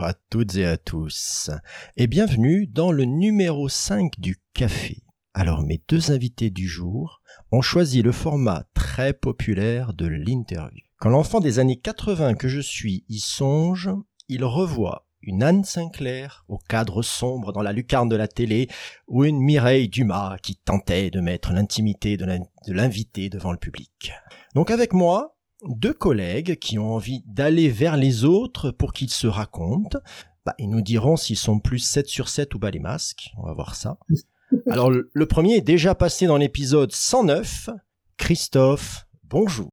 bonjour 0.00 0.08
à 0.08 0.14
toutes 0.30 0.54
et 0.56 0.64
à 0.64 0.78
tous 0.78 1.50
et 1.96 2.06
bienvenue 2.06 2.66
dans 2.66 2.90
le 2.90 3.04
numéro 3.04 3.68
5 3.68 4.18
du 4.18 4.36
café. 4.54 5.02
Alors 5.34 5.62
mes 5.62 5.82
deux 5.88 6.10
invités 6.10 6.48
du 6.48 6.66
jour 6.66 7.20
ont 7.52 7.60
choisi 7.60 8.00
le 8.00 8.12
format 8.12 8.64
très 8.72 9.12
populaire 9.12 9.92
de 9.92 10.06
l'interview. 10.06 10.84
Quand 10.98 11.10
l'enfant 11.10 11.40
des 11.40 11.58
années 11.58 11.78
80 11.78 12.34
que 12.34 12.48
je 12.48 12.60
suis 12.60 13.04
y 13.08 13.18
songe, 13.18 13.90
il 14.28 14.44
revoit 14.44 15.06
une 15.20 15.42
Anne 15.42 15.64
Sinclair 15.64 16.44
au 16.48 16.56
cadre 16.56 17.02
sombre 17.02 17.52
dans 17.52 17.62
la 17.62 17.72
lucarne 17.72 18.08
de 18.08 18.16
la 18.16 18.28
télé, 18.28 18.68
ou 19.06 19.24
une 19.24 19.40
Mireille 19.40 19.90
Dumas 19.90 20.38
qui 20.42 20.56
tentait 20.56 21.10
de 21.10 21.20
mettre 21.20 21.52
l'intimité 21.52 22.16
de 22.16 22.72
l'invité 22.72 23.28
devant 23.28 23.52
le 23.52 23.58
public. 23.58 24.12
Donc 24.54 24.70
avec 24.70 24.94
moi, 24.94 25.36
deux 25.68 25.92
collègues 25.92 26.58
qui 26.58 26.78
ont 26.78 26.94
envie 26.94 27.22
d'aller 27.26 27.68
vers 27.68 27.96
les 27.96 28.24
autres 28.24 28.70
pour 28.70 28.92
qu'ils 28.92 29.10
se 29.10 29.26
racontent. 29.26 29.98
Bah, 30.46 30.54
ils 30.58 30.70
nous 30.70 30.80
diront 30.80 31.16
s'ils 31.16 31.36
sont 31.36 31.58
plus 31.58 31.80
7 31.80 32.08
sur 32.08 32.28
7 32.28 32.54
ou 32.54 32.58
bas 32.58 32.70
les 32.70 32.78
masques. 32.78 33.30
On 33.36 33.44
va 33.44 33.52
voir 33.52 33.74
ça. 33.74 33.98
Alors, 34.70 34.90
le, 34.90 35.26
premier 35.26 35.56
est 35.56 35.60
déjà 35.60 35.94
passé 35.94 36.26
dans 36.26 36.36
l'épisode 36.36 36.92
109. 36.92 37.70
Christophe, 38.16 39.06
bonjour. 39.24 39.68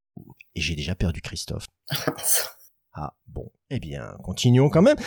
Et 0.56 0.62
j'ai 0.62 0.76
déjà 0.76 0.96
perdu 0.96 1.22
Christophe. 1.22 1.66
Ah 3.00 3.14
bon, 3.28 3.52
eh 3.70 3.80
bien, 3.80 4.16
continuons 4.24 4.70
quand 4.72 4.82
même. 4.82 4.98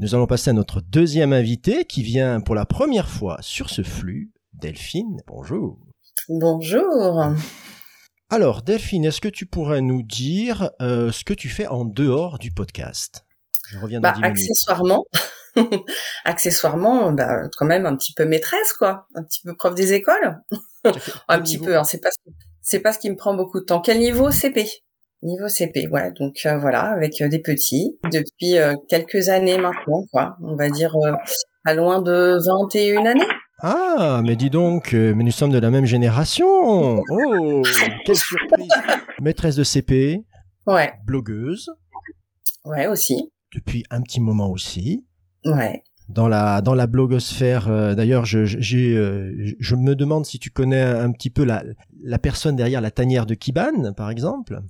Nous 0.00 0.14
allons 0.14 0.26
passer 0.26 0.50
à 0.50 0.52
notre 0.52 0.82
deuxième 0.82 1.32
invité 1.32 1.86
qui 1.86 2.02
vient 2.02 2.42
pour 2.42 2.54
la 2.54 2.66
première 2.66 3.08
fois 3.08 3.38
sur 3.40 3.70
ce 3.70 3.82
flux. 3.82 4.32
Delphine, 4.52 5.22
bonjour. 5.26 5.78
Bonjour. 6.28 7.32
Alors, 8.30 8.60
Delphine, 8.60 9.06
est-ce 9.06 9.22
que 9.22 9.28
tu 9.28 9.46
pourrais 9.46 9.80
nous 9.80 10.02
dire 10.02 10.70
euh, 10.82 11.10
ce 11.10 11.24
que 11.24 11.32
tu 11.32 11.48
fais 11.48 11.66
en 11.66 11.86
dehors 11.86 12.38
du 12.38 12.50
podcast? 12.50 13.24
Je 13.70 13.78
reviens 13.78 14.00
dans 14.00 14.10
bah, 14.10 14.18
accessoirement, 14.22 15.06
accessoirement, 16.26 17.10
bah, 17.12 17.48
quand 17.56 17.64
même 17.64 17.86
un 17.86 17.96
petit 17.96 18.12
peu 18.12 18.26
maîtresse, 18.26 18.74
quoi, 18.74 19.06
un 19.14 19.22
petit 19.22 19.40
peu 19.44 19.56
prof 19.56 19.74
des 19.74 19.94
écoles, 19.94 20.42
un 21.28 21.40
petit 21.40 21.56
peu. 21.56 21.78
Hein, 21.78 21.84
c'est 21.84 22.02
pas 22.02 22.10
c'est 22.60 22.80
pas 22.80 22.92
ce 22.92 22.98
qui 22.98 23.08
me 23.08 23.16
prend 23.16 23.32
beaucoup 23.32 23.60
de 23.60 23.64
temps. 23.64 23.80
Quel 23.80 23.98
niveau? 23.98 24.30
CP 24.30 24.68
Niveau 25.22 25.48
CP, 25.48 25.88
ouais. 25.88 26.12
Donc 26.12 26.42
euh, 26.44 26.58
voilà, 26.58 26.82
avec 26.82 27.22
euh, 27.22 27.28
des 27.28 27.40
petits 27.40 27.98
depuis 28.12 28.56
quelques 28.90 29.30
années 29.30 29.56
maintenant, 29.56 30.04
quoi. 30.12 30.36
On 30.42 30.54
va 30.54 30.68
dire 30.68 30.94
à 31.64 31.72
loin 31.72 32.02
de 32.02 32.38
21 32.46 33.06
années. 33.06 33.24
Ah, 33.60 34.22
mais 34.24 34.36
dis 34.36 34.50
donc, 34.50 34.94
euh, 34.94 35.14
mais 35.16 35.24
nous 35.24 35.32
sommes 35.32 35.50
de 35.50 35.58
la 35.58 35.70
même 35.70 35.84
génération. 35.84 36.46
Oh, 37.10 37.62
quelle 38.04 38.16
surprise. 38.16 38.68
Maîtresse 39.20 39.56
de 39.56 39.64
CP. 39.64 40.24
Ouais. 40.66 40.92
Blogueuse. 41.04 41.68
Ouais, 42.64 42.86
aussi. 42.86 43.32
Depuis 43.54 43.84
un 43.90 44.00
petit 44.02 44.20
moment 44.20 44.50
aussi. 44.50 45.06
Ouais. 45.44 45.82
Dans 46.08 46.28
la 46.28 46.62
dans 46.62 46.74
la 46.74 46.86
blogosphère, 46.86 47.68
euh, 47.68 47.94
d'ailleurs, 47.94 48.24
je 48.24 48.44
j'ai 48.44 48.96
euh, 48.96 49.34
je 49.58 49.74
me 49.74 49.94
demande 49.94 50.24
si 50.24 50.38
tu 50.38 50.50
connais 50.50 50.80
un 50.80 51.10
petit 51.12 51.28
peu 51.28 51.44
la 51.44 51.64
la 52.02 52.18
personne 52.18 52.56
derrière 52.56 52.80
la 52.80 52.90
tanière 52.90 53.26
de 53.26 53.34
Kiban, 53.34 53.92
par 53.94 54.08
exemple. 54.08 54.60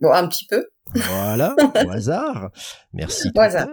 Bon, 0.00 0.12
un 0.12 0.26
petit 0.26 0.46
peu. 0.46 0.66
Voilà, 0.94 1.54
au 1.86 1.90
hasard. 1.90 2.50
Merci. 2.92 3.30
Au 3.36 3.40
hasard. 3.40 3.68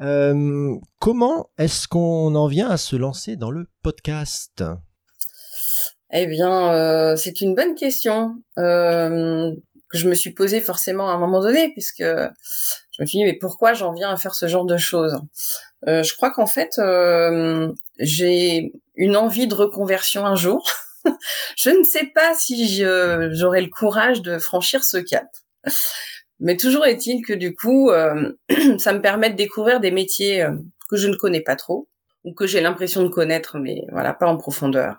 Euh, 0.00 0.76
comment 0.98 1.50
est-ce 1.58 1.86
qu'on 1.86 2.34
en 2.34 2.46
vient 2.46 2.70
à 2.70 2.76
se 2.78 2.96
lancer 2.96 3.36
dans 3.36 3.50
le 3.50 3.66
podcast? 3.82 4.64
Eh 6.12 6.26
bien, 6.26 6.72
euh, 6.72 7.16
c'est 7.16 7.40
une 7.40 7.54
bonne 7.54 7.74
question 7.74 8.36
euh, 8.58 9.52
que 9.90 9.98
je 9.98 10.08
me 10.08 10.14
suis 10.14 10.32
posée 10.32 10.60
forcément 10.60 11.10
à 11.10 11.12
un 11.12 11.18
moment 11.18 11.40
donné, 11.40 11.70
puisque 11.72 12.02
je 12.02 13.02
me 13.02 13.06
suis 13.06 13.18
dit 13.18 13.24
mais 13.24 13.36
pourquoi 13.38 13.74
j'en 13.74 13.92
viens 13.92 14.10
à 14.10 14.16
faire 14.16 14.34
ce 14.34 14.48
genre 14.48 14.64
de 14.64 14.78
choses? 14.78 15.20
Je 15.86 16.14
crois 16.14 16.30
qu'en 16.30 16.46
fait, 16.46 16.80
j'ai 17.98 18.72
une 18.96 19.16
envie 19.16 19.46
de 19.46 19.54
reconversion 19.54 20.24
un 20.26 20.34
jour. 20.34 20.66
je 21.56 21.70
ne 21.70 21.84
sais 21.84 22.10
pas 22.14 22.34
si 22.34 22.82
j'aurai 23.32 23.60
le 23.60 23.68
courage 23.68 24.22
de 24.22 24.38
franchir 24.38 24.82
ce 24.84 24.96
cap. 24.96 25.26
Mais 26.40 26.56
toujours 26.56 26.86
est-il 26.86 27.24
que 27.24 27.34
du 27.34 27.54
coup, 27.54 27.90
euh, 27.90 28.32
ça 28.78 28.92
me 28.92 29.00
permet 29.00 29.30
de 29.30 29.36
découvrir 29.36 29.80
des 29.80 29.90
métiers 29.90 30.42
euh, 30.42 30.56
que 30.88 30.96
je 30.96 31.08
ne 31.08 31.14
connais 31.14 31.42
pas 31.42 31.56
trop 31.56 31.88
ou 32.24 32.34
que 32.34 32.46
j'ai 32.46 32.60
l'impression 32.60 33.02
de 33.02 33.08
connaître, 33.08 33.58
mais 33.58 33.82
voilà, 33.92 34.12
pas 34.12 34.26
en 34.26 34.36
profondeur. 34.36 34.96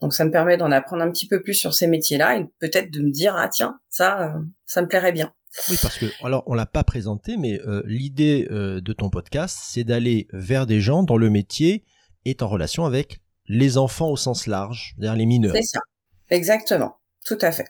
Donc 0.00 0.12
ça 0.12 0.24
me 0.24 0.30
permet 0.30 0.56
d'en 0.56 0.72
apprendre 0.72 1.02
un 1.02 1.10
petit 1.10 1.28
peu 1.28 1.42
plus 1.42 1.54
sur 1.54 1.74
ces 1.74 1.86
métiers-là 1.86 2.38
et 2.38 2.46
peut-être 2.58 2.90
de 2.90 3.00
me 3.00 3.10
dire 3.10 3.34
ah 3.36 3.48
tiens 3.48 3.78
ça 3.90 4.34
euh, 4.34 4.40
ça 4.66 4.82
me 4.82 4.88
plairait 4.88 5.12
bien. 5.12 5.32
Oui 5.68 5.76
parce 5.80 5.98
que 5.98 6.06
alors 6.24 6.42
on 6.46 6.54
l'a 6.54 6.66
pas 6.66 6.84
présenté, 6.84 7.36
mais 7.36 7.60
l'idée 7.84 8.46
de 8.50 8.92
ton 8.92 9.08
podcast 9.08 9.58
c'est 9.62 9.82
d'aller 9.82 10.28
vers 10.32 10.66
des 10.66 10.80
gens 10.80 11.02
dont 11.02 11.16
le 11.16 11.30
métier 11.30 11.84
est 12.24 12.42
en 12.42 12.48
relation 12.48 12.84
avec 12.84 13.20
les 13.46 13.78
enfants 13.78 14.10
au 14.10 14.16
sens 14.16 14.46
large, 14.46 14.94
c'est-à-dire 14.96 15.16
les 15.16 15.26
mineurs. 15.26 15.54
C'est 15.56 15.62
ça, 15.62 15.80
exactement, 16.28 16.98
tout 17.24 17.38
à 17.40 17.50
fait. 17.50 17.66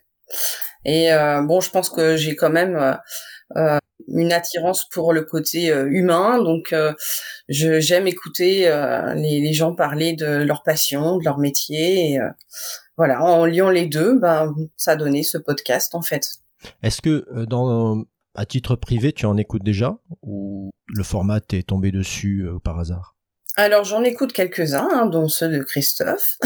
Et 0.88 1.12
euh, 1.12 1.42
bon, 1.42 1.60
je 1.60 1.70
pense 1.70 1.90
que 1.90 2.16
j'ai 2.16 2.34
quand 2.34 2.48
même 2.48 2.74
euh, 2.74 2.94
euh, 3.56 3.78
une 4.08 4.32
attirance 4.32 4.88
pour 4.88 5.12
le 5.12 5.22
côté 5.22 5.68
humain, 5.68 6.42
donc 6.42 6.74
je 7.48 7.78
j'aime 7.78 8.06
écouter 8.06 8.60
les, 9.16 9.40
les, 9.40 9.52
gens 9.52 9.74
parler 9.74 10.14
de 10.14 10.26
leur 10.44 10.62
passion, 10.62 11.18
de 11.18 11.24
leur 11.24 11.36
métier. 11.36 12.12
Et, 12.12 12.18
voilà, 12.96 13.22
en 13.22 13.44
liant 13.44 13.68
les 13.68 13.86
deux, 13.86 14.18
ben 14.18 14.54
ça 14.78 14.92
a 14.92 14.96
donné 14.96 15.22
ce 15.24 15.36
podcast 15.36 15.94
en 15.94 16.00
fait. 16.00 16.26
Est-ce 16.82 17.02
que 17.02 17.44
dans 17.44 18.04
à 18.34 18.46
titre 18.46 18.76
privé, 18.76 19.12
tu 19.12 19.26
en 19.26 19.36
écoutes 19.36 19.64
déjà 19.64 19.98
ou 20.22 20.70
le 20.86 21.02
format 21.02 21.40
t'est 21.40 21.64
tombé 21.64 21.92
dessus 21.92 22.48
par 22.64 22.78
hasard? 22.78 23.14
Alors 23.56 23.84
j'en 23.84 24.04
écoute 24.04 24.32
quelques-uns, 24.32 24.88
hein, 24.90 25.06
dont 25.06 25.28
ceux 25.28 25.50
de 25.50 25.62
Christophe. 25.62 26.38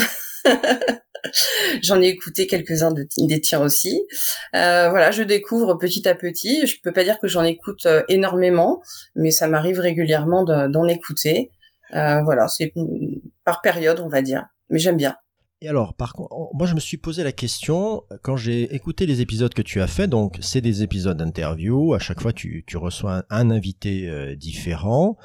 J'en 1.82 2.00
ai 2.00 2.08
écouté 2.08 2.46
quelques-uns 2.46 2.92
de, 2.92 3.06
des 3.18 3.40
tiens 3.40 3.62
aussi. 3.62 4.06
Euh, 4.54 4.88
voilà, 4.90 5.10
je 5.10 5.22
découvre 5.22 5.74
petit 5.74 6.08
à 6.08 6.14
petit. 6.14 6.66
Je 6.66 6.76
peux 6.82 6.92
pas 6.92 7.04
dire 7.04 7.18
que 7.20 7.28
j'en 7.28 7.42
écoute 7.42 7.86
euh, 7.86 8.02
énormément, 8.08 8.82
mais 9.14 9.30
ça 9.30 9.48
m'arrive 9.48 9.78
régulièrement 9.78 10.44
d'en 10.44 10.88
écouter. 10.88 11.50
Euh, 11.94 12.22
voilà, 12.22 12.48
c'est 12.48 12.72
par 13.44 13.60
période, 13.60 14.00
on 14.00 14.08
va 14.08 14.22
dire. 14.22 14.46
Mais 14.70 14.78
j'aime 14.78 14.96
bien. 14.96 15.16
Et 15.60 15.68
alors, 15.68 15.94
par 15.94 16.12
contre, 16.14 16.34
moi 16.54 16.66
je 16.66 16.74
me 16.74 16.80
suis 16.80 16.96
posé 16.96 17.22
la 17.22 17.30
question 17.30 18.02
quand 18.22 18.36
j'ai 18.36 18.74
écouté 18.74 19.06
les 19.06 19.20
épisodes 19.20 19.54
que 19.54 19.62
tu 19.62 19.80
as 19.80 19.86
fait. 19.86 20.08
Donc, 20.08 20.38
c'est 20.40 20.60
des 20.60 20.82
épisodes 20.82 21.16
d'interview. 21.16 21.94
À 21.94 22.00
chaque 22.00 22.20
fois, 22.20 22.32
tu, 22.32 22.64
reçois 22.74 23.24
un, 23.30 23.50
invité 23.50 24.34
différent. 24.36 25.16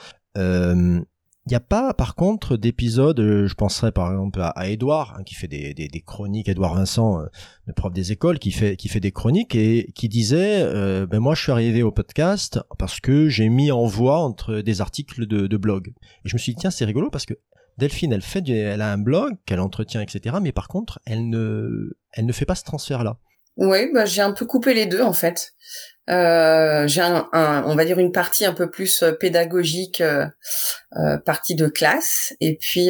N'y 1.47 1.55
a 1.55 1.59
pas, 1.59 1.93
par 1.93 2.15
contre, 2.15 2.57
d'épisodes, 2.57 3.19
euh, 3.19 3.47
je 3.47 3.55
penserais 3.55 3.91
par 3.91 4.11
exemple 4.11 4.39
à, 4.41 4.69
Edouard, 4.69 5.15
hein, 5.17 5.23
qui 5.23 5.35
fait 5.35 5.47
des, 5.47 6.03
chroniques, 6.05 6.49
Edouard 6.49 6.75
Vincent, 6.75 7.21
euh, 7.21 7.25
le 7.65 7.73
prof 7.73 7.93
des 7.93 8.11
écoles, 8.11 8.39
qui 8.39 8.51
fait, 8.51 8.99
des 8.99 9.11
chroniques 9.11 9.55
et 9.55 9.91
qui 9.95 10.09
disait, 10.09 10.61
euh, 10.61 11.05
ben 11.05 11.19
moi 11.19 11.35
je 11.35 11.43
suis 11.43 11.51
arrivé 11.51 11.83
au 11.83 11.91
podcast 11.91 12.59
parce 12.77 12.99
que 12.99 13.29
j'ai 13.29 13.49
mis 13.49 13.71
en 13.71 13.85
voix 13.85 14.19
entre 14.19 14.61
des 14.61 14.81
articles 14.81 15.25
de, 15.25 15.47
de 15.47 15.57
blog. 15.57 15.93
Et 16.25 16.29
je 16.29 16.35
me 16.35 16.39
suis 16.39 16.53
dit, 16.53 16.59
tiens, 16.61 16.71
c'est 16.71 16.85
rigolo 16.85 17.09
parce 17.09 17.25
que 17.25 17.35
Delphine, 17.77 18.11
elle 18.11 18.23
fait, 18.23 18.47
elle 18.49 18.81
a 18.81 18.91
un 18.91 18.97
blog 18.97 19.35
qu'elle 19.45 19.59
entretient, 19.59 20.01
etc. 20.01 20.37
Mais 20.41 20.51
par 20.51 20.67
contre, 20.67 20.99
elle 21.05 21.29
ne, 21.29 21.91
elle 22.11 22.25
ne 22.25 22.33
fait 22.33 22.45
pas 22.45 22.55
ce 22.55 22.63
transfert-là. 22.63 23.17
Oui, 23.57 23.91
bah, 23.93 24.05
j'ai 24.05 24.21
un 24.21 24.31
peu 24.31 24.45
coupé 24.45 24.73
les 24.73 24.85
deux 24.85 25.01
en 25.01 25.13
fait. 25.13 25.53
Euh, 26.09 26.87
j'ai 26.87 27.01
un, 27.01 27.27
on 27.33 27.75
va 27.75 27.83
dire 27.83 27.99
une 27.99 28.13
partie 28.13 28.45
un 28.45 28.53
peu 28.53 28.69
plus 28.69 29.03
euh, 29.03 29.11
pédagogique, 29.11 29.99
euh, 29.99 30.25
euh, 30.95 31.17
partie 31.17 31.55
de 31.55 31.67
classe, 31.67 32.33
et 32.39 32.57
puis 32.57 32.89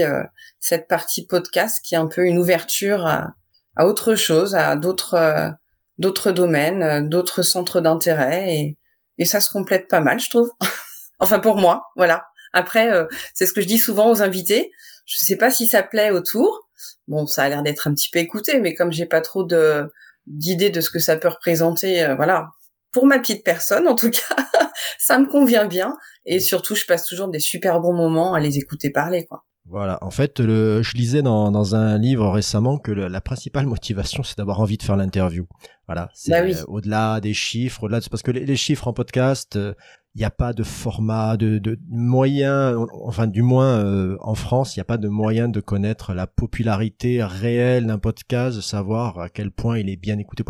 cette 0.60 0.88
partie 0.88 1.26
podcast 1.26 1.80
qui 1.84 1.96
est 1.96 1.98
un 1.98 2.08
peu 2.08 2.26
une 2.26 2.38
ouverture 2.38 3.08
à, 3.08 3.34
à 3.76 3.88
autre 3.88 4.16
chose, 4.16 4.56
à 4.56 4.76
d'autres 4.76 5.54
d'autres 5.98 6.32
domaines, 6.32 7.10
d'autres 7.10 7.42
centres 7.42 7.82
d'intérêt, 7.82 8.54
et, 8.54 8.78
et 9.18 9.26
ça 9.26 9.40
se 9.40 9.50
complète 9.50 9.88
pas 9.88 10.00
mal, 10.02 10.20
je 10.20 10.30
trouve. 10.30 10.52
enfin 11.20 11.40
pour 11.40 11.58
moi, 11.58 11.86
voilà. 11.96 12.28
Après, 12.54 12.90
c'est 13.34 13.46
ce 13.46 13.54
que 13.54 13.62
je 13.62 13.68
dis 13.68 13.78
souvent 13.78 14.10
aux 14.10 14.22
invités. 14.22 14.72
Je 15.06 15.18
sais 15.18 15.38
pas 15.38 15.52
si 15.52 15.68
ça 15.68 15.84
plaît 15.84 16.12
autour. 16.12 16.70
Bon, 17.08 17.26
ça 17.28 17.44
a 17.44 17.50
l'air 17.50 17.64
d'être 17.64 17.88
un 17.88 17.94
petit 17.94 18.10
peu 18.10 18.20
écouté, 18.20 18.60
mais 18.60 18.74
comme 18.74 18.92
j'ai 18.92 19.06
pas 19.06 19.22
trop 19.22 19.44
de 19.44 19.92
d'idées 20.28 20.70
de 20.70 20.82
ce 20.82 20.90
que 20.90 21.00
ça 21.00 21.18
peut 21.18 21.30
représenter, 21.30 22.14
voilà, 22.16 22.50
pour 22.92 23.06
ma 23.06 23.20
petite 23.20 23.44
personne, 23.44 23.88
en 23.88 23.96
tout 23.96 24.10
cas, 24.10 24.36
ça 25.00 25.20
me 25.20 25.28
convient 25.28 25.66
bien. 25.66 25.96
Et 26.26 26.40
surtout, 26.40 26.76
je 26.76 26.86
passe 26.86 27.06
toujours 27.06 27.30
des 27.30 27.40
super 27.40 27.80
bons 27.80 27.94
moments 27.94 28.34
à 28.34 28.40
les 28.40 28.58
écouter 28.58 28.90
parler, 28.90 29.26
quoi. 29.26 29.44
Voilà. 29.70 29.98
En 30.02 30.12
fait, 30.12 30.40
le, 30.40 30.82
je 30.82 30.96
lisais 30.96 31.22
dans, 31.22 31.52
dans 31.52 31.76
un 31.76 31.98
livre 31.98 32.30
récemment 32.30 32.78
que 32.78 32.92
la 32.92 33.22
principale 33.22 33.66
motivation, 33.68 34.24
c'est 34.24 34.38
d'avoir 34.38 34.62
envie 34.62 34.78
de 34.78 34.84
faire 34.84 34.96
l'interview. 34.96 35.46
Voilà. 35.88 36.10
C'est 36.14 36.32
bah 36.32 36.40
euh, 36.40 36.64
au-delà 36.68 37.20
des 37.20 37.34
chiffres, 37.34 37.84
au-delà 37.84 38.00
de, 38.00 38.08
parce 38.10 38.24
que 38.24 38.32
les, 38.32 38.56
chiffres 38.56 38.88
en 38.88 38.94
podcast, 38.94 39.54
il 39.56 39.60
euh, 39.60 39.74
n'y 40.16 40.24
a 40.24 40.32
pas 40.32 40.54
de 40.54 40.64
format, 40.64 41.38
de, 41.38 41.60
de 41.60 41.80
moyen, 41.90 42.76
enfin 43.04 43.28
du 43.28 43.42
moins 43.42 43.80
euh, 43.80 44.18
en 44.22 44.36
France, 44.36 44.76
il 44.76 44.80
n'y 44.80 44.82
a 44.82 44.86
pas 44.86 44.98
de 44.98 45.08
moyen 45.08 45.48
de 45.48 45.60
connaître 45.60 46.14
la 46.14 46.28
popularité 46.28 47.24
réelle 47.24 47.88
d'un 47.88 48.00
podcast, 48.00 48.56
de 48.56 48.62
savoir 48.62 49.20
à 49.20 49.30
quel 49.30 49.52
point 49.52 49.80
il 49.80 49.90
est 49.90 49.98
bien 49.98 50.18
écouté. 50.18 50.44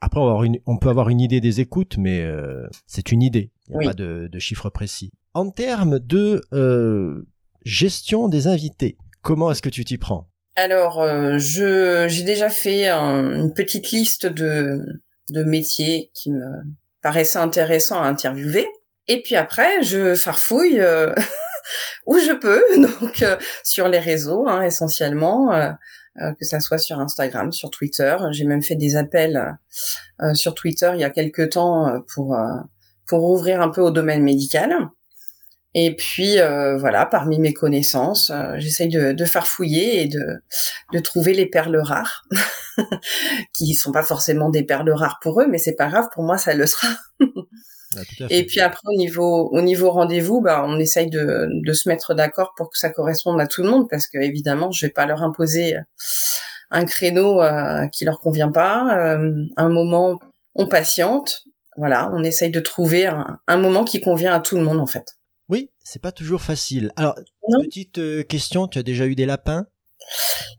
Après, 0.00 0.20
on, 0.20 0.78
peut 0.78 0.88
avoir 0.88 1.10
une 1.10 1.20
idée 1.20 1.40
des 1.40 1.60
écoutes, 1.60 1.96
mais 1.98 2.22
euh, 2.22 2.66
c'est 2.86 3.12
une 3.12 3.22
idée. 3.22 3.50
Il 3.68 3.78
n'y 3.78 3.86
a 3.86 3.90
pas 3.90 3.94
de, 3.94 4.28
de 4.32 4.38
chiffres 4.38 4.70
précis. 4.70 5.12
En 5.34 5.50
termes 5.50 5.98
de 5.98 6.40
euh, 6.52 7.26
gestion 7.64 8.28
des 8.28 8.46
invités, 8.46 8.96
comment 9.20 9.50
est-ce 9.50 9.62
que 9.62 9.68
tu 9.68 9.84
t'y 9.84 9.98
prends? 9.98 10.30
Alors, 10.56 11.00
euh, 11.00 11.38
je 11.38 12.06
j'ai 12.08 12.24
déjà 12.24 12.48
fait 12.48 12.88
une 12.88 13.52
petite 13.52 13.90
liste 13.90 14.26
de, 14.26 14.84
de 15.30 15.44
métiers 15.44 16.10
qui 16.14 16.30
me 16.30 16.44
paraissaient 17.02 17.38
intéressants 17.38 18.02
à 18.02 18.06
interviewer. 18.06 18.66
Et 19.08 19.22
puis 19.22 19.36
après, 19.36 19.82
je 19.82 20.14
farfouille 20.14 20.80
euh, 20.80 21.12
où 22.06 22.18
je 22.18 22.32
peux, 22.32 22.62
donc 22.76 23.22
euh, 23.22 23.36
sur 23.64 23.88
les 23.88 23.98
réseaux 23.98 24.46
hein, 24.48 24.62
essentiellement, 24.62 25.52
euh, 25.52 25.70
que 26.38 26.44
ça 26.44 26.60
soit 26.60 26.78
sur 26.78 27.00
Instagram, 27.00 27.52
sur 27.52 27.70
Twitter. 27.70 28.16
J'ai 28.32 28.44
même 28.44 28.62
fait 28.62 28.76
des 28.76 28.96
appels 28.96 29.58
sur 30.34 30.54
Twitter 30.54 30.90
il 30.94 31.00
y 31.00 31.04
a 31.04 31.10
quelque 31.10 31.42
temps 31.42 32.02
pour 32.14 32.36
pour 33.06 33.24
ouvrir 33.24 33.60
un 33.60 33.70
peu 33.70 33.80
au 33.80 33.90
domaine 33.90 34.22
médical. 34.22 34.72
Et 35.74 35.94
puis 35.94 36.36
voilà, 36.78 37.06
parmi 37.06 37.38
mes 37.38 37.54
connaissances, 37.54 38.32
j'essaye 38.56 38.88
de, 38.88 39.12
de 39.12 39.24
farfouiller 39.24 40.02
et 40.02 40.08
de, 40.08 40.42
de 40.92 40.98
trouver 40.98 41.32
les 41.32 41.46
perles 41.46 41.78
rares, 41.78 42.26
qui 43.56 43.74
sont 43.74 43.92
pas 43.92 44.02
forcément 44.02 44.50
des 44.50 44.64
perles 44.64 44.90
rares 44.90 45.18
pour 45.22 45.40
eux, 45.40 45.46
mais 45.48 45.58
c'est 45.58 45.76
pas 45.76 45.88
grave, 45.88 46.08
pour 46.12 46.24
moi 46.24 46.38
ça 46.38 46.54
le 46.54 46.66
sera. 46.66 46.88
et 48.28 48.46
puis 48.46 48.60
après 48.60 48.86
au 48.86 48.96
niveau 48.96 49.48
au 49.50 49.62
niveau 49.62 49.90
rendez-vous, 49.90 50.40
bah 50.40 50.64
on 50.66 50.78
essaye 50.78 51.10
de, 51.10 51.48
de 51.50 51.72
se 51.72 51.88
mettre 51.88 52.14
d'accord 52.14 52.54
pour 52.56 52.70
que 52.70 52.78
ça 52.78 52.90
corresponde 52.90 53.40
à 53.40 53.46
tout 53.46 53.62
le 53.62 53.70
monde 53.70 53.88
parce 53.90 54.06
que 54.06 54.18
évidemment 54.18 54.70
je 54.70 54.86
vais 54.86 54.92
pas 54.92 55.06
leur 55.06 55.22
imposer 55.22 55.74
un 56.70 56.84
créneau 56.84 57.42
euh, 57.42 57.88
qui 57.88 58.04
leur 58.04 58.20
convient 58.20 58.52
pas, 58.52 58.96
euh, 58.96 59.44
un 59.56 59.68
moment 59.68 60.18
on 60.54 60.66
patiente, 60.66 61.44
voilà, 61.76 62.10
on 62.12 62.22
essaye 62.22 62.50
de 62.50 62.60
trouver 62.60 63.06
un, 63.06 63.40
un, 63.46 63.56
moment 63.56 63.84
qui 63.84 64.00
convient 64.00 64.34
à 64.34 64.40
tout 64.40 64.56
le 64.56 64.62
monde 64.62 64.80
en 64.80 64.86
fait. 64.86 65.16
Oui, 65.48 65.70
c'est 65.82 66.02
pas 66.02 66.12
toujours 66.12 66.42
facile. 66.42 66.92
Alors 66.96 67.16
petite 67.62 67.98
euh, 67.98 68.22
question, 68.22 68.68
tu 68.68 68.78
as 68.78 68.82
déjà 68.82 69.06
eu 69.06 69.16
des 69.16 69.26
lapins? 69.26 69.66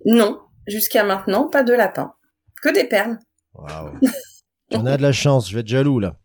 Non, 0.06 0.40
jusqu'à 0.68 1.04
maintenant 1.04 1.48
pas 1.48 1.64
de 1.64 1.74
lapins, 1.74 2.14
que 2.62 2.74
des 2.74 2.86
perles. 2.86 3.20
Waouh. 3.54 4.00
On 4.74 4.86
a 4.86 4.98
de 4.98 5.02
la 5.02 5.12
chance, 5.12 5.50
je 5.50 5.56
vais 5.56 5.62
être 5.62 5.68
jaloux 5.68 6.00
là. 6.00 6.18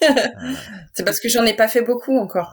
c'est 0.94 1.04
parce 1.04 1.20
que 1.20 1.28
j'en 1.28 1.44
ai 1.44 1.54
pas 1.54 1.68
fait 1.68 1.82
beaucoup 1.82 2.18
encore. 2.18 2.52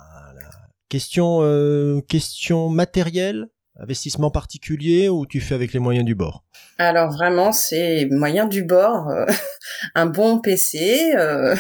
Question, 0.90 1.40
euh, 1.42 2.02
question 2.08 2.70
matérielle, 2.70 3.48
investissement 3.80 4.32
particulier 4.32 5.10
ou 5.10 5.26
tu 5.26 5.42
fais 5.42 5.56
avec 5.56 5.74
les 5.74 5.80
moyens 5.80 6.06
du 6.06 6.16
bord? 6.16 6.44
Alors 6.78 7.12
vraiment, 7.12 7.52
c'est 7.52 8.08
moyen 8.12 8.48
du 8.48 8.64
bord, 8.64 9.10
euh, 9.10 9.26
un 9.96 10.06
bon 10.06 10.40
PC 10.40 11.14
euh, 11.16 11.56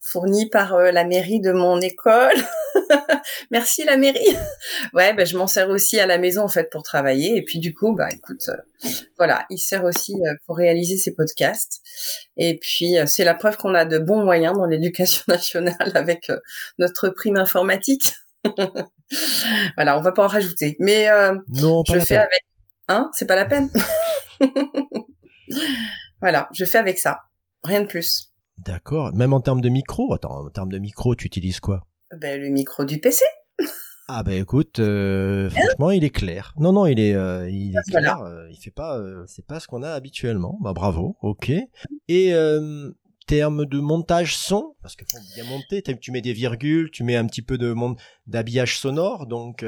fourni 0.00 0.48
par 0.48 0.74
euh, 0.74 0.92
la 0.92 1.04
mairie 1.04 1.40
de 1.40 1.52
mon 1.52 1.80
école. 1.80 2.36
Merci 3.50 3.84
la 3.84 3.96
mairie. 3.96 4.36
ouais, 4.94 5.14
ben 5.14 5.26
je 5.26 5.36
m'en 5.36 5.46
sers 5.46 5.68
aussi 5.68 5.98
à 5.98 6.06
la 6.06 6.18
maison 6.18 6.42
en 6.42 6.48
fait 6.48 6.70
pour 6.70 6.82
travailler 6.82 7.36
et 7.36 7.42
puis 7.42 7.58
du 7.58 7.74
coup, 7.74 7.94
bah 7.94 8.08
écoute, 8.12 8.50
voilà, 9.18 9.46
il 9.50 9.58
sert 9.58 9.84
aussi 9.84 10.14
pour 10.46 10.56
réaliser 10.56 10.96
ces 10.96 11.14
podcasts. 11.14 11.80
Et 12.36 12.58
puis 12.58 12.96
c'est 13.06 13.24
la 13.24 13.34
preuve 13.34 13.56
qu'on 13.56 13.74
a 13.74 13.84
de 13.84 13.98
bons 13.98 14.22
moyens 14.22 14.56
dans 14.56 14.66
l'éducation 14.66 15.24
nationale 15.28 15.92
avec 15.94 16.30
notre 16.78 17.08
prime 17.08 17.36
informatique. 17.36 18.14
Voilà, 19.76 19.98
on 19.98 20.02
va 20.02 20.12
pas 20.12 20.24
en 20.24 20.28
rajouter, 20.28 20.76
mais 20.80 21.08
non, 21.48 21.82
je 21.86 21.98
fais 22.00 22.16
avec. 22.16 22.44
Hein, 22.88 23.10
c'est 23.12 23.26
pas 23.26 23.36
la 23.36 23.46
peine? 23.46 23.68
voilà, 26.20 26.48
je 26.52 26.64
fais 26.64 26.78
avec 26.78 26.98
ça, 26.98 27.20
rien 27.64 27.80
de 27.82 27.86
plus. 27.86 28.32
D'accord. 28.58 29.12
Même 29.14 29.32
en 29.32 29.40
termes 29.40 29.60
de 29.60 29.68
micro, 29.68 30.14
attends, 30.14 30.46
en 30.46 30.50
termes 30.50 30.70
de 30.70 30.78
micro, 30.78 31.14
tu 31.14 31.26
utilises 31.26 31.60
quoi? 31.60 31.86
Ben, 32.16 32.40
le 32.40 32.48
micro 32.48 32.84
du 32.84 32.98
PC. 32.98 33.24
Ah 34.08 34.22
ben 34.22 34.40
écoute, 34.40 34.78
euh, 34.78 35.50
franchement, 35.50 35.90
il 35.90 36.04
est 36.04 36.10
clair. 36.10 36.54
Non, 36.58 36.72
non, 36.72 36.86
il 36.86 37.00
est, 37.00 37.16
euh, 37.16 37.50
il 37.50 37.76
est 37.76 37.90
clair. 37.90 38.20
Euh, 38.20 38.46
il 38.52 38.56
fait 38.56 38.70
pas, 38.70 39.02
c'est 39.26 39.44
pas 39.44 39.58
ce 39.58 39.66
qu'on 39.66 39.82
a 39.82 39.90
habituellement. 39.90 40.58
Bah 40.60 40.72
bravo, 40.72 41.16
ok. 41.22 41.50
Et 42.06 42.32
termes 43.26 43.66
de 43.66 43.78
montage 43.78 44.36
son, 44.36 44.74
parce 44.82 44.96
que 44.96 45.04
faut 45.10 45.18
bien 45.34 45.44
monter, 45.44 45.82
tu 45.82 46.12
mets 46.12 46.22
des 46.22 46.32
virgules, 46.32 46.90
tu 46.90 47.04
mets 47.04 47.16
un 47.16 47.26
petit 47.26 47.42
peu 47.42 47.58
de 47.58 47.74
d'habillage 48.26 48.78
sonore, 48.78 49.26
donc. 49.26 49.64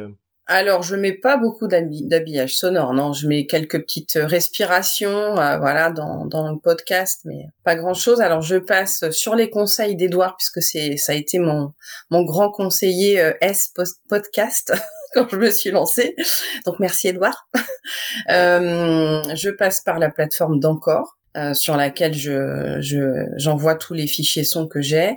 Alors, 0.51 0.83
je 0.83 0.97
mets 0.97 1.13
pas 1.13 1.37
beaucoup 1.37 1.69
d'habillage 1.69 2.57
sonore, 2.57 2.95
non. 2.95 3.13
Je 3.13 3.29
mets 3.29 3.45
quelques 3.45 3.83
petites 3.83 4.19
respirations, 4.19 5.39
euh, 5.39 5.59
voilà, 5.59 5.91
dans, 5.91 6.25
dans 6.25 6.51
le 6.51 6.59
podcast, 6.59 7.21
mais 7.27 7.49
pas 7.65 7.77
grand-chose. 7.77 8.23
Alors, 8.23 8.41
je 8.41 8.57
passe 8.57 9.11
sur 9.11 9.35
les 9.35 9.51
conseils 9.51 9.95
d'Edouard, 9.95 10.39
puisque 10.39 10.63
c'est 10.63 10.97
ça 10.97 11.13
a 11.13 11.17
été 11.17 11.39
mon 11.39 11.75
mon 12.09 12.25
grand 12.25 12.51
conseiller 12.51 13.21
euh, 13.21 13.35
S 13.43 13.75
podcast 14.09 14.73
quand 15.13 15.29
je 15.29 15.37
me 15.37 15.51
suis 15.51 15.71
lancée. 15.71 16.17
Donc, 16.65 16.77
merci 16.81 17.09
Edouard. 17.09 17.51
euh, 18.31 19.23
je 19.35 19.51
passe 19.51 19.83
par 19.83 19.99
la 19.99 20.09
plateforme 20.09 20.61
d'Encore. 20.61 21.18
Euh, 21.39 21.55
sur 21.55 21.77
laquelle 21.77 22.15
je 22.15 23.29
j'envoie 23.37 23.77
tous 23.77 23.95
les 23.95 24.07
fichiers 24.07 24.45
sons 24.45 24.67
que 24.67 24.83
j'ai. 24.83 25.17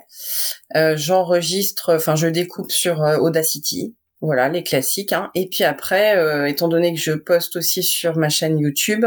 J'enregistre, 0.76 1.96
enfin 1.96 2.16
je 2.16 2.28
découpe 2.28 2.72
sur 2.72 3.00
Audacity. 3.00 3.96
Voilà, 4.22 4.50
les 4.50 4.62
classiques. 4.62 5.14
Hein. 5.14 5.32
Et 5.34 5.50
puis 5.50 5.64
après, 5.64 6.16
euh, 6.16 6.46
étant 6.46 6.68
donné 6.68 6.94
que 6.94 7.00
je 7.00 7.12
poste 7.12 7.56
aussi 7.56 7.82
sur 7.82 8.18
ma 8.18 8.30
chaîne 8.30 8.60
YouTube 8.60 9.06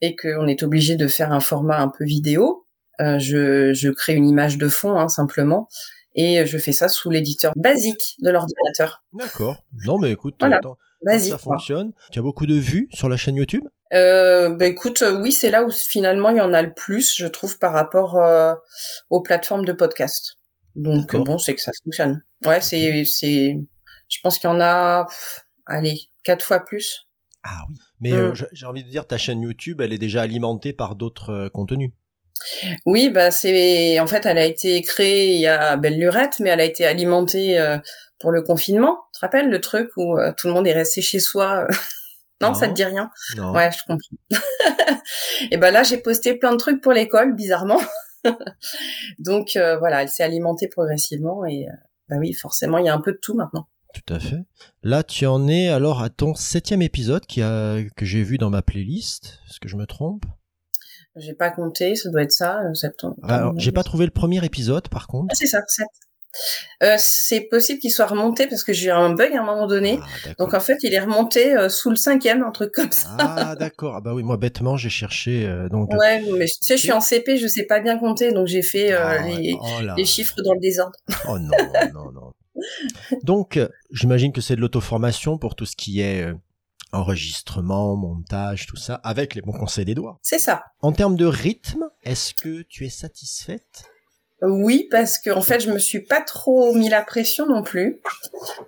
et 0.00 0.16
qu'on 0.16 0.48
est 0.48 0.64
obligé 0.64 0.96
de 0.96 1.06
faire 1.06 1.32
un 1.32 1.38
format 1.40 1.78
un 1.80 1.88
peu 1.88 2.04
vidéo, 2.04 2.66
euh, 3.00 3.20
je, 3.20 3.72
je, 3.72 3.88
crée 3.88 4.14
une 4.14 4.28
image 4.28 4.58
de 4.58 4.68
fond 4.68 4.98
hein, 4.98 5.08
simplement 5.08 5.68
et 6.16 6.44
je 6.44 6.58
fais 6.58 6.72
ça 6.72 6.88
sous 6.88 7.10
l'éditeur 7.10 7.52
basique 7.54 8.16
de 8.20 8.30
l'ordinateur. 8.30 9.04
D'accord. 9.12 9.62
Non 9.86 9.98
mais 9.98 10.10
écoute, 10.10 10.34
ça 10.40 11.38
fonctionne. 11.38 11.92
Tu 12.10 12.18
as 12.18 12.22
beaucoup 12.22 12.46
de 12.46 12.54
vues 12.56 12.88
sur 12.92 13.08
la 13.08 13.16
chaîne 13.16 13.36
YouTube? 13.36 13.62
Euh, 13.94 14.50
bah 14.50 14.66
écoute, 14.66 15.02
euh, 15.02 15.20
oui, 15.20 15.32
c'est 15.32 15.50
là 15.50 15.64
où 15.64 15.70
finalement 15.70 16.30
il 16.30 16.36
y 16.36 16.40
en 16.40 16.52
a 16.52 16.62
le 16.62 16.72
plus, 16.72 17.14
je 17.16 17.26
trouve, 17.26 17.58
par 17.58 17.72
rapport 17.72 18.18
aux 19.10 19.22
plateformes 19.22 19.64
de 19.64 19.72
podcast. 19.72 20.36
Donc 20.74 21.16
bon, 21.16 21.38
c'est 21.38 21.54
que 21.54 21.60
ça 21.62 21.72
fonctionne. 21.84 22.22
Ouais, 22.44 22.60
c'est 22.60 23.04
c'est 23.04 23.56
je 24.08 24.18
pense 24.22 24.38
qu'il 24.38 24.48
y 24.48 24.52
en 24.52 24.60
a, 24.60 25.06
allez, 25.66 26.00
quatre 26.24 26.44
fois 26.44 26.60
plus. 26.60 27.08
Ah 27.44 27.64
oui. 27.68 27.76
Mais 28.00 28.12
euh, 28.12 28.32
mm. 28.32 28.46
j'ai 28.52 28.66
envie 28.66 28.84
de 28.84 28.90
dire, 28.90 29.06
ta 29.06 29.18
chaîne 29.18 29.42
YouTube, 29.42 29.80
elle 29.80 29.92
est 29.92 29.98
déjà 29.98 30.22
alimentée 30.22 30.72
par 30.72 30.94
d'autres 30.94 31.30
euh, 31.30 31.48
contenus. 31.48 31.90
Oui, 32.86 33.10
bah 33.10 33.32
c'est, 33.32 33.98
en 33.98 34.06
fait, 34.06 34.24
elle 34.24 34.38
a 34.38 34.44
été 34.44 34.80
créée 34.82 35.34
il 35.34 35.40
y 35.40 35.48
a 35.48 35.76
belle 35.76 35.98
lurette, 35.98 36.38
mais 36.38 36.50
elle 36.50 36.60
a 36.60 36.64
été 36.64 36.86
alimentée 36.86 37.58
euh, 37.58 37.78
pour 38.20 38.30
le 38.30 38.42
confinement. 38.42 38.96
Tu 39.12 39.20
te 39.20 39.26
rappelles 39.26 39.50
le 39.50 39.60
truc 39.60 39.90
où 39.96 40.16
tout 40.36 40.46
le 40.46 40.52
monde 40.52 40.66
est 40.68 40.72
resté 40.72 41.02
chez 41.02 41.18
soi 41.18 41.66
non, 42.40 42.54
ça 42.54 42.68
te 42.68 42.72
dit 42.72 42.84
rien 42.84 43.10
non. 43.36 43.52
Ouais, 43.52 43.70
je 43.72 43.78
comprends. 43.86 44.16
et 45.50 45.56
ben 45.56 45.72
là, 45.72 45.82
j'ai 45.82 45.98
posté 45.98 46.36
plein 46.36 46.52
de 46.52 46.56
trucs 46.56 46.80
pour 46.80 46.92
l'école, 46.92 47.34
bizarrement. 47.34 47.80
Donc 49.18 49.52
voilà, 49.54 50.02
elle 50.02 50.08
s'est 50.08 50.24
alimentée 50.24 50.68
progressivement 50.68 51.44
et 51.44 51.66
bah 52.08 52.16
oui, 52.18 52.32
forcément, 52.32 52.78
il 52.78 52.86
y 52.86 52.88
a 52.88 52.94
un 52.94 53.00
peu 53.00 53.12
de 53.12 53.18
tout 53.20 53.34
maintenant. 53.34 53.68
Tout 53.94 54.14
à 54.14 54.18
fait. 54.18 54.44
Là, 54.82 55.02
tu 55.02 55.26
en 55.26 55.48
es 55.48 55.68
alors 55.68 56.02
à 56.02 56.10
ton 56.10 56.34
septième 56.34 56.82
épisode 56.82 57.26
qui 57.26 57.42
a, 57.42 57.78
que 57.96 58.04
j'ai 58.04 58.22
vu 58.22 58.38
dans 58.38 58.50
ma 58.50 58.62
playlist. 58.62 59.40
Est-ce 59.48 59.60
que 59.60 59.68
je 59.68 59.76
me 59.76 59.86
trompe? 59.86 60.24
J'ai 61.16 61.34
pas 61.34 61.50
compté, 61.50 61.96
ça 61.96 62.10
doit 62.10 62.22
être 62.22 62.32
ça, 62.32 62.60
euh, 62.62 62.74
septembre. 62.74 63.16
Alors, 63.24 63.54
j'ai 63.58 63.72
pas 63.72 63.82
trouvé 63.82 64.04
le 64.04 64.12
premier 64.12 64.44
épisode, 64.44 64.88
par 64.88 65.08
contre. 65.08 65.28
Ah, 65.30 65.34
c'est 65.34 65.46
ça, 65.46 65.62
sept. 65.66 65.86
Euh, 66.82 66.94
c'est 66.98 67.42
possible 67.42 67.80
qu'il 67.80 67.90
soit 67.90 68.06
remonté 68.06 68.46
parce 68.46 68.62
que 68.62 68.72
j'ai 68.72 68.88
eu 68.88 68.90
un 68.90 69.14
bug 69.14 69.34
à 69.34 69.40
un 69.40 69.44
moment 69.44 69.66
donné. 69.66 69.98
Ah, 70.00 70.30
Donc 70.38 70.54
en 70.54 70.60
fait, 70.60 70.78
il 70.82 70.94
est 70.94 71.00
remonté 71.00 71.56
euh, 71.56 71.68
sous 71.68 71.90
le 71.90 71.96
cinquième, 71.96 72.42
un 72.42 72.50
truc 72.50 72.72
comme 72.72 72.92
ça. 72.92 73.16
Ah 73.18 73.56
d'accord. 73.56 73.94
Ah 73.96 74.00
bah 74.00 74.14
oui, 74.14 74.22
moi 74.22 74.36
bêtement, 74.36 74.76
j'ai 74.76 74.90
cherché. 74.90 75.46
Euh, 75.46 75.68
donc. 75.68 75.92
Ouais, 75.94 76.22
mais 76.38 76.46
tu 76.46 76.54
sais, 76.60 76.76
je 76.76 76.82
suis 76.82 76.92
en 76.92 77.00
CP, 77.00 77.36
je 77.36 77.46
sais 77.46 77.64
pas 77.64 77.80
bien 77.80 77.98
compter, 77.98 78.32
donc 78.32 78.46
j'ai 78.46 78.62
fait 78.62 78.92
ah, 78.92 79.22
les, 79.26 79.56
oh 79.60 79.66
les, 79.96 80.04
chiffres 80.04 80.36
dans 80.44 80.54
le 80.54 80.60
désordre. 80.60 80.96
Oh 81.28 81.38
non, 81.38 81.50
non, 81.92 82.12
non. 82.12 82.32
Donc, 83.22 83.56
euh, 83.56 83.68
j'imagine 83.90 84.32
que 84.32 84.40
c'est 84.40 84.56
de 84.56 84.60
l'auto-formation 84.60 85.38
pour 85.38 85.54
tout 85.54 85.66
ce 85.66 85.76
qui 85.76 86.00
est 86.00 86.22
euh, 86.22 86.34
enregistrement, 86.92 87.96
montage, 87.96 88.66
tout 88.66 88.76
ça, 88.76 88.94
avec 88.96 89.34
les 89.34 89.42
bons 89.42 89.52
conseils 89.52 89.84
des 89.84 89.94
doigts. 89.94 90.18
C'est 90.22 90.38
ça. 90.38 90.62
En 90.80 90.92
termes 90.92 91.16
de 91.16 91.26
rythme, 91.26 91.88
est-ce 92.02 92.34
que 92.34 92.62
tu 92.62 92.86
es 92.86 92.90
satisfaite? 92.90 93.84
Oui, 94.42 94.88
parce 94.90 95.18
que 95.18 95.30
en 95.30 95.40
fait, 95.40 95.60
je 95.60 95.70
me 95.70 95.78
suis 95.78 96.00
pas 96.00 96.20
trop 96.20 96.72
mis 96.72 96.88
la 96.88 97.02
pression 97.02 97.46
non 97.46 97.62
plus. 97.62 98.00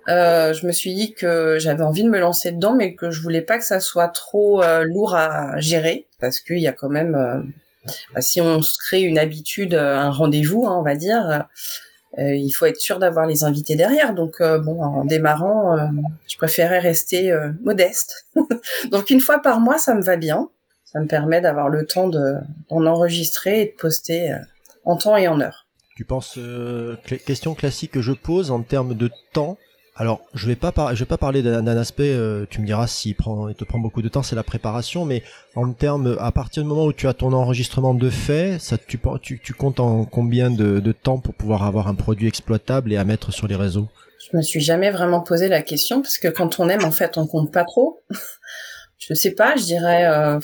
Euh, 0.09 0.53
je 0.53 0.67
me 0.67 0.71
suis 0.71 0.93
dit 0.93 1.13
que 1.13 1.57
j'avais 1.59 1.83
envie 1.83 2.03
de 2.03 2.09
me 2.09 2.19
lancer 2.19 2.51
dedans, 2.51 2.75
mais 2.75 2.95
que 2.95 3.09
je 3.09 3.21
voulais 3.21 3.41
pas 3.41 3.57
que 3.57 3.63
ça 3.63 3.79
soit 3.79 4.09
trop 4.09 4.61
lourd 4.83 5.15
à 5.15 5.59
gérer, 5.59 6.07
parce 6.19 6.39
qu'il 6.39 6.59
y 6.59 6.67
a 6.67 6.73
quand 6.73 6.89
même, 6.89 7.51
bah, 8.13 8.21
si 8.21 8.41
on 8.41 8.61
se 8.61 8.77
crée 8.77 9.01
une 9.01 9.17
habitude, 9.17 9.73
un 9.75 10.11
rendez-vous, 10.11 10.67
hein, 10.67 10.77
on 10.77 10.83
va 10.83 10.95
dire, 10.95 11.45
euh, 12.19 12.35
il 12.35 12.51
faut 12.51 12.65
être 12.65 12.79
sûr 12.79 12.99
d'avoir 12.99 13.25
les 13.25 13.43
invités 13.43 13.75
derrière. 13.75 14.13
Donc 14.13 14.41
euh, 14.41 14.59
bon, 14.59 14.81
en 14.81 15.05
démarrant, 15.05 15.77
euh, 15.77 15.87
je 16.27 16.37
préférais 16.37 16.79
rester 16.79 17.33
modeste. 17.61 18.27
Donc 18.91 19.09
une 19.09 19.21
fois 19.21 19.39
par 19.39 19.59
mois, 19.59 19.77
ça 19.77 19.95
me 19.95 20.01
va 20.01 20.17
bien. 20.17 20.49
Ça 20.85 20.99
me 20.99 21.07
permet 21.07 21.39
d'avoir 21.39 21.69
le 21.69 21.85
temps 21.85 22.09
de 22.09 22.35
d'en 22.69 22.85
enregistrer 22.85 23.61
et 23.61 23.65
de 23.67 23.75
poster 23.77 24.35
en 24.83 24.97
temps 24.97 25.15
et 25.15 25.27
en 25.27 25.39
heure. 25.39 25.60
Tu 26.01 26.05
penses 26.05 26.39
question 27.27 27.53
classique 27.53 27.91
que 27.91 28.01
je 28.01 28.11
pose 28.11 28.49
en 28.49 28.63
termes 28.63 28.95
de 28.95 29.11
temps 29.33 29.59
alors, 29.95 30.21
je 30.33 30.47
vais 30.47 30.55
pas 30.55 30.73
je 30.95 30.99
vais 30.99 31.05
pas 31.05 31.19
parler 31.19 31.43
d'un 31.43 31.77
aspect. 31.77 32.11
Euh, 32.11 32.47
tu 32.49 32.59
me 32.59 32.65
diras 32.65 32.87
s'il 32.87 33.13
prend, 33.13 33.53
te 33.53 33.63
prend 33.63 33.77
beaucoup 33.77 34.01
de 34.01 34.09
temps, 34.09 34.23
c'est 34.23 34.35
la 34.35 34.41
préparation. 34.41 35.05
Mais 35.05 35.21
en 35.53 35.71
termes, 35.73 36.17
à 36.19 36.31
partir 36.31 36.63
du 36.63 36.69
moment 36.69 36.85
où 36.85 36.93
tu 36.93 37.07
as 37.07 37.13
ton 37.13 37.33
enregistrement 37.33 37.93
de 37.93 38.09
fait, 38.09 38.57
ça, 38.57 38.79
tu, 38.79 38.99
tu, 39.21 39.53
comptes 39.53 39.79
en 39.79 40.05
combien 40.05 40.49
de, 40.49 40.79
de, 40.79 40.91
temps 40.91 41.19
pour 41.19 41.35
pouvoir 41.35 41.61
avoir 41.61 41.87
un 41.87 41.93
produit 41.93 42.27
exploitable 42.27 42.91
et 42.91 42.97
à 42.97 43.03
mettre 43.03 43.31
sur 43.31 43.47
les 43.47 43.55
réseaux? 43.55 43.89
Je 44.31 44.35
me 44.35 44.41
suis 44.41 44.61
jamais 44.61 44.89
vraiment 44.89 45.21
posé 45.21 45.49
la 45.49 45.61
question 45.61 46.01
parce 46.01 46.17
que 46.17 46.29
quand 46.29 46.59
on 46.59 46.67
aime, 46.67 46.83
en 46.83 46.91
fait, 46.91 47.19
on 47.19 47.27
compte 47.27 47.53
pas 47.53 47.63
trop. 47.65 47.99
je 48.97 49.13
sais 49.13 49.35
pas, 49.35 49.55
je 49.55 49.65
dirais 49.65 50.05
euh, 50.05 50.39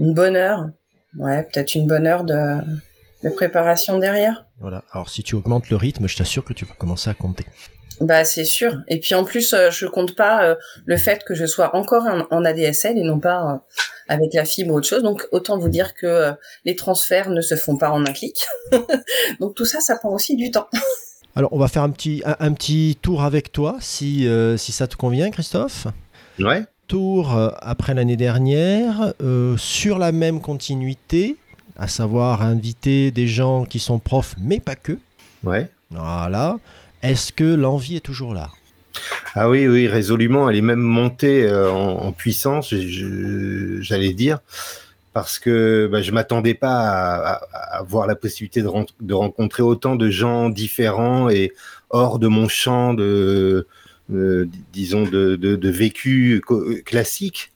une 0.00 0.12
bonne 0.12 0.36
heure. 0.36 0.68
Ouais, 1.16 1.44
peut-être 1.44 1.74
une 1.76 1.86
bonne 1.86 2.06
heure 2.06 2.24
de, 2.24 2.58
de 3.22 3.30
préparation 3.30 3.98
derrière. 3.98 4.46
Voilà. 4.60 4.84
Alors, 4.92 5.08
si 5.08 5.22
tu 5.22 5.34
augmentes 5.34 5.70
le 5.70 5.76
rythme, 5.76 6.06
je 6.06 6.16
t'assure 6.16 6.44
que 6.44 6.52
tu 6.52 6.64
vas 6.64 6.74
commencer 6.74 7.10
à 7.10 7.14
compter. 7.14 7.46
Bah 8.02 8.24
c'est 8.24 8.44
sûr. 8.44 8.82
Et 8.88 8.98
puis 8.98 9.14
en 9.14 9.24
plus, 9.24 9.52
euh, 9.52 9.70
je 9.70 9.86
compte 9.86 10.16
pas 10.16 10.44
euh, 10.44 10.54
le 10.86 10.96
fait 10.96 11.22
que 11.24 11.34
je 11.34 11.46
sois 11.46 11.76
encore 11.76 12.04
en, 12.30 12.44
ADSL 12.44 12.98
et 12.98 13.02
non 13.02 13.20
pas 13.20 13.44
euh, 13.44 13.56
avec 14.08 14.34
la 14.34 14.44
fibre 14.44 14.72
ou 14.72 14.78
autre 14.78 14.88
chose. 14.88 15.02
Donc 15.02 15.26
autant 15.30 15.58
vous 15.58 15.68
dire 15.68 15.94
que 15.94 16.32
les 16.64 16.74
transferts 16.74 17.30
ne 17.30 17.40
se 17.40 17.54
font 17.54 17.76
pas 17.76 17.90
en 17.90 18.04
un 18.04 18.12
clic. 18.12 18.46
Donc 19.40 19.54
tout 19.54 19.64
ça, 19.64 19.80
ça 19.80 19.96
prend 19.96 20.10
aussi 20.10 20.36
du 20.36 20.50
temps. 20.50 20.68
Alors 21.36 21.52
on 21.52 21.58
va 21.58 21.68
faire 21.68 21.82
un 21.82 21.90
petit 21.90 22.22
un, 22.24 22.52
petit 22.52 22.98
tour 23.00 23.22
avec 23.22 23.52
toi, 23.52 23.76
si 23.80 24.28
si 24.58 24.72
ça 24.72 24.86
te 24.86 24.96
convient, 24.96 25.30
Christophe. 25.30 25.86
Ouais. 26.38 26.64
Tour 26.88 27.34
après 27.62 27.94
l'année 27.94 28.18
dernière 28.18 29.14
sur 29.56 29.98
la 29.98 30.12
même 30.12 30.42
continuité, 30.42 31.38
à 31.82 31.88
savoir 31.88 32.42
inviter 32.42 33.10
des 33.10 33.26
gens 33.26 33.64
qui 33.64 33.80
sont 33.80 33.98
profs, 33.98 34.36
mais 34.40 34.60
pas 34.60 34.76
que. 34.76 34.98
Ouais. 35.42 35.68
Voilà. 35.90 36.60
Est-ce 37.02 37.32
que 37.32 37.42
l'envie 37.42 37.96
est 37.96 38.00
toujours 38.00 38.34
là? 38.34 38.50
Ah 39.34 39.50
oui, 39.50 39.66
oui, 39.66 39.88
résolument. 39.88 40.48
Elle 40.48 40.58
est 40.58 40.60
même 40.60 40.78
montée 40.78 41.42
euh, 41.42 41.72
en, 41.72 42.12
puissance, 42.12 42.72
j'allais 42.72 44.12
dire, 44.12 44.38
parce 45.12 45.40
que 45.40 45.88
bah, 45.90 46.02
je 46.02 46.12
m'attendais 46.12 46.54
pas 46.54 47.40
à, 47.50 47.78
avoir 47.78 48.06
la 48.06 48.14
possibilité 48.14 48.62
de, 48.62 49.14
rencontrer 49.14 49.64
autant 49.64 49.96
de 49.96 50.08
gens 50.08 50.50
différents 50.50 51.30
et 51.30 51.52
hors 51.90 52.20
de 52.20 52.28
mon 52.28 52.46
champ 52.46 52.94
de, 52.94 53.66
disons, 54.08 55.02
de, 55.02 55.68
vécu 55.68 56.44
classique. 56.84 57.50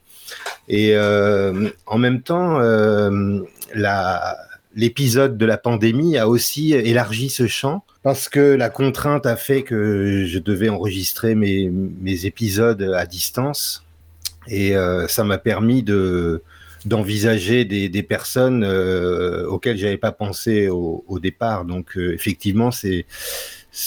Et 0.69 0.97
euh, 0.97 1.71
en 1.87 1.99
même 1.99 2.23
temps, 2.23 2.59
euh, 2.59 3.41
l'épisode 4.75 5.39
de 5.39 5.47
la 5.47 5.59
pandémie 5.59 6.19
a 6.19 6.29
aussi 6.29 6.75
élargi 6.75 7.31
ce 7.31 7.47
champ 7.47 7.85
parce 8.03 8.29
que 8.29 8.55
la 8.55 8.71
contrainte 8.71 9.27
a 9.27 9.35
fait 9.35 9.63
que 9.63 10.25
je 10.27 10.39
devais 10.39 10.69
enregistrer 10.69 11.35
mes, 11.35 12.25
épisodes 12.25 12.83
à 12.95 13.05
distance 13.05 13.85
et 14.49 14.77
euh, 14.77 15.09
ça 15.09 15.25
m'a 15.25 15.39
permis 15.39 15.83
de 15.83 16.43
d'envisager 16.85 17.65
des, 17.65 18.03
personnes 18.05 18.63
euh, 18.63 19.45
auxquelles 19.49 19.77
j'avais 19.77 19.97
pas 19.97 20.13
pensé 20.13 20.69
au, 20.69 21.19
départ. 21.21 21.65
Donc 21.65 21.97
euh, 21.97 22.15
effectivement, 22.15 22.71
c'est 22.71 23.07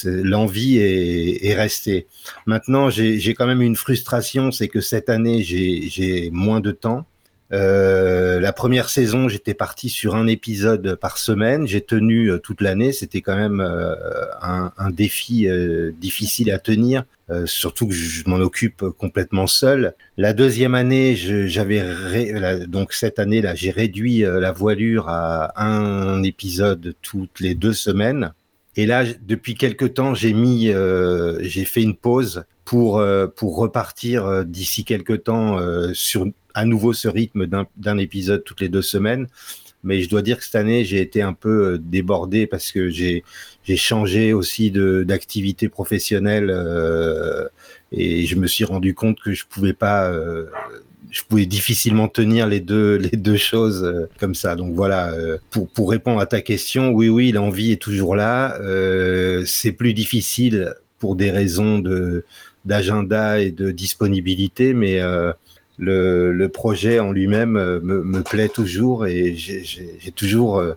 l'envie 0.04 0.80
est, 0.80 1.54
restée. 1.54 2.08
Maintenant, 2.46 2.90
j'ai 2.90 3.34
quand 3.36 3.48
même 3.48 3.62
une 3.62 3.78
frustration, 3.78 4.52
c'est 4.52 4.68
que 4.68 4.82
cette 4.82 5.08
année 5.08 5.44
j'ai 5.44 6.30
moins 6.34 6.60
de 6.60 6.72
temps. 6.72 7.06
Euh, 7.52 8.40
la 8.40 8.54
première 8.54 8.90
saison, 8.90 9.28
j'étais 9.28 9.56
parti 9.56 9.90
sur 9.90 10.16
un 10.16 10.28
épisode 10.28 10.96
par 10.96 11.18
semaine. 11.18 11.68
J'ai 11.68 11.82
tenu 11.82 12.28
euh, 12.28 12.38
toute 12.38 12.62
l'année. 12.62 12.92
C'était 12.92 13.22
quand 13.22 13.36
même 13.36 13.60
euh, 13.60 13.96
un, 14.42 14.72
un, 14.78 14.92
défi 14.92 15.48
difficile 16.00 16.52
à 16.52 16.60
tenir, 16.60 17.06
surtout 17.46 17.88
que 17.88 17.94
je 17.94 18.28
m'en 18.28 18.38
occupe 18.38 18.84
complètement 18.98 19.48
seul. 19.48 19.94
La 20.18 20.34
deuxième 20.34 20.76
année, 20.76 21.16
j'avais 21.16 22.66
donc 22.68 22.92
cette 22.94 23.20
année-là, 23.20 23.56
j'ai 23.56 23.72
réduit 23.72 24.22
la 24.22 24.52
voilure 24.52 25.08
à 25.08 25.64
un 25.64 26.24
épisode 26.24 26.96
toutes 27.02 27.40
les 27.40 27.56
deux 27.56 27.74
semaines. 27.74 28.34
Et 28.80 28.86
là, 28.86 29.04
depuis 29.28 29.56
quelque 29.56 29.84
temps, 29.84 30.14
j'ai 30.14 30.32
mis, 30.32 30.72
j'ai 31.42 31.66
fait 31.66 31.82
une 31.82 31.98
pause 31.98 32.46
pour 32.64 33.04
pour 33.36 33.58
repartir 33.58 34.46
d'ici 34.46 34.86
quelque 34.86 35.14
temps 35.14 35.60
sur 35.94 36.28
à 36.54 36.64
nouveau 36.64 36.94
ce 36.94 37.10
rythme 37.10 37.46
d'un 37.46 37.98
épisode 37.98 38.44
toutes 38.46 38.62
les 38.62 38.70
deux 38.70 38.82
semaines. 38.82 39.28
Mais 39.84 40.02
je 40.02 40.10
dois 40.10 40.22
dire 40.22 40.38
que 40.38 40.44
cette 40.44 40.56
année, 40.56 40.84
j'ai 40.84 41.00
été 41.00 41.22
un 41.22 41.34
peu 41.34 41.74
euh, 41.74 41.78
débordé 41.78 42.48
parce 42.48 42.72
que 42.72 42.90
j'ai 42.90 43.24
changé 43.78 44.34
aussi 44.34 44.72
d'activité 44.72 45.70
professionnelle 45.70 46.50
euh, 46.50 47.48
et 47.92 48.26
je 48.26 48.36
me 48.36 48.48
suis 48.48 48.66
rendu 48.66 48.94
compte 48.94 49.20
que 49.22 49.32
je 49.32 49.46
pouvais 49.46 49.74
pas, 49.74 50.10
euh, 50.10 50.48
je 51.10 51.22
pouvais 51.24 51.46
difficilement 51.46 52.08
tenir 52.08 52.48
les 52.48 52.60
deux 52.60 52.96
les 53.12 53.18
deux 53.18 53.38
choses 53.38 53.84
euh, 53.84 54.10
comme 54.20 54.36
ça. 54.36 54.56
Donc 54.56 54.74
voilà, 54.74 55.12
euh, 55.14 55.38
pour 55.50 55.70
pour 55.70 55.90
répondre 55.90 56.20
à 56.20 56.26
ta 56.26 56.42
question, 56.42 56.92
oui 56.92 57.10
oui, 57.10 57.32
l'envie 57.32 57.72
est 57.72 57.82
toujours 57.82 58.16
là. 58.16 58.58
C'est 59.46 59.72
plus 59.72 59.94
difficile 59.94 60.74
pour 61.00 61.16
des 61.16 61.32
raisons 61.32 61.80
de 61.80 62.26
d'agenda 62.66 63.40
et 63.40 63.52
de 63.52 63.72
disponibilité, 63.72 64.74
mais 64.74 65.00
le, 65.80 66.34
le 66.34 66.50
projet 66.50 67.00
en 67.00 67.12
lui-même 67.12 67.56
euh, 67.56 67.80
me, 67.80 68.04
me, 68.04 68.22
plaît 68.22 68.50
toujours 68.50 69.08
et 69.08 69.36
j'ai 69.36 70.12
toujours 70.14 70.60
euh, 70.60 70.74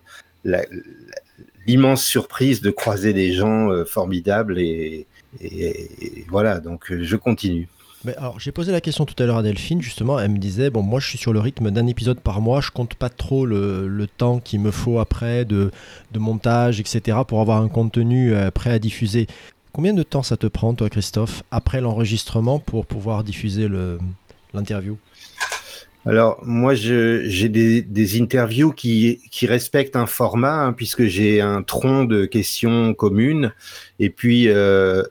l'immense 1.67 2.05
surprise 2.05 2.61
de 2.61 2.71
croiser 2.71 3.13
des 3.13 3.33
gens 3.33 3.71
euh, 3.71 3.85
formidables 3.85 4.59
et, 4.59 5.07
et, 5.41 6.25
voilà, 6.29 6.61
donc 6.61 6.93
je 6.93 7.17
continue. 7.17 7.69
Alors, 8.17 8.41
j'ai 8.41 8.51
posé 8.51 8.73
la 8.73 8.81
question 8.81 9.05
tout 9.05 9.21
à 9.23 9.27
l'heure 9.27 9.37
à 9.37 9.43
Delphine, 9.43 9.81
justement, 9.81 10.19
elle 10.19 10.31
me 10.31 10.39
disait, 10.39 10.71
bon, 10.71 10.83
moi 10.83 10.99
je 10.99 11.07
suis 11.07 11.19
sur 11.19 11.33
le 11.33 11.39
rythme 11.39 11.71
d'un 11.71 11.87
épisode 11.87 12.21
par 12.21 12.41
mois, 12.41 12.61
je 12.61 12.71
compte 12.71 12.95
pas 12.95 13.09
trop 13.09 13.47
le, 13.47 14.07
temps 14.17 14.41
qu'il 14.41 14.61
me 14.61 14.71
faut 14.71 14.99
après 14.99 15.45
de, 15.45 15.71
montage, 16.15 16.81
etc., 16.81 17.19
pour 17.27 17.41
avoir 17.41 17.63
un 17.63 17.69
contenu 17.69 18.35
prêt 18.55 18.71
à 18.71 18.79
diffuser. 18.79 19.29
Combien 19.73 19.95
de 19.95 20.03
temps 20.03 20.23
ça 20.23 20.37
te 20.37 20.47
prend, 20.47 20.75
toi, 20.75 20.91
Christophe, 20.91 21.45
après 21.51 21.81
l'enregistrement 21.81 22.59
pour 22.59 22.87
pouvoir 22.87 23.25
diffuser 23.25 23.69
l'interview? 24.53 24.99
Alors 26.05 26.41
moi, 26.45 26.75
j'ai 26.75 27.49
des, 27.49 28.21
interviews 28.21 28.73
qui, 28.73 29.21
qui 29.31 29.47
respectent 29.47 29.97
un 29.97 30.07
format 30.07 30.65
hein, 30.65 30.73
puisque 30.73 31.05
j'ai 31.05 31.41
un 31.41 31.63
tronc 31.63 32.05
de 32.05 32.25
questions 32.25 32.93
communes 32.93 33.53
et 34.01 34.11
puis 34.11 34.49
euh, 34.49 35.05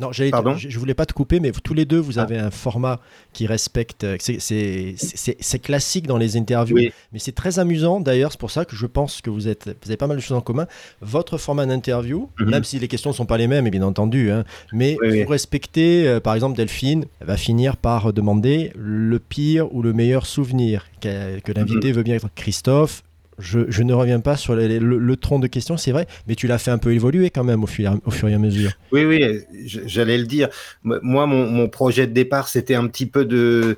non, 0.00 0.12
je, 0.12 0.78
voulais 0.78 0.94
pas 0.94 1.06
te 1.06 1.12
couper, 1.12 1.40
mais 1.40 1.50
tous 1.50 1.74
les 1.74 1.84
deux, 1.84 1.98
vous 1.98 2.18
ah. 2.18 2.22
avez 2.22 2.38
un 2.38 2.50
format 2.50 3.00
qui 3.32 3.46
respecte. 3.46 4.04
Euh, 4.04 4.16
c'est 4.18 5.58
classique 5.58 6.06
dans 6.06 6.18
les 6.18 6.36
interviews, 6.36 6.78
mais 7.12 7.18
c'est 7.18 7.34
très 7.34 7.58
amusant. 7.58 8.00
D'ailleurs, 8.00 8.32
c'est 8.32 8.40
pour 8.40 8.50
ça 8.50 8.64
que 8.64 8.76
je 8.76 8.86
pense 8.86 9.20
que 9.20 9.30
vous, 9.30 9.48
êtes, 9.48 9.66
vous 9.66 9.90
avez 9.90 9.96
pas 9.96 10.06
mal 10.06 10.16
de 10.16 10.22
choses 10.22 10.36
en 10.36 10.40
commun. 10.40 10.66
Votre 11.00 11.38
format 11.38 11.66
d'interview, 11.66 12.28
mhm. 12.38 12.50
même 12.50 12.64
si 12.64 12.78
les 12.78 12.88
questions 12.88 13.10
ne 13.10 13.14
sont 13.14 13.26
pas 13.26 13.38
les 13.38 13.46
mêmes, 13.46 13.68
bien 13.68 13.82
entendu, 13.82 14.30
hein, 14.30 14.44
mais 14.72 14.96
vous 15.02 15.30
respectez, 15.30 16.06
euh, 16.06 16.20
par 16.20 16.34
exemple, 16.34 16.56
Delphine 16.56 17.04
elle 17.20 17.26
va 17.26 17.36
finir 17.36 17.76
par 17.76 18.12
demander 18.12 18.72
le 18.76 19.18
pire 19.18 19.72
ou 19.74 19.82
le 19.82 19.92
meilleur 19.92 20.26
souvenir 20.26 20.86
que, 21.00 21.40
que 21.40 21.52
l'invité 21.52 21.88
mhm. 21.88 21.94
veut 21.94 22.02
bien 22.02 22.14
être. 22.14 22.28
Christophe, 22.34 23.02
je, 23.38 23.82
ne 23.82 23.92
reviens 23.92 24.20
pas 24.20 24.36
sur 24.36 24.54
le, 24.54 25.16
tronc 25.16 25.38
de 25.38 25.46
questions, 25.46 25.76
c'est 25.76 25.92
vrai, 25.92 26.06
mais 26.26 26.34
tu 26.34 26.46
l'as 26.46 26.58
fait 26.58 26.70
un 26.70 26.78
peu 26.78 26.92
évoluer 26.92 27.30
quand 27.30 27.44
même 27.44 27.62
au 27.62 27.66
fur, 27.66 27.92
et 28.28 28.34
à 28.34 28.38
mesure. 28.38 28.72
Oui, 28.92 29.04
oui, 29.04 29.40
j'allais 29.64 30.18
le 30.18 30.26
dire. 30.26 30.48
Moi, 30.82 31.26
mon, 31.26 31.68
projet 31.68 32.06
de 32.06 32.12
départ, 32.12 32.48
c'était 32.48 32.74
un 32.74 32.86
petit 32.88 33.06
peu 33.06 33.24
de, 33.24 33.76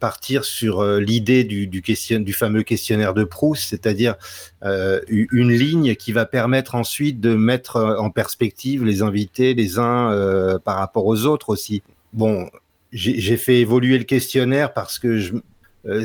partir 0.00 0.44
sur 0.44 0.80
euh, 0.80 0.98
l'idée 0.98 1.44
du, 1.44 1.82
question, 1.82 2.24
fameux 2.32 2.62
questionnaire 2.62 3.12
de 3.12 3.24
Proust, 3.24 3.68
c'est-à-dire 3.68 4.14
euh, 4.64 5.00
une 5.08 5.52
ligne 5.52 5.94
qui 5.94 6.12
va 6.12 6.24
permettre 6.24 6.74
ensuite 6.74 7.20
de 7.20 7.34
mettre 7.34 7.96
en 7.98 8.10
perspective 8.10 8.84
les 8.84 9.02
invités 9.02 9.52
les 9.52 9.78
uns 9.78 10.10
euh, 10.10 10.58
par 10.58 10.76
rapport 10.78 11.04
aux 11.04 11.26
autres 11.26 11.50
aussi. 11.50 11.82
Bon, 12.14 12.48
j'ai 12.92 13.36
fait 13.36 13.60
évoluer 13.60 13.98
le 13.98 14.04
questionnaire 14.04 14.72
parce 14.72 14.98
que 14.98 15.18
je, 15.18 15.34
euh, 15.34 15.40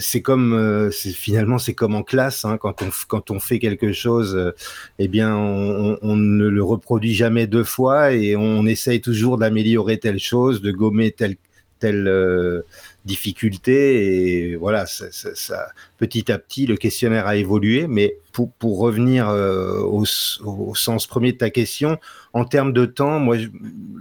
c'est 0.02 0.22
comme 0.22 0.54
euh, 0.54 0.92
finalement 0.92 1.58
c'est 1.58 1.74
comme 1.74 1.96
en 1.96 2.04
classe 2.04 2.44
hein, 2.44 2.58
quand 2.58 3.32
on 3.32 3.40
fait 3.40 3.60
quelque 3.60 3.94
chose 3.94 4.36
euh, 4.36 4.52
eh 4.98 5.08
bien 5.08 5.36
on, 5.36 6.16
ne 6.18 6.48
le 6.48 6.64
reproduit 6.64 7.14
jamais 7.14 7.48
deux 7.48 7.64
fois 7.64 8.12
et 8.12 8.36
on 8.36 8.66
essaye 8.66 9.00
toujours 9.00 9.38
d'améliorer 9.38 9.98
telle 9.98 10.20
chose 10.20 10.62
de 10.62 10.72
gommer 10.72 11.12
telle 11.12 11.38
telle 11.80 12.64
difficulté 13.06 14.52
et 14.52 14.56
voilà 14.58 14.86
ça, 14.86 15.06
ça, 15.12 15.70
petit 15.98 16.30
à 16.30 16.38
petit 16.38 16.66
le 16.66 16.76
questionnaire 16.76 17.26
a 17.26 17.38
évolué. 17.38 17.88
Mais 17.88 18.18
pour, 18.34 18.52
pour 18.52 18.80
revenir 18.80 19.30
au, 19.30 20.04
au, 20.44 20.76
sens 20.76 21.08
premier 21.08 21.32
de 21.32 21.38
ta 21.38 21.50
question 21.50 21.98
en 22.34 22.44
termes 22.44 22.74
de 22.74 22.86
temps 22.86 23.20
moi 23.20 23.38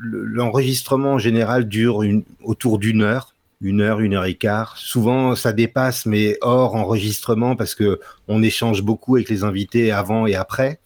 l'enregistrement 0.03 1.13
en 1.13 1.19
général 1.19 1.69
dure 1.69 2.03
autour 2.43 2.81
d'une 2.81 3.03
heure 3.03 3.37
une 3.61 3.81
heure, 3.81 4.01
une 4.01 4.15
heure 4.15 4.25
et 4.25 4.35
quart. 4.35 4.77
Souvent, 4.77 5.35
ça 5.35 5.53
dépasse, 5.53 6.07
mais 6.07 6.39
hors 6.41 6.75
enregistrement, 6.75 7.57
parce 7.57 7.75
que 7.75 8.01
on 8.29 8.43
échange 8.43 8.83
beaucoup 8.83 9.17
avec 9.17 9.29
les 9.29 9.45
invités 9.45 9.91
avant 9.91 10.27
et 10.27 10.35
après. 10.35 10.81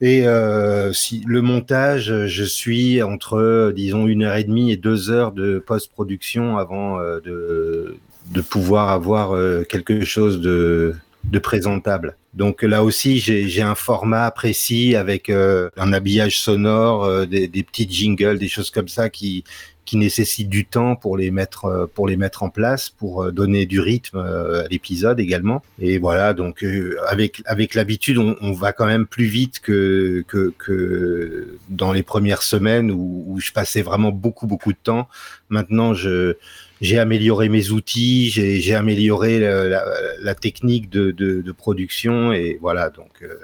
Et 0.00 0.26
euh, 0.26 0.92
si 0.92 1.22
le 1.26 1.40
montage, 1.40 2.26
je 2.26 2.44
suis 2.44 3.02
entre, 3.02 3.72
disons, 3.74 4.06
une 4.06 4.24
heure 4.24 4.36
et 4.36 4.44
demie 4.44 4.72
et 4.72 4.76
deux 4.76 5.10
heures 5.10 5.32
de 5.32 5.62
post-production 5.64 6.58
avant 6.58 6.98
euh, 6.98 7.20
de, 7.20 7.96
de 8.30 8.40
pouvoir 8.40 8.90
avoir 8.90 9.34
euh, 9.34 9.62
quelque 9.62 10.04
chose 10.04 10.40
de, 10.40 10.94
de 11.22 11.38
présentable. 11.38 12.16
Donc 12.34 12.62
là 12.62 12.82
aussi, 12.82 13.20
j'ai 13.20 13.62
un 13.62 13.76
format 13.76 14.28
précis 14.32 14.96
avec 14.96 15.30
euh, 15.30 15.70
un 15.76 15.92
habillage 15.92 16.40
sonore, 16.40 17.26
des, 17.28 17.46
des 17.46 17.62
petits 17.62 17.88
jingles, 17.88 18.38
des 18.40 18.48
choses 18.48 18.72
comme 18.72 18.88
ça 18.88 19.08
qui 19.08 19.44
qui 19.84 19.96
nécessitent 19.96 20.48
du 20.48 20.66
temps 20.66 20.96
pour 20.96 21.16
les 21.16 21.30
mettre 21.30 21.66
euh, 21.66 21.86
pour 21.86 22.06
les 22.08 22.16
mettre 22.16 22.42
en 22.42 22.50
place, 22.50 22.90
pour 22.90 23.32
donner 23.32 23.66
du 23.66 23.80
rythme 23.80 24.18
à 24.18 24.68
l'épisode 24.68 25.20
également. 25.20 25.62
Et 25.78 25.98
voilà, 25.98 26.34
donc 26.34 26.64
avec 27.08 27.42
avec 27.46 27.74
l'habitude, 27.74 28.18
on, 28.18 28.52
va 28.52 28.72
quand 28.72 28.86
même 28.86 29.06
plus 29.06 29.26
vite 29.26 29.60
que 29.60 30.24
que, 30.28 30.52
que 30.58 31.58
dans 31.68 31.92
les 31.92 32.02
premières 32.02 32.42
semaines 32.42 32.90
où, 32.90 33.38
je 33.40 33.52
passais 33.52 33.82
vraiment 33.82 34.12
beaucoup 34.12 34.46
beaucoup 34.46 34.72
de 34.72 34.78
temps. 34.82 35.08
Maintenant, 35.48 35.94
je 35.94 36.36
j'ai 36.80 36.98
amélioré 36.98 37.48
mes 37.48 37.70
outils, 37.70 38.30
j'ai 38.30 38.74
amélioré 38.74 39.38
la, 39.38 40.34
technique 40.34 40.90
de, 40.90 41.10
de, 41.12 41.52
production 41.52 42.32
et 42.32 42.58
voilà 42.60 42.90
donc 42.90 43.22
euh, 43.22 43.36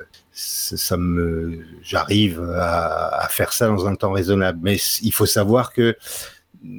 ça 0.42 0.96
me 0.96 1.58
j'arrive 1.82 2.40
à, 2.56 3.28
faire 3.30 3.52
ça 3.52 3.68
dans 3.68 3.86
un 3.86 3.94
temps 3.94 4.12
raisonnable. 4.12 4.58
Mais 4.62 4.76
il 5.02 5.12
faut 5.12 5.26
savoir 5.26 5.72
que 5.72 5.96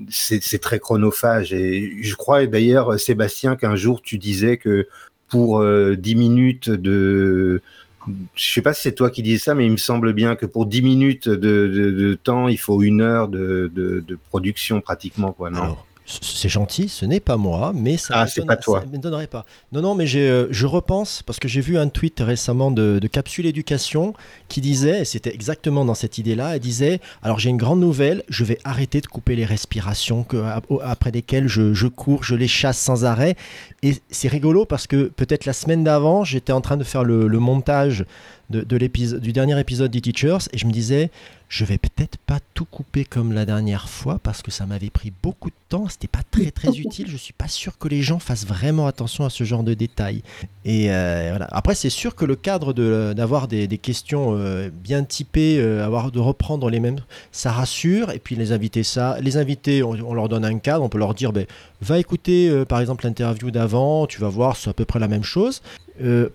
c'est 0.09 0.61
très 0.61 0.79
chronophage 0.79 1.53
et 1.53 2.03
je 2.03 2.15
crois 2.15 2.45
d'ailleurs 2.45 2.99
Sébastien 2.99 3.55
qu'un 3.55 3.75
jour 3.75 4.01
tu 4.01 4.19
disais 4.19 4.57
que 4.57 4.87
pour 5.27 5.59
euh, 5.59 5.95
10 5.95 6.15
minutes 6.15 6.69
de 6.69 7.61
je 8.35 8.51
sais 8.53 8.61
pas 8.61 8.73
si 8.73 8.81
c'est 8.81 8.93
toi 8.93 9.11
qui 9.11 9.21
disais 9.21 9.37
ça, 9.37 9.53
mais 9.53 9.65
il 9.65 9.71
me 9.71 9.77
semble 9.77 10.13
bien 10.13 10.35
que 10.35 10.47
pour 10.47 10.65
10 10.65 10.81
minutes 10.81 11.29
de, 11.29 12.17
temps, 12.23 12.47
il 12.47 12.57
faut 12.57 12.81
une 12.81 12.99
heure 13.01 13.27
de, 13.27 13.71
de 13.75 14.17
production 14.29 14.81
pratiquement, 14.81 15.33
quoi, 15.33 15.51
non? 15.51 15.77
C'est 16.05 16.49
gentil, 16.49 16.89
ce 16.89 17.05
n'est 17.05 17.19
pas 17.19 17.37
moi, 17.37 17.71
mais 17.75 17.97
ça 17.97 18.25
ah, 18.25 18.45
pas 18.45 18.57
toi. 18.57 18.83
me 18.91 18.97
donnerait 18.97 19.27
pas. 19.27 19.45
Non, 19.71 19.81
non, 19.81 19.95
mais 19.95 20.05
euh, 20.15 20.47
je 20.49 20.65
repense 20.65 21.21
parce 21.23 21.39
que 21.39 21.47
j'ai 21.47 21.61
vu 21.61 21.77
un 21.77 21.87
tweet 21.89 22.19
récemment 22.19 22.71
de, 22.71 22.99
Capsule 23.11 23.45
Éducation 23.45 24.13
qui 24.47 24.61
disait, 24.61 25.01
et 25.01 25.05
c'était 25.05 25.33
exactement 25.33 25.85
dans 25.85 25.93
cette 25.93 26.17
idée-là, 26.17 26.55
elle 26.55 26.61
disait 26.61 27.01
alors 27.23 27.39
j'ai 27.39 27.49
une 27.49 27.57
grande 27.57 27.79
nouvelle, 27.79 28.23
je 28.29 28.43
vais 28.43 28.57
arrêter 28.63 29.01
de 29.01 29.07
couper 29.07 29.35
les 29.35 29.45
respirations 29.45 30.23
que, 30.23 30.43
après 30.83 31.11
lesquelles 31.11 31.47
je, 31.47 31.87
cours, 31.87 32.23
je 32.23 32.35
les 32.35 32.47
chasse 32.47 32.77
sans 32.77 33.05
arrêt. 33.05 33.35
Et 33.83 33.95
c'est 34.09 34.27
rigolo 34.27 34.65
parce 34.65 34.87
que 34.87 35.07
peut-être 35.07 35.45
la 35.45 35.53
semaine 35.53 35.83
d'avant, 35.83 36.23
j'étais 36.23 36.53
en 36.53 36.61
train 36.61 36.77
de 36.77 36.83
faire 36.83 37.03
le, 37.03 37.27
montage 37.39 38.05
de, 38.51 38.61
de 38.61 39.17
du 39.17 39.33
dernier 39.33 39.59
épisode 39.59 39.91
des 39.91 40.01
Teachers 40.01 40.49
et 40.53 40.57
je 40.57 40.65
me 40.65 40.71
disais 40.71 41.09
je 41.51 41.65
vais 41.65 41.77
peut-être 41.77 42.17
pas 42.17 42.39
tout 42.53 42.63
couper 42.63 43.03
comme 43.03 43.33
la 43.33 43.45
dernière 43.45 43.89
fois 43.89 44.19
parce 44.23 44.41
que 44.41 44.51
ça 44.51 44.65
m'avait 44.65 44.89
pris 44.89 45.11
beaucoup 45.21 45.49
de 45.49 45.55
temps, 45.67 45.89
c'était 45.89 46.07
pas 46.07 46.21
très 46.31 46.49
très 46.49 46.69
utile. 46.79 47.07
Je 47.09 47.17
suis 47.17 47.33
pas 47.33 47.49
sûr 47.49 47.77
que 47.77 47.89
les 47.89 48.01
gens 48.01 48.19
fassent 48.19 48.47
vraiment 48.47 48.87
attention 48.87 49.25
à 49.25 49.29
ce 49.29 49.43
genre 49.43 49.63
de 49.63 49.73
détails. 49.73 50.23
Et 50.63 50.89
euh, 50.89 51.27
voilà. 51.31 51.47
Après, 51.51 51.75
c'est 51.75 51.89
sûr 51.89 52.15
que 52.15 52.23
le 52.23 52.37
cadre 52.37 52.71
d'avoir 53.13 53.49
des, 53.49 53.67
des, 53.67 53.77
questions 53.77 54.37
euh, 54.37 54.69
bien 54.73 55.03
typées, 55.03 55.59
euh, 55.59 55.85
avoir 55.85 56.13
de 56.13 56.19
reprendre 56.19 56.69
les 56.69 56.79
mêmes, 56.79 56.99
ça 57.33 57.51
rassure. 57.51 58.11
Et 58.11 58.19
puis 58.19 58.37
les 58.37 58.53
invités, 58.53 58.83
ça, 58.83 59.17
les 59.19 59.35
invités, 59.35 59.83
on, 59.83 60.13
leur 60.13 60.29
donne 60.29 60.45
un 60.45 60.57
cadre, 60.57 60.85
on 60.85 60.89
peut 60.89 60.99
leur 60.99 61.13
dire, 61.13 61.33
ben, 61.33 61.45
va 61.81 61.99
écouter 61.99 62.63
par 62.65 62.79
exemple 62.79 63.03
l'interview 63.03 63.51
d'avant, 63.51 64.07
tu 64.07 64.21
vas 64.21 64.29
voir, 64.29 64.55
c'est 64.55 64.69
à 64.69 64.73
peu 64.73 64.85
près 64.85 64.99
la 64.99 65.09
même 65.09 65.25
chose. 65.25 65.61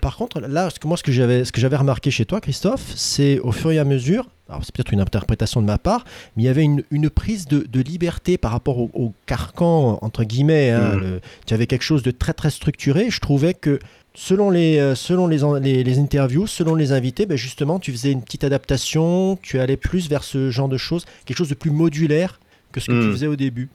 Par 0.00 0.16
contre, 0.16 0.40
là, 0.40 0.68
moi, 0.84 0.96
ce 0.96 1.02
que 1.02 1.12
j'avais, 1.12 1.44
ce 1.44 1.52
que 1.52 1.60
j'avais 1.60 1.76
remarqué 1.76 2.10
chez 2.10 2.24
toi, 2.24 2.40
Christophe, 2.40 2.92
c'est 2.94 3.38
au 3.40 3.52
fur 3.52 3.72
et 3.72 3.78
à 3.78 3.84
mesure, 3.84 4.28
alors 4.48 4.64
c'est 4.64 4.74
peut-être 4.74 4.92
une 4.92 5.00
interprétation 5.00 5.60
de 5.60 5.66
ma 5.66 5.78
part, 5.78 6.04
mais 6.36 6.44
il 6.44 6.46
y 6.46 6.48
avait 6.48 6.62
une, 6.62 6.84
une 6.90 7.10
prise 7.10 7.46
de, 7.46 7.66
de, 7.68 7.80
liberté 7.80 8.38
par 8.38 8.52
rapport 8.52 8.78
au, 8.78 9.12
carcan, 9.26 9.98
entre 10.02 10.24
guillemets. 10.24 10.70
Hein, 10.70 10.96
mmh. 10.96 11.20
tu 11.46 11.54
avais 11.54 11.66
quelque 11.66 11.82
chose 11.82 12.02
de 12.02 12.12
très 12.12 12.32
très 12.32 12.50
structuré. 12.50 13.10
Je 13.10 13.20
trouvais 13.20 13.54
que 13.54 13.80
selon 14.14 14.50
les, 14.50 14.78
euh, 14.78 14.94
selon 14.94 15.26
les, 15.26 15.84
les, 15.84 15.98
interviews, 15.98 16.46
selon 16.46 16.74
les 16.74 16.92
invités, 16.92 17.26
ben 17.26 17.36
justement, 17.36 17.78
tu 17.80 17.90
faisais 17.90 18.12
une 18.12 18.22
petite 18.22 18.44
adaptation, 18.44 19.36
tu 19.42 19.58
allais 19.58 19.76
plus 19.76 20.08
vers 20.08 20.22
ce 20.22 20.50
genre 20.50 20.68
de 20.68 20.76
choses, 20.76 21.04
quelque 21.24 21.38
chose 21.38 21.48
de 21.48 21.54
plus 21.54 21.70
modulaire 21.70 22.40
que 22.72 22.80
ce 22.80 22.86
que 22.86 22.92
tu 22.92 23.08
mmh. 23.08 23.12
faisais 23.12 23.26
au 23.26 23.36
début. 23.36 23.68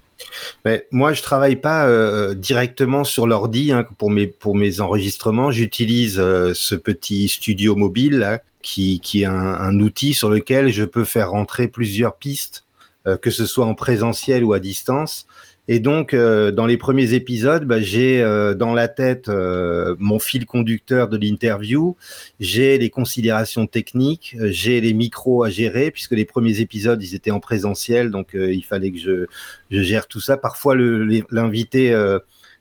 Mais 0.66 0.88
moi, 0.92 1.14
je 1.14 1.22
travaille 1.22 1.56
pas 1.56 1.88
euh, 1.88 2.34
directement 2.34 3.04
sur 3.04 3.28
l'ordi 3.28 3.72
hein, 3.72 3.86
pour 3.98 4.56
mes 4.56 4.82
enregistrements. 4.82 5.52
J'utilise 5.52 6.20
euh, 6.20 6.54
ce 6.54 6.76
petit 6.76 7.28
studio 7.28 7.76
mobile 7.76 8.20
là, 8.20 8.42
qui, 8.62 9.00
qui 9.00 9.24
est 9.24 9.26
un, 9.26 9.80
outil 9.80 10.14
sur 10.14 10.30
lequel 10.30 10.72
je 10.72 10.84
peux 10.84 11.06
faire 11.06 11.32
rentrer 11.32 11.68
plusieurs 11.68 12.16
pistes, 12.16 12.66
euh, 13.08 13.18
que 13.18 13.32
ce 13.32 13.46
soit 13.46 13.66
en 13.66 13.76
présentiel 13.76 14.44
ou 14.44 14.54
à 14.54 14.60
distance. 14.60 15.26
Et 15.68 15.80
donc, 15.80 16.14
euh, 16.14 16.52
dans 16.52 16.66
les 16.66 16.78
premiers 16.78 17.14
épisodes, 17.14 17.66
bah, 17.66 17.80
j'ai 17.82 18.22
euh, 18.22 18.54
dans 18.54 18.74
la 18.74 18.88
tête 18.88 19.30
mon 19.30 20.20
fil 20.20 20.46
conducteur 20.46 21.08
de 21.08 21.18
l'interview, 21.18 21.96
j'ai 22.40 22.78
les 22.78 22.90
considérations 22.90 23.68
techniques, 23.68 24.36
j'ai 24.40 24.82
les 24.82 24.94
micros 24.94 25.44
à 25.44 25.50
gérer, 25.50 25.92
puisque 25.92 26.12
les 26.12 26.26
premiers 26.26 26.60
épisodes, 26.60 27.02
ils 27.02 27.16
étaient 27.16 27.32
en 27.32 27.40
présentiel, 27.40 28.12
donc 28.12 28.30
il 28.34 28.64
fallait 28.64 28.92
que 28.92 29.00
je, 29.00 29.26
je, 29.70 29.82
gère 29.82 30.08
tout 30.08 30.20
ça. 30.20 30.38
Parfois, 30.38 30.76
l'invité 30.76 31.96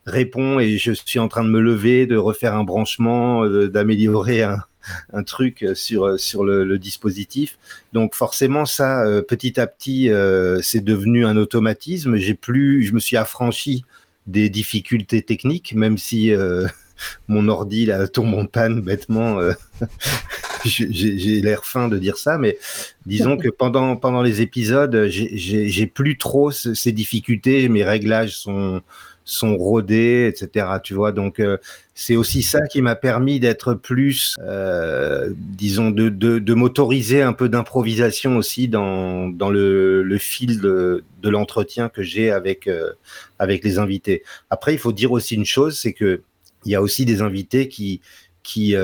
répond 0.06 0.58
et 0.60 0.78
je 0.78 0.92
suis 0.92 1.18
en 1.18 1.28
train 1.28 1.44
de 1.44 1.50
me 1.50 1.60
lever, 1.60 2.06
de 2.06 2.16
refaire 2.16 2.54
un 2.54 2.64
branchement, 2.64 3.46
d'améliorer 3.46 4.42
un, 4.42 4.62
un 5.12 5.22
truc 5.22 5.66
sur 5.74 6.18
sur 6.18 6.44
le, 6.44 6.78
dispositif. 6.78 7.58
Donc 7.92 8.14
forcément 8.14 8.64
ça, 8.64 9.04
euh, 9.04 9.22
petit 9.22 9.60
à 9.60 9.66
petit, 9.66 10.10
euh, 10.10 10.60
c'est 10.62 10.84
devenu 10.84 11.26
un 11.26 11.36
automatisme. 11.36 12.16
J'ai 12.16 12.34
plus, 12.34 12.84
je 12.84 12.94
me 12.94 13.00
suis 13.00 13.16
affranchi 13.16 13.84
des 14.26 14.48
difficultés 14.48 15.22
techniques, 15.22 15.74
même 15.74 15.98
si 15.98 16.32
euh, 16.32 16.66
mon 17.28 17.48
ordi 17.48 17.86
là 17.86 18.08
tombe 18.08 18.34
en 18.34 18.46
panne 18.46 18.80
bêtement. 18.80 19.40
j'ai 20.64 21.40
l'air 21.40 21.64
fin 21.64 21.88
de 21.88 21.98
dire 21.98 22.16
ça, 22.16 22.38
mais 22.38 22.58
disons 23.06 23.36
que 23.36 23.48
pendant 23.48 23.96
pendant 23.96 24.22
les 24.22 24.40
épisodes, 24.40 25.06
j'ai 25.08 25.86
plus 25.86 26.16
trop 26.16 26.50
ces 26.50 26.92
difficultés. 26.92 27.68
Mes 27.68 27.84
réglages 27.84 28.36
sont 28.36 28.82
sont 29.24 29.56
rodés, 29.56 30.26
etc. 30.26 30.66
Tu 30.82 30.94
vois, 30.94 31.12
donc 31.12 31.40
euh, 31.40 31.58
c'est 31.94 32.16
aussi 32.16 32.42
ça 32.42 32.66
qui 32.66 32.82
m'a 32.82 32.96
permis 32.96 33.38
d'être 33.40 33.74
plus, 33.74 34.34
euh, 34.40 35.30
disons, 35.36 35.90
de, 35.90 36.08
de, 36.08 36.54
m'autoriser 36.54 37.22
un 37.22 37.32
peu 37.32 37.48
d'improvisation 37.48 38.36
aussi 38.36 38.68
dans, 38.68 39.30
le, 39.50 40.18
fil 40.18 40.60
de, 40.60 41.04
l'entretien 41.22 41.88
que 41.88 42.02
j'ai 42.02 42.30
avec 42.30 42.66
euh, 42.66 42.92
avec 43.38 43.64
les 43.64 43.78
invités. 43.78 44.24
Après, 44.50 44.72
il 44.74 44.78
faut 44.78 44.92
dire 44.92 45.12
aussi 45.12 45.34
une 45.34 45.44
chose, 45.44 45.78
c'est 45.78 45.92
que 45.92 46.22
il 46.64 46.72
y 46.72 46.74
a 46.74 46.82
aussi 46.82 47.04
des 47.04 47.22
invités 47.22 47.68
qui 47.68 48.00
qui 48.42 48.74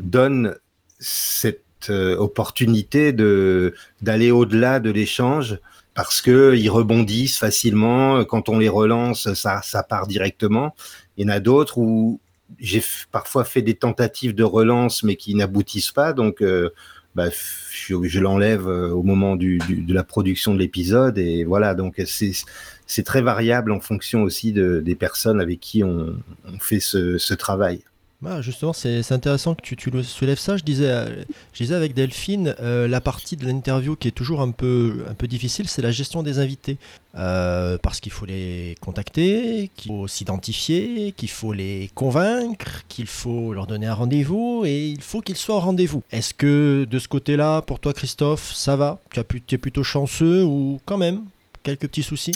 donnent 0.00 0.54
cette 0.98 1.90
opportunité 1.90 3.12
d'aller 3.12 4.30
au-delà 4.30 4.80
de 4.80 4.90
l'échange 4.90 5.58
parce 5.96 6.20
que 6.20 6.54
ils 6.54 6.68
rebondissent 6.68 7.38
facilement. 7.38 8.24
Quand 8.24 8.48
on 8.50 8.58
les 8.58 8.68
relance, 8.68 9.32
ça, 9.32 9.62
ça 9.62 9.82
part 9.82 10.06
directement. 10.06 10.76
Il 11.16 11.26
y 11.26 11.26
en 11.26 11.32
a 11.32 11.40
d'autres 11.40 11.78
où 11.78 12.20
j'ai 12.58 12.82
parfois 13.10 13.44
fait 13.44 13.62
des 13.62 13.74
tentatives 13.74 14.34
de 14.34 14.44
relance, 14.44 15.02
mais 15.02 15.16
qui 15.16 15.34
n'aboutissent 15.34 15.92
pas. 15.92 16.12
Donc, 16.12 16.42
euh, 16.42 16.70
bah, 17.14 17.30
je, 17.72 18.20
l'enlève 18.20 18.68
euh, 18.68 18.90
au 18.90 19.02
moment 19.02 19.36
du, 19.36 19.58
du, 19.66 19.76
de 19.80 19.94
la 19.94 20.04
production 20.04 20.52
de 20.52 20.58
l'épisode. 20.58 21.16
Et 21.16 21.44
voilà, 21.44 21.74
donc 21.74 22.00
c'est 22.04 23.02
très 23.02 23.22
variable 23.22 23.72
en 23.72 23.80
fonction 23.80 24.22
aussi 24.22 24.52
de, 24.52 24.80
des 24.80 24.94
personnes 24.94 25.40
avec 25.40 25.60
qui 25.60 25.82
on, 25.82 26.14
on 26.44 26.58
fait 26.60 26.80
ce, 26.80 27.16
ce 27.16 27.32
travail. 27.32 27.82
Bah 28.22 28.40
justement, 28.40 28.72
c'est 28.72 29.12
intéressant 29.12 29.54
que 29.54 29.60
tu, 29.60 29.76
soulèves 30.02 30.38
ça. 30.38 30.56
Je 30.56 30.64
disais, 30.64 30.88
euh, 30.88 31.22
je 31.52 31.72
avec 31.74 31.92
Delphine, 31.92 32.54
euh, 32.60 32.88
la 32.88 33.02
partie 33.02 33.36
de 33.36 33.44
l'interview 33.44 33.94
qui 33.94 34.08
est 34.08 34.12
toujours 34.12 34.40
un 34.40 34.52
peu, 34.52 35.04
un 35.10 35.12
peu 35.12 35.26
difficile, 35.26 35.68
c'est 35.68 35.82
la 35.82 35.90
gestion 35.90 36.22
des 36.22 36.38
invités. 36.38 36.78
Euh, 37.18 37.76
parce 37.82 38.00
qu'il 38.00 38.12
faut 38.12 38.24
les 38.24 38.74
contacter, 38.80 39.70
qu'il 39.76 39.92
faut 39.92 40.08
s'identifier, 40.08 41.12
qu'il 41.14 41.28
faut 41.28 41.52
les 41.52 41.90
convaincre, 41.94 42.84
qu'il 42.88 43.06
faut 43.06 43.52
leur 43.52 43.66
donner 43.66 43.86
un 43.86 43.94
rendez-vous 43.94 44.64
et 44.64 44.88
il 44.88 45.02
faut 45.02 45.20
qu'ils 45.20 45.36
soient 45.36 45.56
au 45.56 45.60
rendez-vous. 45.60 46.02
Est-ce 46.10 46.32
que 46.32 46.86
de 46.90 46.98
ce 46.98 47.08
côté-là, 47.08 47.60
pour 47.62 47.80
toi 47.80 47.92
Christophe, 47.92 48.50
ça 48.54 48.76
va? 48.76 48.98
Tu 49.10 49.20
es 49.54 49.58
plutôt 49.58 49.82
chanceux 49.82 50.42
ou 50.42 50.80
quand 50.86 50.98
même 50.98 51.24
quelques 51.62 51.88
petits 51.88 52.02
soucis? 52.02 52.32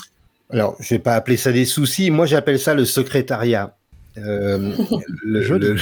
Alors, 0.51 0.77
je 0.79 0.95
vais 0.95 0.99
pas 0.99 1.15
appeler 1.15 1.39
ça 1.39 1.53
des 1.53 1.65
soucis. 1.65 2.11
Moi, 2.11 2.27
j'appelle 2.27 2.59
ça 2.59 2.75
le 2.75 2.85
secrétariat. 2.85 3.75
Euh, 4.21 4.73
le, 5.25 5.77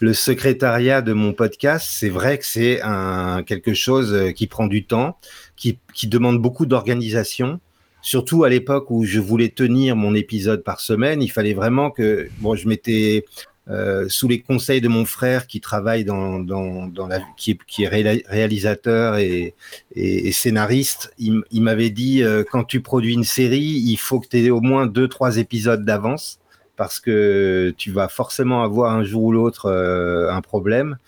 le, 0.00 0.14
secrétariat 0.14 1.02
de 1.02 1.12
mon 1.12 1.32
podcast, 1.32 1.86
c'est 1.90 2.08
vrai 2.08 2.38
que 2.38 2.44
c'est 2.44 2.80
un 2.82 3.42
quelque 3.42 3.74
chose 3.74 4.32
qui 4.34 4.46
prend 4.46 4.66
du 4.66 4.84
temps, 4.84 5.18
qui, 5.56 5.78
qui 5.92 6.06
demande 6.06 6.40
beaucoup 6.40 6.66
d'organisation. 6.66 7.60
surtout 8.02 8.44
à 8.44 8.48
l'époque 8.48 8.90
où 8.90 9.04
je 9.04 9.20
voulais 9.20 9.50
tenir 9.50 9.96
mon 9.96 10.14
épisode 10.14 10.62
par 10.62 10.80
semaine, 10.80 11.22
il 11.22 11.30
fallait 11.30 11.54
vraiment 11.54 11.90
que, 11.90 12.28
bon, 12.40 12.54
je 12.54 12.68
m'étais 12.68 13.24
euh, 13.70 14.10
sous 14.10 14.28
les 14.28 14.42
conseils 14.42 14.82
de 14.82 14.88
mon 14.88 15.06
frère 15.06 15.46
qui 15.46 15.58
travaille 15.58 16.04
dans, 16.04 16.38
dans, 16.38 16.86
dans 16.86 17.06
la, 17.06 17.20
qui 17.38 17.52
est, 17.52 17.58
qui 17.66 17.84
est 17.84 17.88
réalisateur 17.88 19.16
et, 19.16 19.54
et, 19.94 20.32
scénariste, 20.32 21.14
il, 21.18 21.40
il 21.50 21.62
m'avait 21.62 21.88
dit 21.88 22.22
euh, 22.22 22.44
quand 22.50 22.64
tu 22.64 22.82
produis 22.82 23.14
une 23.14 23.24
série, 23.24 23.82
il 23.86 23.96
faut 23.96 24.20
que 24.20 24.28
tu 24.28 24.38
aies 24.44 24.50
au 24.50 24.60
moins 24.60 24.86
deux 24.86 25.08
trois 25.08 25.38
épisodes 25.38 25.82
d'avance 25.82 26.40
parce 26.76 27.00
que 27.00 27.74
tu 27.76 27.90
vas 27.90 28.08
forcément 28.08 28.62
avoir 28.62 28.92
un 28.92 29.04
jour 29.04 29.24
ou 29.24 29.32
l'autre 29.32 29.66
euh, 29.66 30.30
un 30.30 30.40
problème. 30.40 30.98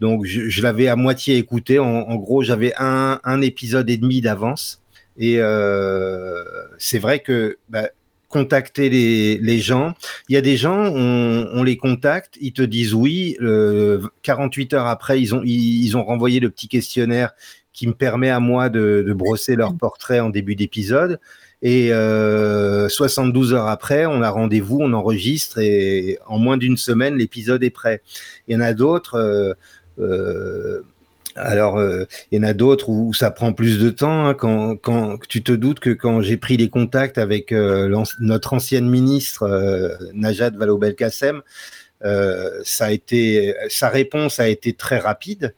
Donc 0.00 0.26
je, 0.26 0.62
l'avais 0.62 0.88
à 0.88 0.96
moitié 0.96 1.36
écouté. 1.38 1.78
En, 1.78 2.16
gros, 2.16 2.42
j'avais 2.42 2.74
un, 2.78 3.40
épisode 3.40 3.88
et 3.88 3.96
demi 3.96 4.20
d'avance. 4.20 4.82
Et 5.16 5.36
euh, 5.38 6.44
c'est 6.76 6.98
vrai 6.98 7.20
que 7.20 7.56
bah, 7.70 7.88
contacter 8.28 8.90
les, 8.90 9.58
gens. 9.58 9.94
Il 10.28 10.34
y 10.34 10.36
a 10.36 10.42
des 10.42 10.58
gens, 10.58 10.92
on, 10.92 11.62
les 11.62 11.78
contacte, 11.78 12.36
ils 12.42 12.52
te 12.52 12.60
disent 12.60 12.92
oui. 12.92 13.38
Euh, 13.40 14.06
48 14.22 14.74
heures 14.74 14.86
après, 14.86 15.18
ils 15.22 15.96
ont, 15.96 16.04
renvoyé 16.04 16.40
le 16.40 16.50
petit 16.50 16.68
questionnaire 16.68 17.32
qui 17.72 17.86
me 17.86 17.94
permet 17.94 18.30
à 18.30 18.40
moi 18.40 18.68
de 18.68 19.14
brosser 19.16 19.56
leur 19.56 19.74
portrait 19.74 20.20
en 20.20 20.28
début 20.28 20.56
d'épisode. 20.56 21.18
Et 21.62 21.92
euh, 21.92 22.88
72 22.88 23.54
heures 23.54 23.68
après, 23.68 24.06
on 24.06 24.22
a 24.22 24.30
rendez-vous, 24.30 24.78
on 24.80 24.92
enregistre 24.92 25.58
et 25.58 26.18
en 26.26 26.38
moins 26.38 26.56
d'une 26.56 26.76
semaine, 26.76 27.16
l'épisode 27.16 27.64
est 27.64 27.70
prêt. 27.70 28.02
Il 28.46 28.54
y 28.54 28.56
en 28.56 28.60
a 28.60 28.74
d'autres. 28.74 29.16
Euh, 29.16 29.54
euh, 29.98 30.82
alors, 31.36 31.76
euh, 31.76 32.04
il 32.30 32.38
y 32.38 32.40
en 32.40 32.48
a 32.48 32.54
d'autres 32.54 32.88
où 32.88 33.12
ça 33.12 33.30
prend 33.30 33.52
plus 33.52 33.78
de 33.78 33.90
temps. 33.90 34.26
Hein, 34.26 34.34
quand, 34.34 35.18
tu 35.28 35.42
te 35.42 35.52
doutes 35.52 35.80
que 35.80 35.90
quand 35.90 36.22
j'ai 36.22 36.36
pris 36.36 36.56
les 36.56 36.70
contacts 36.70 37.18
avec 37.18 37.52
euh, 37.52 37.94
notre 38.20 38.54
ancienne 38.54 38.88
ministre 38.88 39.42
euh, 39.42 39.94
Najat 40.14 40.50
Vallaud-Belkacem, 40.50 41.42
euh, 42.04 42.60
ça 42.64 42.86
a 42.86 42.90
été, 42.90 43.54
sa 43.68 43.88
réponse 43.88 44.40
a 44.40 44.48
été 44.48 44.72
très 44.72 44.98
rapide, 44.98 45.54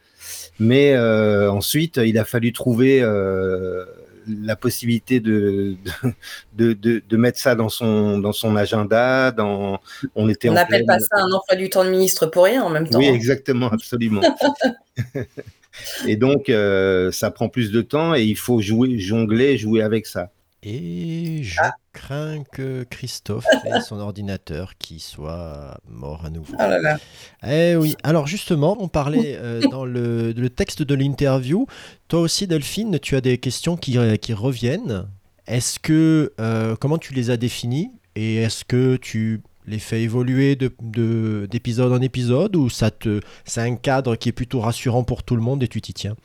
mais 0.59 0.95
euh, 0.95 1.51
ensuite 1.51 1.97
il 1.97 2.19
a 2.19 2.25
fallu 2.25 2.53
trouver 2.53 3.01
la 4.29 4.57
possibilité 4.57 5.21
de 5.21 5.77
de, 6.55 6.73
de, 6.73 7.03
de, 7.09 7.17
mettre 7.17 7.39
ça 7.39 7.55
dans 7.55 7.69
son, 7.69 8.19
dans 8.19 8.33
son 8.33 8.57
agenda. 8.57 9.31
Dans, 9.31 9.81
on 10.15 10.29
était 10.29 10.49
on 10.49 10.55
n'appelle 10.55 10.85
pas 10.87 10.99
ça 10.99 11.17
un 11.17 11.31
emploi 11.33 11.57
du 11.57 11.71
temps 11.71 11.85
de 11.85 11.91
ministre 11.91 12.27
pour 12.27 12.45
rien 12.45 12.63
en 12.63 12.71
même 12.71 12.89
temps. 12.89 12.99
Oui, 12.99 13.07
exactement, 13.07 13.69
absolument. 13.69 14.23
Et 16.07 16.17
donc, 16.17 16.49
euh, 16.49 17.13
ça 17.13 17.31
prend 17.31 17.49
plus 17.49 17.71
de 17.71 17.83
temps 17.83 18.15
et 18.15 18.25
il 18.25 18.37
faut 18.37 18.61
jouer, 18.61 18.99
jongler, 18.99 19.57
jouer 19.57 19.83
avec 19.83 20.07
ça. 20.07 20.31
Et 20.63 21.41
je 21.45 21.61
ah. 21.63 21.73
crains 21.93 22.43
que 22.53 22.85
Christophe 22.91 23.47
ait 23.65 23.81
son 23.81 24.01
ordinateur 24.01 24.77
qui 24.77 24.99
soit 24.99 25.79
mort 25.89 26.25
à 26.25 26.31
nouveau. 26.31 26.55
Oh 26.55 26.63
là 26.63 26.81
là. 26.81 26.99
Eh 27.47 27.77
oui. 27.77 27.97
Alors 28.03 28.27
justement, 28.27 28.77
on 28.81 28.89
parlait 28.89 29.37
euh, 29.37 29.61
dans 29.71 29.85
le, 29.85 30.33
le, 30.33 30.51
texte 30.51 30.83
de 30.83 30.95
l'interview. 30.95 31.67
Toi 32.09 32.21
aussi, 32.21 32.49
Delphine, 32.49 32.99
tu 32.99 33.15
as 33.15 33.21
des 33.21 33.39
questions 33.39 33.77
qui, 33.77 33.97
qui 34.21 34.35
reviennent. 34.35 35.07
Est-ce 35.47 35.79
que 35.79 36.33
euh, 36.41 36.75
comment 36.77 36.99
tu 36.99 37.15
les 37.15 37.31
as 37.31 37.37
définies 37.37 37.93
et 38.17 38.43
est-ce 38.43 38.65
que 38.65 38.97
tu 38.97 39.43
les 39.67 39.79
fait 39.79 40.03
évoluer 40.03 40.57
d'épisode 40.57 41.93
de, 41.93 41.97
en 41.97 42.03
épisode 42.03 42.57
ou 42.57 42.69
ça 42.69 42.91
te 42.91 43.21
c'est 43.45 43.61
un 43.61 43.77
cadre 43.77 44.17
qui 44.17 44.31
est 44.31 44.33
plutôt 44.33 44.61
rassurant 44.61 45.05
pour 45.05 45.23
tout 45.23 45.37
le 45.37 45.43
monde 45.43 45.63
et 45.63 45.69
tu 45.69 45.81
t'y 45.81 45.95
tiens? 45.95 46.17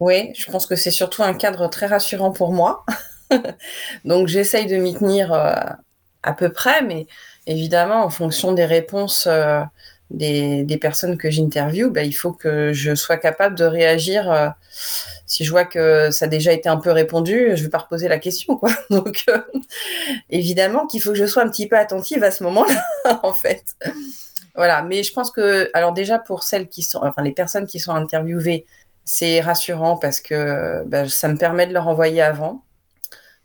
Oui, 0.00 0.32
je 0.34 0.50
pense 0.50 0.66
que 0.66 0.74
c'est 0.74 0.90
surtout 0.90 1.22
un 1.22 1.34
cadre 1.34 1.68
très 1.68 1.86
rassurant 1.86 2.32
pour 2.32 2.52
moi. 2.52 2.84
Donc 4.04 4.28
j'essaye 4.28 4.66
de 4.66 4.76
m'y 4.76 4.94
tenir 4.94 5.32
euh, 5.32 5.54
à 6.22 6.32
peu 6.32 6.52
près, 6.52 6.82
mais 6.82 7.06
évidemment 7.46 8.04
en 8.04 8.10
fonction 8.10 8.52
des 8.52 8.64
réponses 8.64 9.26
euh, 9.26 9.60
des, 10.10 10.78
personnes 10.80 11.16
que 11.16 11.30
j'interviewe, 11.30 11.90
bah, 11.90 12.02
il 12.02 12.12
faut 12.12 12.32
que 12.32 12.72
je 12.72 12.94
sois 12.94 13.16
capable 13.16 13.56
de 13.56 13.64
réagir. 13.64 14.30
Euh, 14.30 14.48
si 15.26 15.44
je 15.44 15.50
vois 15.50 15.64
que 15.64 16.10
ça 16.10 16.26
a 16.26 16.28
déjà 16.28 16.52
été 16.52 16.68
un 16.68 16.76
peu 16.76 16.90
répondu, 16.90 17.52
je 17.54 17.62
vais 17.62 17.70
pas 17.70 17.78
reposer 17.78 18.08
la 18.08 18.18
question. 18.18 18.60
Donc, 18.90 19.24
évidemment 20.30 20.86
qu'il 20.86 21.02
faut 21.02 21.12
que 21.12 21.18
je 21.18 21.26
sois 21.26 21.42
un 21.42 21.48
petit 21.48 21.66
peu 21.66 21.76
attentive 21.76 22.22
à 22.22 22.30
ce 22.30 22.42
moment-là, 22.44 23.20
en 23.22 23.32
fait. 23.32 23.64
Voilà. 24.54 24.82
Mais 24.82 25.02
je 25.02 25.12
pense 25.12 25.30
que, 25.30 25.70
alors 25.72 25.92
déjà 25.92 26.18
pour 26.18 26.42
celles 26.42 26.68
qui 26.68 26.82
sont, 26.82 27.00
enfin 27.02 27.22
les 27.22 27.32
personnes 27.32 27.66
qui 27.66 27.80
sont 27.80 27.92
interviewées, 27.92 28.66
c'est 29.04 29.40
rassurant 29.40 29.96
parce 29.96 30.20
que 30.20 30.84
bah, 30.86 31.08
ça 31.08 31.28
me 31.28 31.36
permet 31.36 31.66
de 31.66 31.72
leur 31.72 31.88
envoyer 31.88 32.22
avant 32.22 32.62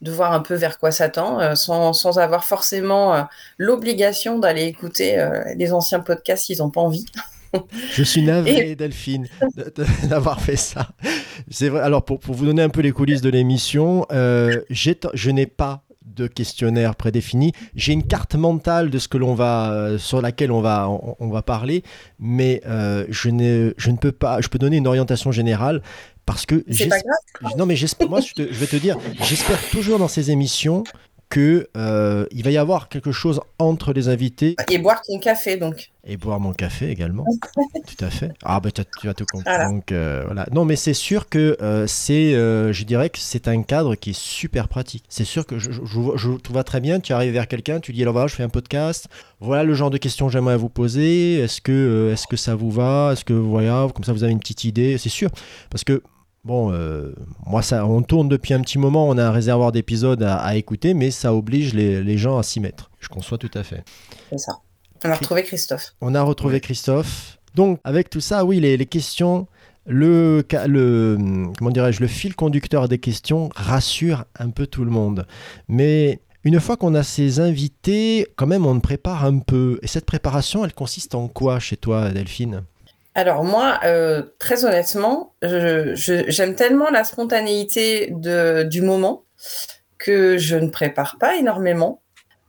de 0.02 0.12
voir 0.12 0.32
un 0.34 0.40
peu 0.40 0.56
vers 0.56 0.80
quoi 0.80 0.92
s'attend, 0.92 1.40
euh, 1.40 1.56
sans, 1.56 1.94
sans, 1.94 2.20
avoir 2.20 2.44
forcément 2.44 3.14
euh, 3.14 3.22
l'obligation 3.58 4.40
d'aller 4.40 4.64
écouter 4.64 5.20
euh, 5.20 5.44
les 5.56 5.74
anciens 5.74 6.00
podcasts 6.00 6.46
s'ils 6.46 6.60
n'ont 6.60 6.70
pas 6.70 6.82
envie. 6.82 7.06
Je 7.94 8.04
suis 8.04 8.22
navré, 8.22 8.72
Et... 8.72 8.76
Delphine, 8.76 9.28
d'avoir 10.04 10.42
fait 10.42 10.56
ça. 10.56 10.90
C'est 11.50 11.70
vrai. 11.70 11.82
Alors, 11.82 12.06
pour, 12.06 12.20
pour, 12.20 12.36
vous 12.36 12.46
donner 12.46 12.62
un 12.62 12.70
peu 12.70 12.82
les 12.82 12.92
coulisses 12.92 13.22
de 13.22 13.30
l'émission, 13.30 14.06
euh, 14.12 14.62
je 14.70 15.32
n'ai 15.32 15.46
pas 15.48 15.84
de 16.20 16.28
questionnaire 16.28 16.96
prédéfini. 16.96 17.54
J'ai 17.76 17.94
une 17.94 18.04
carte 18.04 18.36
mentale 18.36 18.90
de 18.90 19.00
ce 19.00 19.08
que 19.08 19.18
l'on 19.18 19.34
va, 19.36 19.72
euh, 19.72 19.98
sur 19.98 20.22
laquelle 20.22 20.52
on 20.52 20.62
va, 20.62 20.90
on, 20.90 21.16
on 21.20 21.30
va 21.30 21.42
parler, 21.42 21.84
mais 22.20 22.62
euh, 22.68 23.06
je, 23.10 23.30
ne, 23.30 23.74
je 23.78 23.92
ne 23.92 23.98
peux 23.98 24.12
pas. 24.12 24.42
Je 24.42 24.50
peux 24.50 24.60
donner 24.60 24.78
une 24.78 24.88
orientation 24.88 25.32
générale 25.32 25.82
parce 26.30 26.46
que 26.46 26.64
non 27.58 27.66
mais 27.66 27.76
j'espère 27.76 28.08
moi 28.08 28.22
je, 28.22 28.34
te, 28.34 28.54
je, 28.54 28.60
vais 28.60 28.68
te 28.68 28.76
dire 28.76 28.98
j'espère 29.24 29.60
toujours 29.70 29.98
dans 29.98 30.08
ces 30.08 30.30
émissions 30.30 30.84
que 31.30 31.68
euh, 31.78 32.26
il 32.32 32.44
va 32.44 32.50
y 32.50 32.58
avoir 32.58 32.90
quelque 32.90 33.12
chose 33.12 33.40
entre 33.60 33.94
les 33.94 34.10
invités. 34.10 34.56
Et 34.70 34.80
boire 34.80 35.02
ton 35.08 35.20
café 35.20 35.58
donc. 35.58 35.92
Et 36.04 36.18
boire 36.18 36.40
mon 36.40 36.54
café 36.54 36.90
également. 36.90 37.24
Tout 37.56 38.04
à 38.04 38.10
fait. 38.10 38.32
Ah 38.44 38.60
ben 38.60 38.72
tu 38.72 39.08
vas 39.08 39.14
te 39.14 39.24
comprendre 39.24 39.44
voilà. 39.46 39.70
donc 39.70 39.92
euh, 39.92 40.24
voilà. 40.26 40.48
Non 40.52 40.66
mais 40.66 40.76
c'est 40.76 40.96
sûr 40.96 41.30
que 41.30 41.56
euh, 41.62 41.86
c'est 41.86 42.32
je 42.32 42.84
dirais 42.84 43.12
que 43.12 43.20
c'est 43.20 43.48
un 43.48 43.62
cadre 43.62 43.94
qui 43.96 44.10
est 44.12 44.20
super 44.20 44.68
pratique. 44.68 45.06
C'est 45.08 45.24
sûr 45.24 45.46
que 45.46 45.60
je, 45.60 45.72
je, 45.72 46.38
tout 46.38 46.54
va 46.54 46.64
très 46.64 46.80
bien. 46.80 47.00
Tu 47.00 47.14
arrives 47.14 47.34
vers 47.34 47.48
quelqu'un 47.48 47.80
tu 47.80 47.94
dis 47.94 48.02
alors 48.02 48.14
voilà 48.14 48.28
je 48.28 48.36
fais 48.36 48.44
un 48.44 48.50
podcast. 48.50 49.08
Voilà 49.40 49.64
le 49.64 49.74
genre 49.76 49.92
de 49.92 49.98
questions 49.98 50.28
que 50.28 50.34
j'aimerais 50.34 50.58
vous 50.58 50.70
poser. 50.70 51.36
Est-ce 51.40 51.62
que 51.62 52.10
est-ce 52.12 52.26
que 52.26 52.38
ça 52.38 52.56
vous 52.56 52.72
va? 52.72 53.12
Est-ce 53.14 53.24
que 53.24 53.34
voilà 53.34 53.88
comme 53.94 54.04
ça 54.04 54.14
vous 54.14 54.24
avez 54.24 54.34
une 54.34 54.40
petite 54.40 54.64
idée? 54.64 54.98
C'est 54.98 55.10
sûr. 55.10 55.30
Parce 55.70 55.84
que 55.84 56.02
Bon, 56.46 56.72
euh, 56.72 57.14
moi, 57.46 57.62
ça, 57.62 57.86
on 57.86 58.02
tourne 58.02 58.30
depuis 58.30 58.54
un 58.54 58.62
petit 58.62 58.78
moment, 58.78 59.08
on 59.08 59.18
a 59.18 59.26
un 59.26 59.32
réservoir 59.32 59.72
d'épisodes 59.72 60.24
à, 60.24 60.38
à, 60.38 60.56
écouter, 60.56 60.94
mais 60.94 61.12
ça 61.12 61.34
oblige 61.34 61.74
les, 61.74 62.02
les, 62.02 62.18
gens 62.18 62.38
à 62.38 62.44
s'y 62.44 62.60
mettre. 62.60 62.92
Je 63.00 63.10
conçois 63.10 63.38
tout 63.38 63.52
à 63.54 63.64
fait. 63.64 63.84
C'est 64.30 64.38
ça. 64.38 64.54
On 65.04 65.10
a 65.10 65.16
retrouvé 65.16 65.44
Christophe. 65.44 65.96
On 66.02 66.16
a 66.16 66.22
retrouvé 66.22 66.60
Christophe. 66.62 67.40
Donc, 67.56 67.80
avec 67.84 68.10
tout 68.10 68.22
ça, 68.22 68.46
oui, 68.46 68.60
les, 68.60 68.78
les 68.78 68.86
questions, 68.86 69.48
le, 69.86 70.46
le, 70.68 71.18
comment 71.58 71.72
dirais-je, 71.72 72.00
le 72.00 72.08
fil 72.08 72.36
conducteur 72.36 72.88
des 72.88 73.00
questions 73.00 73.50
rassure 73.56 74.26
un 74.38 74.50
peu 74.50 74.66
tout 74.68 74.86
le 74.86 74.92
monde. 74.92 75.26
Mais 75.68 76.20
une 76.44 76.60
fois 76.60 76.78
qu'on 76.78 76.96
a 76.96 77.04
ces 77.04 77.40
invités, 77.40 78.28
quand 78.36 78.48
même, 78.48 78.66
on 78.66 78.80
prépare 78.80 79.26
un 79.26 79.40
peu. 79.40 79.80
Et 79.82 79.88
cette 79.88 80.06
préparation, 80.06 80.64
elle 80.64 80.74
consiste 80.74 81.16
en 81.16 81.28
quoi 81.28 81.60
chez 81.60 81.76
toi, 81.76 82.12
Delphine? 82.12 82.64
Alors 83.20 83.44
moi, 83.44 83.82
euh, 83.84 84.24
très 84.40 84.64
honnêtement, 84.64 85.34
j'aime 85.42 85.94
je, 85.94 86.24
je, 86.30 86.52
tellement 86.54 86.90
la 86.90 87.04
spontanéité 87.04 88.08
de, 88.12 88.64
du 88.64 88.82
moment 88.82 89.26
que 89.98 90.38
je 90.38 90.56
ne 90.56 90.70
prépare 90.70 91.18
pas 91.20 91.36
énormément. 91.36 92.02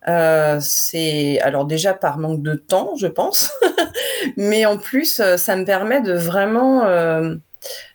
Euh, 0.06 0.58
c'est 0.62 1.40
alors 1.40 1.64
déjà 1.64 1.92
par 1.92 2.18
manque 2.18 2.42
de 2.42 2.54
temps, 2.54 2.94
je 2.96 3.08
pense, 3.08 3.50
mais 4.36 4.64
en 4.64 4.78
plus, 4.78 5.18
euh, 5.18 5.36
ça 5.36 5.56
me 5.56 5.64
permet 5.64 6.00
de 6.02 6.12
vraiment 6.12 6.84
euh, 6.84 7.34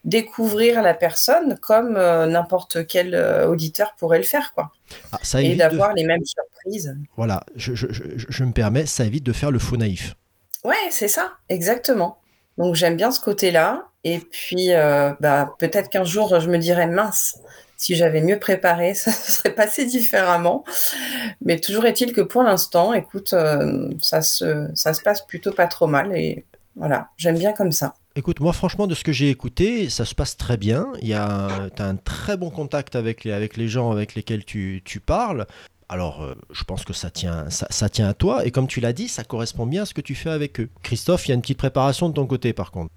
découvrir 0.04 0.82
la 0.82 0.94
personne 0.94 1.58
comme 1.62 1.96
euh, 1.96 2.28
n'importe 2.28 2.86
quel 2.88 3.16
auditeur 3.48 3.96
pourrait 3.98 4.18
le 4.18 4.26
faire, 4.26 4.54
quoi. 4.54 4.72
Ah, 5.14 5.20
ça 5.24 5.42
Et 5.42 5.56
d'avoir 5.56 5.92
de... 5.94 6.00
les 6.02 6.06
mêmes 6.06 6.26
surprises. 6.26 6.94
Voilà, 7.16 7.46
je, 7.56 7.74
je, 7.74 7.88
je, 7.90 8.44
me 8.44 8.52
permets, 8.52 8.86
ça 8.86 9.06
évite 9.06 9.24
de 9.24 9.34
faire 9.34 9.50
le 9.50 9.60
faux 9.60 9.78
naïf. 9.78 10.14
Ouais, 10.66 10.76
c'est 10.90 11.08
ça, 11.08 11.32
exactement. 11.48 12.20
Donc 12.58 12.76
j'aime 12.76 12.96
bien 12.96 13.12
ce 13.12 13.20
côté-là. 13.20 13.88
Et 14.04 14.20
puis 14.20 14.72
euh, 14.72 15.14
bah, 15.20 15.56
peut-être 15.60 15.90
qu'un 15.90 16.04
jour 16.04 16.40
je 16.40 16.50
me 16.50 16.58
dirais 16.58 16.88
mince, 16.88 17.40
si 17.78 17.96
j'avais 17.96 18.22
mieux 18.22 18.40
préparé, 18.40 18.94
ça 18.96 19.12
serait 19.12 19.54
passé 19.54 19.86
différemment. 19.86 20.64
Mais 21.42 21.60
toujours 21.60 21.86
est-il 21.86 22.14
que 22.14 22.22
pour 22.22 22.44
l'instant, 22.44 22.94
écoute, 22.94 23.34
euh, 23.34 23.90
ça, 24.02 24.22
se, 24.22 24.70
ça 24.74 24.94
se 24.94 25.02
passe 25.02 25.26
plutôt 25.26 25.52
pas 25.52 25.68
trop 25.68 25.88
mal. 25.88 26.16
Et 26.16 26.46
voilà, 26.76 27.10
j'aime 27.18 27.38
bien 27.38 27.54
comme 27.54 27.72
ça. 27.72 27.94
Écoute, 28.18 28.40
moi 28.40 28.54
franchement, 28.54 28.88
de 28.88 28.96
ce 28.96 29.04
que 29.04 29.12
j'ai 29.12 29.30
écouté, 29.30 29.90
ça 29.90 30.06
se 30.06 30.16
passe 30.16 30.38
très 30.38 30.56
bien. 30.56 30.94
A, 31.14 31.68
as 31.78 31.84
un 31.84 31.96
très 31.98 32.38
bon 32.38 32.50
contact 32.50 32.96
avec 32.96 33.26
les, 33.26 33.68
gens 33.68 33.92
avec 33.92 34.16
lesquels 34.16 34.46
tu, 34.46 34.82
tu 34.86 35.02
parles. 35.02 35.46
Alors, 35.88 36.24
euh, 36.24 36.34
je 36.52 36.64
pense 36.64 36.84
que 36.84 36.94
ça 36.94 37.12
tient, 37.12 37.50
ça, 37.50 37.90
tient 37.90 38.08
à 38.08 38.14
toi. 38.14 38.46
Et 38.46 38.52
comme 38.52 38.68
tu 38.68 38.80
l'as 38.80 38.94
dit, 38.94 39.08
ça 39.08 39.24
correspond 39.24 39.66
bien 39.66 39.84
à 39.84 39.86
ce 39.86 39.94
que 39.94 40.02
tu 40.02 40.16
fais 40.16 40.32
avec 40.32 40.60
eux. 40.60 40.70
Christophe, 40.82 41.28
il 41.28 41.30
y 41.30 41.32
a 41.32 41.36
une 41.36 41.42
petite 41.42 41.60
préparation 41.60 42.10
de 42.10 42.14
ton 42.14 42.26
côté, 42.26 42.54
par 42.54 42.72
contre. 42.72 42.92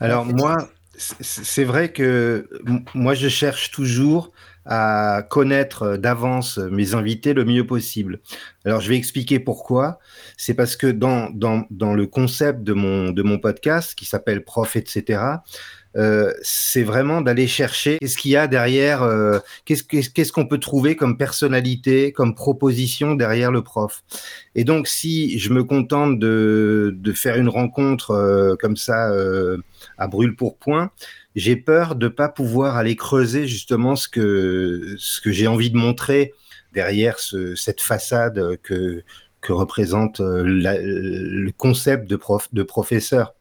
Alors, 0.00 0.24
moi, 0.24 0.68
c'est 0.96 1.64
vrai 1.64 1.92
que 1.92 2.48
moi, 2.94 3.14
je 3.14 3.28
cherche 3.28 3.70
toujours 3.70 4.32
à 4.64 5.22
connaître 5.28 5.98
d'avance 5.98 6.56
mes 6.56 6.94
invités 6.94 7.34
le 7.34 7.44
mieux 7.44 7.66
possible. 7.66 8.20
Alors, 8.64 8.80
je 8.80 8.88
vais 8.88 8.96
expliquer 8.96 9.38
pourquoi. 9.38 9.98
C'est 10.38 10.54
parce 10.54 10.76
que 10.76 10.86
dans, 10.86 11.28
dans, 11.30 11.66
dans 11.70 11.92
le 11.92 12.06
concept 12.06 12.62
de 12.62 12.72
mon, 12.72 13.10
de 13.10 13.22
mon 13.22 13.38
podcast, 13.38 13.94
qui 13.94 14.06
s'appelle 14.06 14.44
Prof, 14.44 14.76
etc., 14.76 15.20
euh, 15.96 16.32
c'est 16.42 16.82
vraiment 16.82 17.20
d'aller 17.20 17.46
chercher 17.46 17.98
qu'est-ce 17.98 18.18
qu'il 18.18 18.32
y 18.32 18.36
a 18.36 18.48
derrière, 18.48 19.02
euh, 19.02 19.38
qu'est-ce 19.64 20.32
qu'on 20.32 20.46
peut 20.46 20.58
trouver 20.58 20.96
comme 20.96 21.16
personnalité, 21.16 22.10
comme 22.12 22.34
proposition 22.34 23.14
derrière 23.14 23.52
le 23.52 23.62
prof. 23.62 24.02
Et 24.56 24.64
donc, 24.64 24.88
si 24.88 25.38
je 25.38 25.52
me 25.52 25.62
contente 25.62 26.18
de, 26.18 26.92
de 26.96 27.12
faire 27.12 27.36
une 27.36 27.48
rencontre 27.48 28.10
euh, 28.10 28.56
comme 28.56 28.76
ça 28.76 29.10
à 29.98 30.08
brûle 30.08 30.34
pour 30.34 30.56
point, 30.58 30.90
j'ai 31.36 31.56
peur 31.56 31.94
de 31.94 32.08
pas 32.08 32.28
pouvoir 32.28 32.76
aller 32.76 32.96
creuser 32.96 33.46
justement 33.46 33.96
ce 33.96 34.08
que 34.08 34.96
ce 34.98 35.20
que 35.20 35.30
j'ai 35.30 35.46
envie 35.46 35.70
de 35.70 35.76
montrer 35.76 36.32
derrière 36.72 37.18
ce, 37.18 37.54
cette 37.54 37.80
façade 37.80 38.56
que 38.62 39.02
que 39.40 39.52
représente 39.52 40.20
le 40.20 41.50
concept 41.52 42.08
de 42.08 42.16
prof 42.16 42.48
de 42.52 42.62
professeur. 42.62 43.34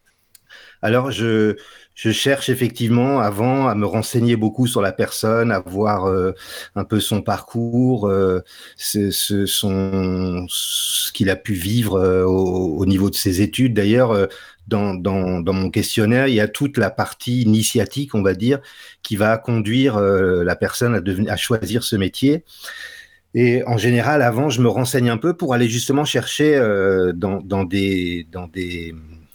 Alors 0.82 1.12
je 1.12 1.56
je 1.96 2.12
cherche 2.12 2.50
effectivement 2.50 3.20
avant 3.20 3.68
à 3.68 3.76
me 3.76 3.86
renseigner 3.86 4.36
beaucoup 4.36 4.66
sur 4.68 4.82
la 4.82 4.92
personne, 4.92 5.52
à 5.52 5.60
voir 5.60 6.06
euh, 6.06 6.32
un 6.76 6.86
peu 6.86 7.00
son 7.00 7.22
parcours, 7.22 8.08
euh, 8.08 8.42
ce, 8.78 9.52
qu'il 11.12 11.30
a 11.30 11.36
pu 11.36 11.54
vivre 11.54 12.00
euh, 12.00 12.24
au, 12.26 12.78
au, 12.78 12.86
niveau 12.86 13.12
de 13.12 13.16
ses 13.16 13.42
études. 13.42 13.76
D'ailleurs, 13.76 14.28
dans, 14.68 14.96
mon 15.46 15.70
questionnaire, 15.70 16.28
il 16.28 16.34
y 16.34 16.40
a 16.40 16.48
toute 16.48 16.78
la 16.78 16.90
partie 16.90 17.44
initiatique, 17.44 18.16
on 18.16 18.24
va 18.24 18.34
dire, 18.34 18.60
qui 19.04 19.16
va 19.16 19.38
conduire 19.38 20.00
la 20.00 20.56
personne 20.56 21.04
à, 21.30 21.38
choisir 21.38 21.84
ce 21.84 21.96
métier. 21.96 22.44
Et 23.36 23.64
en 23.66 23.78
général, 23.78 24.22
avant, 24.22 24.50
je 24.50 24.62
me 24.62 24.70
renseigne 24.70 25.10
un 25.10 25.18
peu 25.18 25.36
pour 25.36 25.54
aller 25.54 25.68
justement 25.68 26.06
chercher 26.06 26.58
dans 27.14 27.64
des 27.66 28.26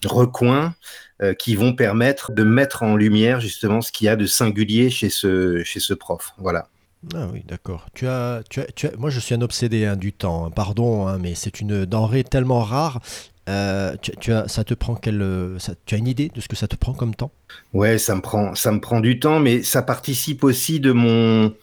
recoins 0.04 0.74
euh, 1.22 1.34
qui 1.34 1.54
vont 1.54 1.72
permettre 1.74 2.32
de 2.32 2.44
mettre 2.44 2.82
en 2.82 2.96
lumière 2.96 3.40
justement 3.40 3.80
ce 3.80 3.92
qu'il 3.92 4.06
y 4.06 4.08
a 4.08 4.16
de 4.16 4.26
singulier 4.26 4.90
chez 4.90 5.10
ce, 5.10 5.62
chez 5.64 5.80
ce 5.80 5.94
prof. 5.94 6.32
Voilà. 6.38 6.68
Ah 7.14 7.28
oui, 7.32 7.44
d'accord. 7.46 7.86
Tu 7.94 8.06
as, 8.06 8.42
tu 8.50 8.60
as, 8.60 8.66
tu 8.74 8.86
as, 8.86 8.96
moi, 8.96 9.10
je 9.10 9.20
suis 9.20 9.34
un 9.34 9.40
obsédé 9.40 9.84
hein, 9.84 9.96
du 9.96 10.12
temps. 10.12 10.46
Hein. 10.46 10.50
Pardon, 10.50 11.06
hein, 11.06 11.18
mais 11.18 11.34
c'est 11.34 11.60
une 11.60 11.84
denrée 11.84 12.24
tellement 12.24 12.60
rare. 12.60 13.00
Euh, 13.48 13.96
tu, 14.02 14.12
tu, 14.20 14.32
as, 14.32 14.46
ça 14.48 14.64
te 14.64 14.74
prend 14.74 14.94
quel, 14.94 15.24
ça, 15.58 15.72
tu 15.86 15.94
as 15.94 15.98
une 15.98 16.08
idée 16.08 16.30
de 16.34 16.40
ce 16.40 16.48
que 16.48 16.56
ça 16.56 16.68
te 16.68 16.76
prend 16.76 16.92
comme 16.92 17.14
temps? 17.14 17.30
Ouais, 17.72 17.96
ça 17.96 18.14
me 18.14 18.20
prend, 18.20 18.54
ça 18.54 18.72
me 18.72 18.80
prend 18.80 19.00
du 19.00 19.20
temps, 19.20 19.40
mais 19.40 19.62
ça 19.62 19.82
participe 19.82 20.44
aussi 20.44 20.80
de 20.80 20.92
mon, 20.92 21.54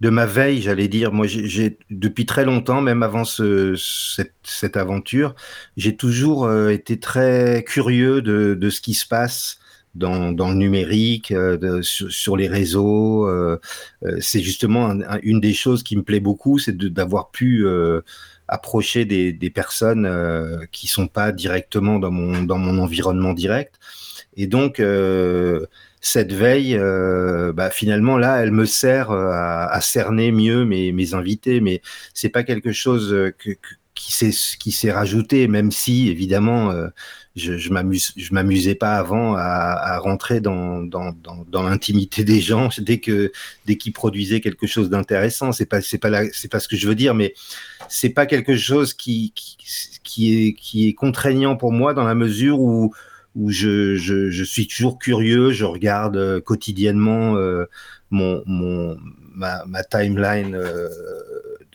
de 0.00 0.10
ma 0.10 0.26
veille, 0.26 0.62
j'allais 0.62 0.88
dire. 0.88 1.12
Moi, 1.12 1.26
j'ai 1.26 1.78
depuis 1.90 2.26
très 2.26 2.44
longtemps, 2.44 2.80
même 2.80 3.02
avant 3.02 3.24
ce, 3.24 3.74
cette, 3.76 4.34
cette, 4.42 4.76
aventure, 4.76 5.34
j'ai 5.76 5.96
toujours 5.96 6.44
euh, 6.44 6.70
été 6.70 6.98
très 6.98 7.64
curieux 7.66 8.22
de, 8.22 8.54
de, 8.54 8.70
ce 8.70 8.80
qui 8.80 8.94
se 8.94 9.06
passe 9.06 9.58
dans, 9.94 10.32
dans 10.32 10.50
le 10.50 10.56
numérique, 10.56 11.32
euh, 11.32 11.82
sur, 11.82 12.10
sur, 12.10 12.36
les 12.36 12.48
réseaux. 12.48 13.28
Euh, 13.28 13.58
euh 14.04 14.16
c'est 14.20 14.40
justement 14.40 14.86
un, 14.86 15.00
un, 15.02 15.18
une 15.22 15.40
des 15.40 15.54
choses 15.54 15.82
qui 15.82 15.96
me 15.96 16.02
plaît 16.02 16.20
beaucoup, 16.20 16.58
c'est 16.58 16.76
d'avoir 16.76 17.30
pu 17.30 17.66
euh, 17.66 18.00
approcher 18.48 19.04
des, 19.04 19.32
des 19.32 19.50
personnes 19.50 20.08
qui 20.72 20.88
sont 20.88 21.06
pas 21.06 21.30
directement 21.30 21.98
dans 22.00 22.10
mon, 22.10 22.42
dans 22.42 22.58
mon 22.58 22.78
environnement 22.78 23.32
direct. 23.32 23.78
Et 24.36 24.46
donc, 24.46 24.80
cette 26.00 26.32
veille, 26.32 26.76
euh, 26.76 27.52
bah, 27.52 27.70
finalement 27.70 28.16
là, 28.16 28.38
elle 28.42 28.52
me 28.52 28.64
sert 28.64 29.10
euh, 29.10 29.30
à, 29.30 29.66
à 29.66 29.80
cerner 29.80 30.32
mieux 30.32 30.64
mes, 30.64 30.92
mes, 30.92 31.14
invités, 31.14 31.60
mais 31.60 31.82
c'est 32.14 32.30
pas 32.30 32.42
quelque 32.42 32.72
chose 32.72 33.12
euh, 33.12 33.34
que, 33.36 33.50
que, 33.50 33.74
qui 33.94 34.72
s'est 34.72 34.92
rajouté, 34.92 35.46
même 35.48 35.70
si 35.70 36.08
évidemment 36.08 36.70
euh, 36.70 36.88
je, 37.36 37.58
je 37.58 37.70
m'amuse 37.70 38.12
je 38.16 38.32
m'amusais 38.32 38.74
pas 38.74 38.96
avant 38.96 39.34
à, 39.34 39.40
à 39.42 39.98
rentrer 39.98 40.40
dans 40.40 40.82
dans, 40.82 41.12
dans, 41.12 41.44
dans 41.48 41.62
l'intimité 41.62 42.24
des 42.24 42.40
gens 42.40 42.70
dès 42.78 42.98
que 42.98 43.32
dès 43.66 43.76
qu'ils 43.76 43.92
produisaient 43.92 44.40
quelque 44.40 44.66
chose 44.66 44.90
d'intéressant. 44.90 45.52
C'est 45.52 45.66
pas 45.66 45.80
c'est 45.80 45.98
pas 45.98 46.24
c'est 46.32 46.50
pas 46.50 46.60
ce 46.60 46.68
que 46.68 46.76
je 46.76 46.88
veux 46.88 46.94
dire, 46.94 47.14
mais 47.14 47.34
c'est 47.88 48.10
pas 48.10 48.26
quelque 48.26 48.56
chose 48.56 48.94
qui, 48.94 49.32
qui 49.34 49.56
qui 50.02 50.48
est 50.48 50.52
qui 50.54 50.88
est 50.88 50.94
contraignant 50.94 51.56
pour 51.56 51.72
moi 51.72 51.94
dans 51.94 52.04
la 52.04 52.14
mesure 52.14 52.60
où 52.60 52.94
où 53.34 53.50
je, 53.50 53.94
je, 53.96 54.44
suis 54.44 54.66
toujours 54.66 54.98
curieux, 54.98 55.52
je 55.52 55.64
regarde 55.64 56.16
euh, 56.16 56.40
quotidiennement 56.40 57.36
euh, 57.36 57.66
mon, 58.10 58.42
mon, 58.46 58.98
ma, 59.34 59.84
timeline 59.84 60.54
euh, 60.54 60.88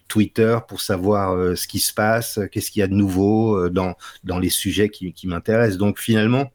Twitter 0.08 0.58
pour 0.68 0.82
savoir 0.82 1.58
ce 1.58 1.68
qui 1.68 1.80
se 1.80 1.94
passe, 1.94 2.40
qu'est-ce 2.52 2.72
qu'il 2.72 2.82
y 2.82 2.84
a 2.84 2.88
de 2.88 2.94
nouveau 2.94 3.70
dans, 3.70 3.96
dans 4.24 4.40
les 4.40 4.50
sujets 4.50 4.90
qui, 4.90 5.14
qui 5.14 5.28
m'intéressent. 5.28 5.78
Donc 5.78 6.00
finalement, 6.00 6.52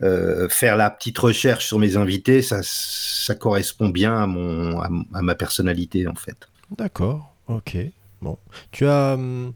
faire 0.00 0.76
la 0.76 0.90
petite 0.90 1.18
recherche 1.18 1.66
sur 1.66 1.78
mes 1.78 1.96
invités, 1.96 2.42
ça, 2.42 2.60
ça 2.62 3.34
correspond 3.34 3.88
bien 3.90 4.16
à, 4.16 4.26
mon, 4.26 4.80
à 4.80 5.22
ma 5.22 5.34
personnalité 5.34 6.08
en 6.08 6.14
fait. 6.14 6.48
D'accord, 6.76 7.34
ok. 7.46 7.76
Bon, 8.20 8.38
tu 8.72 8.86
as, 8.86 9.14
hum, 9.14 9.52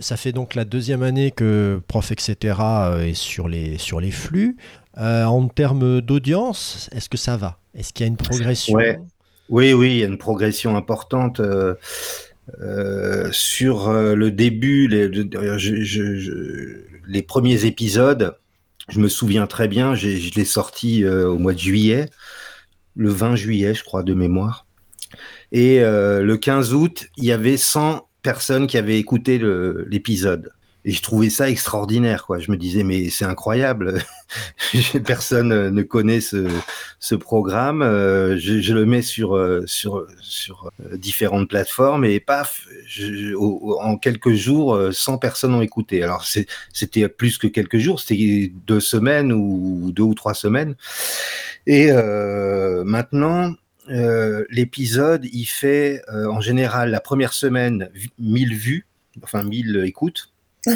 ça 0.00 0.16
fait 0.16 0.32
donc 0.32 0.54
la 0.54 0.64
deuxième 0.64 1.02
année 1.02 1.30
que 1.30 1.80
Prof 1.88 2.12
etc 2.12 2.58
euh, 2.60 3.06
est 3.06 3.14
sur 3.14 3.48
les 3.48 3.78
sur 3.78 4.00
les 4.00 4.10
flux. 4.10 4.56
Euh, 4.98 5.24
en 5.24 5.48
termes 5.48 6.00
d'audience, 6.00 6.88
est-ce 6.92 7.08
que 7.08 7.18
ça 7.18 7.36
va? 7.36 7.58
Est-ce 7.74 7.92
qu'il 7.92 8.04
y 8.04 8.08
a 8.08 8.08
une 8.08 8.16
progression? 8.16 8.78
Oui, 9.48 9.72
oui, 9.72 9.90
il 9.90 9.96
y 9.98 10.04
a 10.04 10.06
une 10.06 10.18
progression 10.18 10.76
importante. 10.76 11.40
Euh, 11.40 13.28
sur 13.32 13.92
le 13.92 14.30
début, 14.30 14.88
les, 14.88 15.08
les 17.06 17.22
premiers 17.22 17.64
épisodes, 17.66 18.36
je 18.88 19.00
me 19.00 19.08
souviens 19.08 19.46
très 19.46 19.68
bien, 19.68 19.94
je 19.94 20.34
l'ai 20.34 20.44
sorti 20.44 21.04
euh, 21.04 21.28
au 21.28 21.38
mois 21.38 21.52
de 21.52 21.58
juillet, 21.58 22.08
le 22.94 23.10
20 23.10 23.36
juillet, 23.36 23.74
je 23.74 23.84
crois, 23.84 24.02
de 24.02 24.14
mémoire. 24.14 24.65
Et 25.52 25.80
euh, 25.80 26.22
le 26.22 26.36
15 26.36 26.74
août, 26.74 27.06
il 27.16 27.24
y 27.24 27.32
avait 27.32 27.56
100 27.56 28.08
personnes 28.22 28.66
qui 28.66 28.76
avaient 28.78 28.98
écouté 28.98 29.40
l'épisode. 29.86 30.52
Et 30.88 30.92
je 30.92 31.02
trouvais 31.02 31.30
ça 31.30 31.50
extraordinaire, 31.50 32.24
quoi. 32.26 32.38
Je 32.38 32.48
me 32.52 32.56
disais, 32.56 32.84
mais 32.84 33.10
c'est 33.10 33.24
incroyable. 33.24 34.00
Personne 35.04 35.70
ne 35.70 35.82
connaît 35.82 36.20
ce, 36.20 36.46
ce 37.00 37.16
programme. 37.16 37.82
Euh, 37.82 38.38
je, 38.38 38.60
je, 38.60 38.72
le 38.72 38.86
mets 38.86 39.02
sur, 39.02 39.36
euh, 39.36 39.64
sur, 39.66 40.06
sur 40.20 40.70
différentes 40.92 41.48
plateformes 41.48 42.04
et 42.04 42.20
paf, 42.20 42.68
je, 42.86 43.34
en 43.34 43.96
quelques 43.96 44.34
jours, 44.34 44.80
100 44.92 45.18
personnes 45.18 45.54
ont 45.54 45.60
écouté. 45.60 46.04
Alors, 46.04 46.24
c'était 46.72 47.08
plus 47.08 47.36
que 47.36 47.48
quelques 47.48 47.78
jours, 47.78 47.98
c'était 47.98 48.52
deux 48.66 48.80
semaines 48.80 49.32
ou 49.32 49.90
deux 49.90 50.04
ou 50.04 50.14
trois 50.14 50.34
semaines. 50.34 50.76
Et 51.66 51.90
euh, 51.90 52.84
maintenant, 52.84 53.50
euh, 53.50 53.54
l'épisode, 53.88 55.26
il 55.32 55.46
fait 55.46 56.02
euh, 56.12 56.26
en 56.30 56.40
général 56.40 56.90
la 56.90 57.00
première 57.00 57.32
semaine 57.32 57.90
1000 58.18 58.54
vues, 58.54 58.86
enfin 59.22 59.42
1000 59.42 59.82
écoutes. 59.86 60.32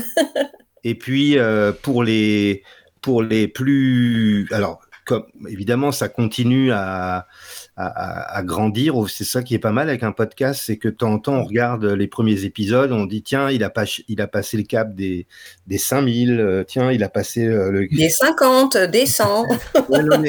et 0.84 0.94
puis 0.94 1.38
euh, 1.38 1.72
pour 1.72 2.02
les 2.02 2.62
pour 3.00 3.22
les 3.22 3.48
plus 3.48 4.46
alors 4.52 4.80
comme 5.04 5.26
évidemment 5.48 5.90
ça 5.90 6.08
continue 6.08 6.70
à 6.72 7.26
à, 7.76 8.36
à, 8.36 8.42
grandir. 8.42 8.94
C'est 9.08 9.24
ça 9.24 9.42
qui 9.42 9.54
est 9.54 9.58
pas 9.58 9.72
mal 9.72 9.88
avec 9.88 10.02
un 10.02 10.12
podcast, 10.12 10.62
c'est 10.64 10.76
que 10.76 10.88
de 10.88 10.94
temps 10.94 11.12
en 11.12 11.18
temps, 11.18 11.34
on 11.34 11.44
regarde 11.44 11.84
les 11.84 12.06
premiers 12.06 12.44
épisodes, 12.44 12.92
on 12.92 13.06
dit 13.06 13.22
tiens, 13.22 13.50
il 13.50 13.64
a, 13.64 13.70
pas, 13.70 13.84
il 14.08 14.20
a 14.20 14.26
passé 14.26 14.56
le 14.56 14.64
cap 14.64 14.94
des, 14.94 15.26
des 15.66 15.78
5000, 15.78 16.40
euh, 16.40 16.64
tiens, 16.64 16.92
il 16.92 17.02
a 17.02 17.08
passé 17.08 17.46
euh, 17.46 17.70
le... 17.70 17.88
Des 17.88 18.10
50, 18.10 18.76
des 18.76 19.06
100. 19.06 19.46
ouais, 19.88 20.02
non, 20.02 20.22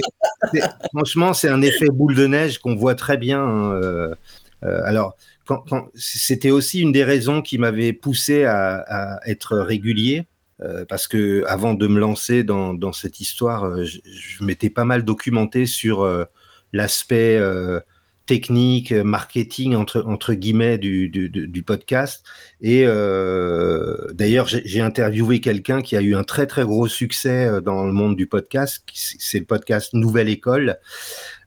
franchement, 0.94 1.34
c'est 1.34 1.50
un 1.50 1.62
effet 1.62 1.88
boule 1.90 2.16
de 2.16 2.28
neige 2.28 2.60
qu'on 2.60 2.76
voit 2.76 2.96
très 2.96 3.18
bien. 3.18 3.42
Hein, 3.42 4.16
euh, 4.64 4.82
alors, 4.86 5.16
c'était 5.96 6.52
aussi 6.52 6.82
une 6.82 6.92
des 6.92 7.04
raisons 7.04 7.42
qui 7.42 7.58
m'avait 7.58 7.94
poussé 7.94 8.44
à, 8.46 8.84
à, 8.88 9.30
être 9.30 9.58
régulier. 9.58 10.28
Euh, 10.62 10.86
parce 10.88 11.08
que 11.08 11.44
avant 11.48 11.74
de 11.74 11.88
me 11.88 12.00
lancer 12.00 12.44
dans, 12.44 12.76
dans 12.76 12.94
cette 12.94 13.20
histoire, 13.20 13.84
je, 13.84 13.98
je 14.06 14.44
m'étais 14.44 14.70
pas 14.70 14.86
mal 14.86 15.04
documenté 15.04 15.66
sur 15.66 16.04
euh, 16.04 16.26
l'aspect 16.74 17.38
euh, 17.38 17.80
technique, 18.32 18.94
marketing 18.94 19.76
entre, 19.76 20.04
entre 20.08 20.34
guillemets 20.34 20.78
du, 20.78 21.10
du, 21.10 21.30
du 21.30 21.64
podcast. 21.64 22.24
Et 22.62 22.84
euh, 22.86 23.98
d'ailleurs, 24.14 24.48
j'ai 24.48 24.80
interviewé 24.80 25.42
quelqu'un 25.42 25.82
qui 25.82 25.98
a 25.98 26.02
eu 26.02 26.16
un 26.16 26.24
très 26.24 26.48
très 26.48 26.64
gros 26.64 26.88
succès 26.88 27.46
euh, 27.46 27.60
dans 27.62 27.86
le 27.86 27.92
monde 27.92 28.16
du 28.16 28.28
podcast. 28.28 28.84
C'est 28.94 29.40
le 29.40 29.46
podcast 29.46 29.94
Nouvelle 29.94 30.30
École. 30.30 30.78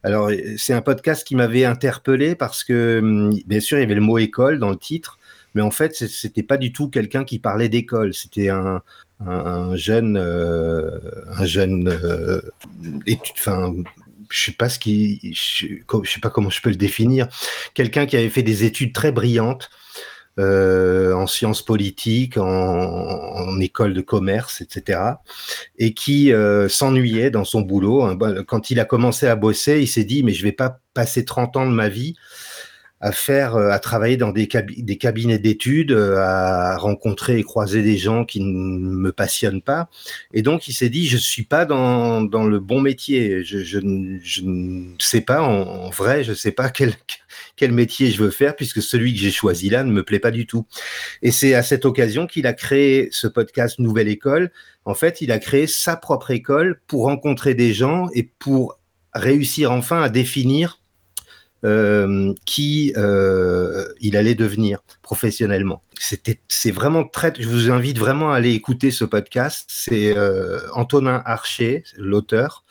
Alors, 0.02 0.30
c'est 0.58 0.74
un 0.74 0.82
podcast 0.82 1.26
qui 1.26 1.36
m'avait 1.36 1.64
interpellé 1.64 2.34
parce 2.34 2.64
que, 2.64 2.98
hum, 3.02 3.34
bien 3.46 3.60
sûr, 3.60 3.78
il 3.78 3.80
y 3.80 3.84
avait 3.84 3.94
le 3.94 4.02
mot 4.02 4.18
école 4.18 4.58
dans 4.58 4.70
le 4.70 4.76
titre, 4.76 5.18
mais 5.54 5.62
en 5.62 5.70
fait, 5.70 5.94
c'était 5.94 6.42
pas 6.42 6.58
du 6.58 6.72
tout 6.72 6.90
quelqu'un 6.90 7.24
qui 7.24 7.38
parlait 7.38 7.70
d'école. 7.70 8.12
C'était 8.12 8.50
un, 8.50 8.82
un, 9.24 9.32
un, 9.32 9.76
jeune, 9.76 10.18
euh, 10.18 10.98
un 11.38 11.46
jeune, 11.46 11.88
enfin, 13.38 13.74
je 14.34 14.46
sais 14.46 14.52
sais 16.04 16.20
pas 16.20 16.30
comment 16.30 16.50
je 16.50 16.60
peux 16.60 16.70
le 16.70 16.76
définir. 16.76 17.28
Quelqu'un 17.74 18.06
qui 18.06 18.16
avait 18.16 18.28
fait 18.28 18.42
des 18.42 18.64
études 18.64 18.92
très 18.92 19.12
brillantes 19.12 19.70
euh, 20.40 21.12
en 21.12 21.28
sciences 21.28 21.62
politiques, 21.62 22.36
en, 22.38 23.60
école 23.60 23.94
de 23.94 24.00
commerce, 24.00 24.60
etc. 24.60 24.98
Et 25.78 25.94
qui 25.94 26.32
euh, 26.32 26.68
s'ennuyait 26.68 27.30
dans 27.30 27.44
son 27.44 27.60
boulot. 27.60 28.02
Hein. 28.02 28.18
Quand 28.48 28.70
il 28.70 28.80
a 28.80 28.84
commencé 28.84 29.28
à 29.28 29.36
bosser, 29.36 29.80
il 29.80 29.86
s'est 29.86 30.02
dit 30.02 30.24
mais 30.24 30.32
je 30.32 30.42
vais 30.42 30.52
pas 30.52 30.80
passer 30.92 31.24
30 31.24 31.56
ans 31.56 31.66
de 31.66 31.72
ma 31.72 31.88
vie 31.88 32.16
à 33.04 33.12
faire, 33.12 33.56
euh, 33.56 33.68
à 33.68 33.78
travailler 33.78 34.16
dans 34.16 34.32
des, 34.32 34.48
des 34.78 34.96
cabinets 34.96 35.38
d'études, 35.38 35.92
euh, 35.92 36.16
à 36.16 36.78
rencontrer 36.78 37.38
et 37.38 37.42
croiser 37.42 37.82
des 37.82 37.98
gens 37.98 38.24
qui 38.24 38.40
ne 38.40 38.46
me 38.46 39.12
passionnent 39.12 39.60
pas. 39.60 39.90
Et 40.32 40.40
donc, 40.40 40.68
il 40.68 40.72
s'est 40.72 40.88
dit, 40.88 41.06
je 41.06 41.18
suis 41.18 41.42
pas 41.42 41.66
dans, 41.66 42.22
dans 42.22 42.44
le 42.44 42.60
bon 42.60 42.80
métier. 42.80 43.44
Je, 43.44 43.58
je, 43.58 43.78
je 44.22 44.42
ne 44.42 44.94
sais 44.98 45.20
pas, 45.20 45.42
en, 45.42 45.90
vrai, 45.90 46.24
je 46.24 46.32
sais 46.32 46.50
pas 46.50 46.70
quel, 46.70 46.94
quel 47.56 47.72
métier 47.72 48.10
je 48.10 48.22
veux 48.22 48.30
faire 48.30 48.56
puisque 48.56 48.80
celui 48.80 49.12
que 49.12 49.20
j'ai 49.20 49.30
choisi 49.30 49.68
là 49.68 49.84
ne 49.84 49.92
me 49.92 50.02
plaît 50.02 50.18
pas 50.18 50.30
du 50.30 50.46
tout. 50.46 50.66
Et 51.20 51.30
c'est 51.30 51.52
à 51.52 51.62
cette 51.62 51.84
occasion 51.84 52.26
qu'il 52.26 52.46
a 52.46 52.54
créé 52.54 53.10
ce 53.12 53.26
podcast 53.26 53.80
Nouvelle 53.80 54.08
École. 54.08 54.50
En 54.86 54.94
fait, 54.94 55.20
il 55.20 55.30
a 55.30 55.38
créé 55.38 55.66
sa 55.66 55.96
propre 55.96 56.30
école 56.30 56.80
pour 56.86 57.02
rencontrer 57.02 57.52
des 57.52 57.74
gens 57.74 58.08
et 58.14 58.22
pour 58.22 58.78
réussir 59.12 59.72
enfin 59.72 60.00
à 60.00 60.08
définir 60.08 60.80
qui 62.44 62.92
euh, 62.96 63.86
il 64.00 64.16
allait 64.16 64.34
devenir 64.34 64.80
professionnellement. 65.02 65.82
C'était, 65.98 66.40
c'est 66.48 66.70
vraiment 66.70 67.04
très. 67.04 67.32
Je 67.38 67.48
vous 67.48 67.70
invite 67.70 67.98
vraiment 67.98 68.32
à 68.32 68.36
aller 68.36 68.52
écouter 68.52 68.90
ce 68.90 69.04
podcast. 69.04 69.64
C'est 69.68 70.16
euh, 70.16 70.60
Antonin 70.74 71.22
Archer, 71.24 71.84
l'auteur. 71.96 72.64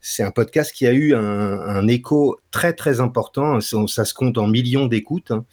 C'est 0.00 0.22
un 0.22 0.32
podcast 0.32 0.72
qui 0.72 0.86
a 0.86 0.92
eu 0.92 1.14
un, 1.14 1.20
un, 1.22 1.86
écho 1.86 2.38
très 2.50 2.72
très 2.72 3.00
important. 3.00 3.60
Ça, 3.60 4.04
se 4.04 4.12
compte 4.12 4.36
en 4.36 4.48
millions 4.48 4.86
d'écoutes. 4.86 5.30
Hein. 5.30 5.46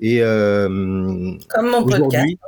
Et 0.00 0.20
comme 0.20 1.38
mon 1.70 1.84
podcast. 1.84 2.38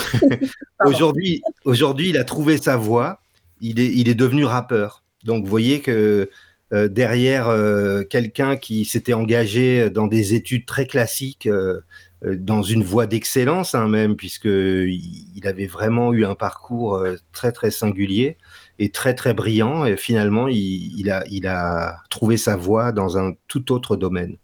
aujourd'hui, 0.84 1.42
aujourd'hui, 1.64 2.10
il 2.10 2.18
a 2.18 2.24
trouvé 2.24 2.58
sa 2.58 2.76
voie. 2.76 3.20
Il 3.60 3.80
est, 3.80 3.92
il 3.92 4.08
est 4.08 4.14
devenu 4.14 4.44
rappeur. 4.44 5.02
Donc, 5.24 5.44
vous 5.44 5.50
voyez 5.50 5.80
que 5.80 6.28
euh, 6.72 6.88
derrière 6.88 7.48
euh, 7.48 8.02
quelqu'un 8.02 8.56
qui 8.56 8.86
s'était 8.86 9.12
engagé 9.12 9.90
dans 9.90 10.06
des 10.06 10.34
études 10.34 10.64
très 10.64 10.86
classiques, 10.86 11.46
euh, 11.46 11.80
dans 12.24 12.62
une 12.62 12.82
voie 12.82 13.06
d'excellence 13.06 13.74
hein, 13.74 13.88
même, 13.88 14.16
puisque 14.16 14.46
il 14.46 15.42
avait 15.44 15.66
vraiment 15.66 16.12
eu 16.12 16.24
un 16.24 16.36
parcours 16.36 17.04
très 17.32 17.50
très 17.50 17.72
singulier 17.72 18.38
et 18.78 18.90
très 18.90 19.14
très 19.14 19.34
brillant. 19.34 19.84
Et 19.84 19.96
finalement, 19.96 20.46
il, 20.48 21.10
a, 21.10 21.96
trouvé 22.10 22.36
sa 22.36 22.56
voie 22.56 22.92
dans 22.92 23.18
un 23.18 23.32
tout 23.48 23.72
autre 23.72 23.96
domaine. 23.96 24.36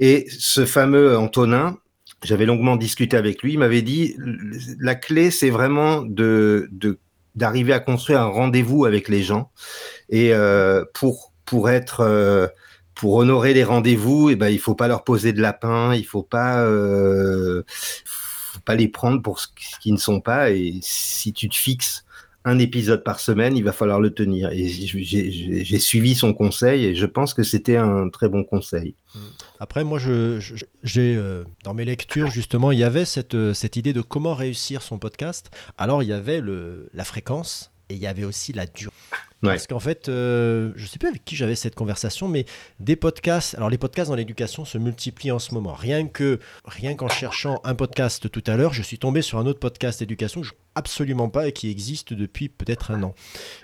Et 0.00 0.26
ce 0.28 0.66
fameux 0.66 1.16
Antonin, 1.16 1.78
j'avais 2.22 2.44
longuement 2.44 2.76
discuté 2.76 3.16
avec 3.16 3.42
lui, 3.42 3.54
il 3.54 3.58
m'avait 3.58 3.82
dit 3.82 4.16
la 4.78 4.94
clé, 4.94 5.30
c'est 5.30 5.50
vraiment 5.50 6.02
de, 6.02 6.68
d'arriver 7.34 7.72
à 7.72 7.80
construire 7.80 8.20
un 8.20 8.26
rendez-vous 8.26 8.84
avec 8.84 9.08
les 9.08 9.22
gens 9.22 9.50
et 10.10 10.32
pour 10.92 11.33
pour 11.44 11.70
être 11.70 12.00
euh, 12.00 12.46
pour 12.94 13.14
honorer 13.14 13.54
les 13.54 13.64
rendez-vous, 13.64 14.30
eh 14.30 14.36
ben 14.36 14.48
il 14.48 14.58
faut 14.58 14.74
pas 14.74 14.88
leur 14.88 15.04
poser 15.04 15.32
de 15.32 15.40
lapin, 15.40 15.94
il 15.94 16.06
faut 16.06 16.22
pas 16.22 16.62
euh, 16.62 17.62
faut 17.66 18.60
pas 18.60 18.76
les 18.76 18.88
prendre 18.88 19.20
pour 19.20 19.40
ce 19.40 19.48
qu'ils 19.80 19.94
ne 19.94 19.98
sont 19.98 20.20
pas. 20.20 20.50
Et 20.50 20.78
si 20.80 21.32
tu 21.32 21.48
te 21.48 21.56
fixes 21.56 22.04
un 22.44 22.58
épisode 22.58 23.02
par 23.02 23.20
semaine, 23.20 23.56
il 23.56 23.64
va 23.64 23.72
falloir 23.72 24.00
le 24.00 24.12
tenir. 24.12 24.50
Et 24.52 24.68
j'ai 24.68 25.78
suivi 25.78 26.14
son 26.14 26.34
conseil 26.34 26.84
et 26.84 26.94
je 26.94 27.06
pense 27.06 27.32
que 27.32 27.42
c'était 27.42 27.76
un 27.76 28.10
très 28.10 28.28
bon 28.28 28.44
conseil. 28.44 28.94
Après, 29.60 29.82
moi, 29.82 29.98
je, 29.98 30.38
euh, 30.98 31.44
dans 31.64 31.74
mes 31.74 31.86
lectures 31.86 32.30
justement, 32.30 32.70
il 32.70 32.78
y 32.78 32.84
avait 32.84 33.06
cette, 33.06 33.54
cette 33.54 33.76
idée 33.76 33.94
de 33.94 34.02
comment 34.02 34.34
réussir 34.34 34.82
son 34.82 34.98
podcast. 34.98 35.50
Alors, 35.78 36.02
il 36.02 36.10
y 36.10 36.12
avait 36.12 36.40
le, 36.40 36.90
la 36.92 37.04
fréquence 37.04 37.72
et 37.88 37.94
il 37.94 38.00
y 38.00 38.06
avait 38.06 38.24
aussi 38.24 38.52
la 38.52 38.66
durée. 38.66 38.92
Parce 39.52 39.66
qu'en 39.66 39.80
fait, 39.80 40.08
euh, 40.08 40.72
je 40.76 40.82
ne 40.82 40.88
sais 40.88 40.98
plus 40.98 41.08
avec 41.08 41.24
qui 41.24 41.36
j'avais 41.36 41.54
cette 41.54 41.74
conversation, 41.74 42.28
mais 42.28 42.46
des 42.80 42.96
podcasts, 42.96 43.54
alors 43.54 43.70
les 43.70 43.78
podcasts 43.78 44.10
dans 44.10 44.16
l'éducation 44.16 44.64
se 44.64 44.78
multiplient 44.78 45.32
en 45.32 45.38
ce 45.38 45.54
moment. 45.54 45.74
Rien 45.74 46.06
que 46.06 46.38
rien 46.64 46.94
qu'en 46.94 47.08
cherchant 47.08 47.60
un 47.64 47.74
podcast 47.74 48.30
tout 48.30 48.44
à 48.46 48.56
l'heure, 48.56 48.72
je 48.72 48.82
suis 48.82 48.98
tombé 48.98 49.22
sur 49.22 49.38
un 49.38 49.46
autre 49.46 49.60
podcast 49.60 50.04
que 50.06 50.42
je 50.42 50.52
absolument 50.74 51.28
pas 51.28 51.48
et 51.48 51.52
qui 51.52 51.70
existe 51.70 52.12
depuis 52.12 52.48
peut-être 52.48 52.90
un 52.90 53.02
an. 53.02 53.14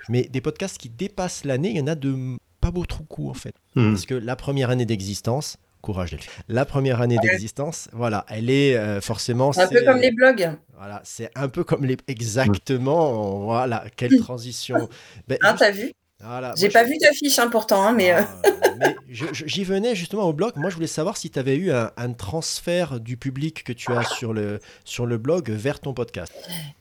Mais 0.09 0.23
des 0.25 0.41
podcasts 0.41 0.79
qui 0.79 0.89
dépassent 0.89 1.45
l'année, 1.45 1.71
il 1.71 1.77
y 1.77 1.81
en 1.81 1.87
a 1.87 1.95
de 1.95 2.37
pas 2.61 2.71
beau 2.71 2.85
coup 3.09 3.31
en 3.31 3.35
fait. 3.35 3.55
Hmm. 3.75 3.93
Parce 3.93 4.07
que 4.07 4.15
la 4.15 4.37
première 4.37 4.71
année 4.71 4.87
d'existence, 4.87 5.57
Courage 5.83 6.11
Delphine. 6.11 6.31
La 6.49 6.65
première 6.65 7.01
année 7.01 7.19
d'existence, 7.23 7.89
voilà, 7.93 8.25
elle 8.29 8.51
est 8.51 8.77
euh, 8.77 9.01
forcément. 9.01 9.51
Un 9.57 9.67
peu 9.67 9.83
comme 9.85 10.01
les 10.01 10.13
blogs. 10.13 10.51
Voilà, 10.77 11.01
c'est 11.05 11.31
un 11.35 11.49
peu 11.49 11.65
comme 11.65 11.85
les. 11.85 11.97
Exactement. 12.09 13.41
Voilà, 13.41 13.85
quelle 13.97 14.19
transition. 14.21 14.89
ben, 15.29 15.39
ah, 15.43 15.55
t'as 15.59 15.71
vu? 15.71 15.93
Voilà, 16.23 16.53
J'ai 16.55 16.69
pas 16.69 16.85
vu 16.85 16.99
d'affiche 16.99 17.39
hein, 17.39 17.49
pourtant, 17.49 17.83
hein, 17.83 17.93
mais. 17.93 18.13
Euh, 18.13 18.21
ah, 18.45 18.49
mais 18.79 18.97
j'y 19.09 19.65
venais 19.65 19.95
justement 19.95 20.25
au 20.25 20.35
blog. 20.35 20.53
Moi, 20.57 20.69
je 20.69 20.75
voulais 20.75 20.87
savoir 20.87 21.17
si 21.17 21.31
tu 21.31 21.39
avais 21.39 21.57
eu 21.57 21.73
un, 21.73 22.13
transfert 22.13 23.01
du 23.01 23.17
public 23.17 23.65
que 23.65 23.73
tu 23.73 23.93
as 23.93 24.05
sur 24.05 24.35
le, 24.35 24.61
sur 24.85 25.07
le 25.07 25.17
blog 25.17 25.51
vers 25.51 25.81
ton 25.81 25.95
podcast. 25.95 26.33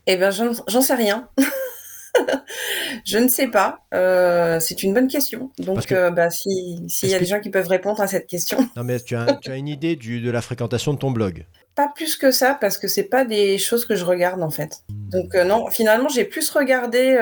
Eh 0.06 0.16
bien, 0.16 0.30
j'en 0.30 0.82
sais 0.82 0.94
rien. 0.94 1.28
je 3.04 3.18
ne 3.18 3.28
sais 3.28 3.48
pas. 3.48 3.80
Euh, 3.94 4.60
c'est 4.60 4.82
une 4.82 4.94
bonne 4.94 5.08
question. 5.08 5.50
Donc, 5.58 5.92
euh, 5.92 6.10
bah, 6.10 6.30
s'il 6.30 6.88
y 7.02 7.14
a 7.14 7.18
des 7.18 7.26
gens 7.26 7.40
qui 7.40 7.50
peuvent 7.50 7.68
répondre 7.68 8.00
à 8.00 8.06
cette 8.06 8.26
question. 8.26 8.68
Non, 8.76 8.84
mais 8.84 9.00
tu 9.00 9.16
as, 9.16 9.34
tu 9.40 9.50
as 9.50 9.56
une 9.56 9.68
idée 9.68 9.96
du, 9.96 10.20
de 10.20 10.30
la 10.30 10.42
fréquentation 10.42 10.94
de 10.94 10.98
ton 10.98 11.10
blog? 11.10 11.46
Pas 11.74 11.88
plus 11.94 12.16
que 12.16 12.30
ça, 12.30 12.56
parce 12.60 12.78
que 12.78 12.88
c'est 12.88 13.04
pas 13.04 13.24
des 13.24 13.58
choses 13.58 13.84
que 13.84 13.94
je 13.94 14.04
regarde 14.04 14.42
en 14.42 14.50
fait. 14.50 14.82
Hmm. 14.88 15.08
Donc, 15.10 15.34
euh, 15.34 15.44
non, 15.44 15.66
finalement, 15.70 16.08
j'ai 16.08 16.24
plus 16.24 16.50
regardé. 16.50 17.18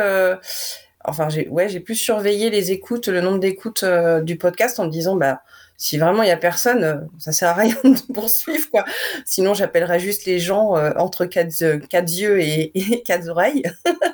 Enfin, 1.05 1.29
j'ai 1.29 1.48
ouais, 1.48 1.68
j'ai 1.68 1.81
plus 1.81 1.94
surveillé 1.94 2.51
les 2.51 2.72
écoutes, 2.72 3.09
le 3.09 3.20
nombre 3.20 3.38
d'écoutes 3.38 3.85
du 4.22 4.37
podcast 4.37 4.79
en 4.81 4.87
me 4.87 4.90
disant, 4.90 5.16
bah 5.16 5.40
si 5.80 5.96
vraiment 5.96 6.24
il 6.24 6.28
y 6.28 6.32
a 6.32 6.36
personne, 6.36 6.82
euh, 6.82 6.96
ça 7.18 7.30
sert 7.30 7.50
à 7.50 7.54
rien 7.54 7.74
de 7.84 8.12
poursuivre 8.12 8.68
quoi. 8.70 8.84
Sinon, 9.24 9.54
j'appellerais 9.54 10.00
juste 10.00 10.26
les 10.26 10.40
gens 10.40 10.76
euh, 10.76 10.90
entre 10.96 11.24
quatre, 11.24 11.62
euh, 11.62 11.78
quatre, 11.78 12.12
yeux 12.12 12.40
et, 12.40 12.72
quatre 13.06 13.28
oreilles, 13.28 13.62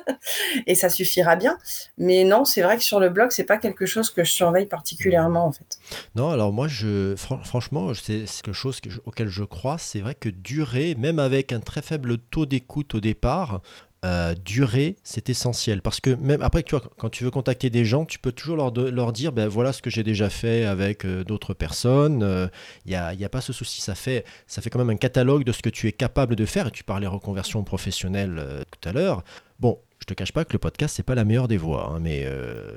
et 0.67 0.75
ça 0.75 0.89
suffira 0.89 1.35
bien. 1.35 1.57
Mais 1.97 2.23
non, 2.23 2.45
c'est 2.45 2.61
vrai 2.61 2.77
que 2.77 2.83
sur 2.83 2.99
le 2.99 3.09
blog, 3.09 3.31
c'est 3.31 3.43
pas 3.43 3.57
quelque 3.57 3.87
chose 3.87 4.11
que 4.11 4.23
je 4.23 4.31
surveille 4.31 4.67
particulièrement 4.67 5.45
en 5.47 5.51
fait. 5.51 5.79
Non, 6.13 6.29
alors 6.29 6.53
moi, 6.53 6.67
je 6.67 7.15
franchement, 7.15 7.91
c'est 7.95 8.25
quelque 8.43 8.53
chose 8.53 8.79
auquel 9.05 9.27
je 9.27 9.43
crois. 9.43 9.77
C'est 9.79 10.01
vrai 10.01 10.13
que 10.13 10.29
durer, 10.29 10.93
même 10.95 11.17
avec 11.17 11.51
un 11.51 11.61
très 11.61 11.81
faible 11.81 12.19
taux 12.19 12.45
d'écoute 12.45 12.93
au 12.93 12.99
départ, 12.99 13.61
euh, 14.05 14.35
durer, 14.45 14.97
c'est 15.03 15.29
essentiel. 15.29 15.81
Parce 15.81 15.99
que 15.99 16.11
même 16.11 16.43
après, 16.43 16.61
tu 16.61 16.75
vois, 16.75 16.83
quand 16.97 17.09
tu 17.09 17.23
veux 17.23 17.31
contacter 17.31 17.71
des 17.71 17.85
gens, 17.85 18.05
tu 18.05 18.19
peux 18.19 18.31
toujours 18.31 18.55
leur, 18.55 19.11
dire, 19.11 19.31
ben 19.31 19.47
voilà 19.47 19.73
ce 19.73 19.81
que 19.81 19.89
j'ai 19.89 20.03
déjà 20.03 20.29
fait 20.29 20.63
avec 20.63 21.05
euh, 21.05 21.23
d'autres 21.23 21.55
personnes. 21.55 22.19
Il 22.19 22.23
euh, 22.23 22.47
n'y 22.85 22.93
a, 22.93 23.15
y 23.15 23.25
a, 23.25 23.29
pas 23.29 23.41
ce 23.41 23.51
souci. 23.51 23.81
Ça 23.81 23.95
fait, 23.95 24.23
ça 24.45 24.61
fait 24.61 24.69
quand 24.69 24.77
même 24.77 24.91
un 24.91 24.95
catalogue 24.95 25.43
de 25.43 25.51
ce 25.51 25.63
que 25.63 25.69
tu 25.69 25.87
es 25.87 25.91
capable 25.91 26.35
de 26.35 26.45
faire. 26.45 26.67
Et 26.67 26.71
tu 26.71 26.83
parlais 26.83 27.07
reconversion 27.07 27.63
professionnelle 27.63 28.63
tout 28.69 28.89
à 28.89 28.93
l'heure. 28.93 29.23
Bon, 29.59 29.79
je 29.99 30.05
te 30.05 30.13
cache 30.13 30.31
pas 30.31 30.45
que 30.45 30.53
le 30.53 30.59
podcast 30.59 30.95
c'est 30.95 31.03
pas 31.03 31.15
la 31.15 31.25
meilleure 31.25 31.47
des 31.47 31.57
voix, 31.57 31.91
hein, 31.91 31.99
mais 32.01 32.27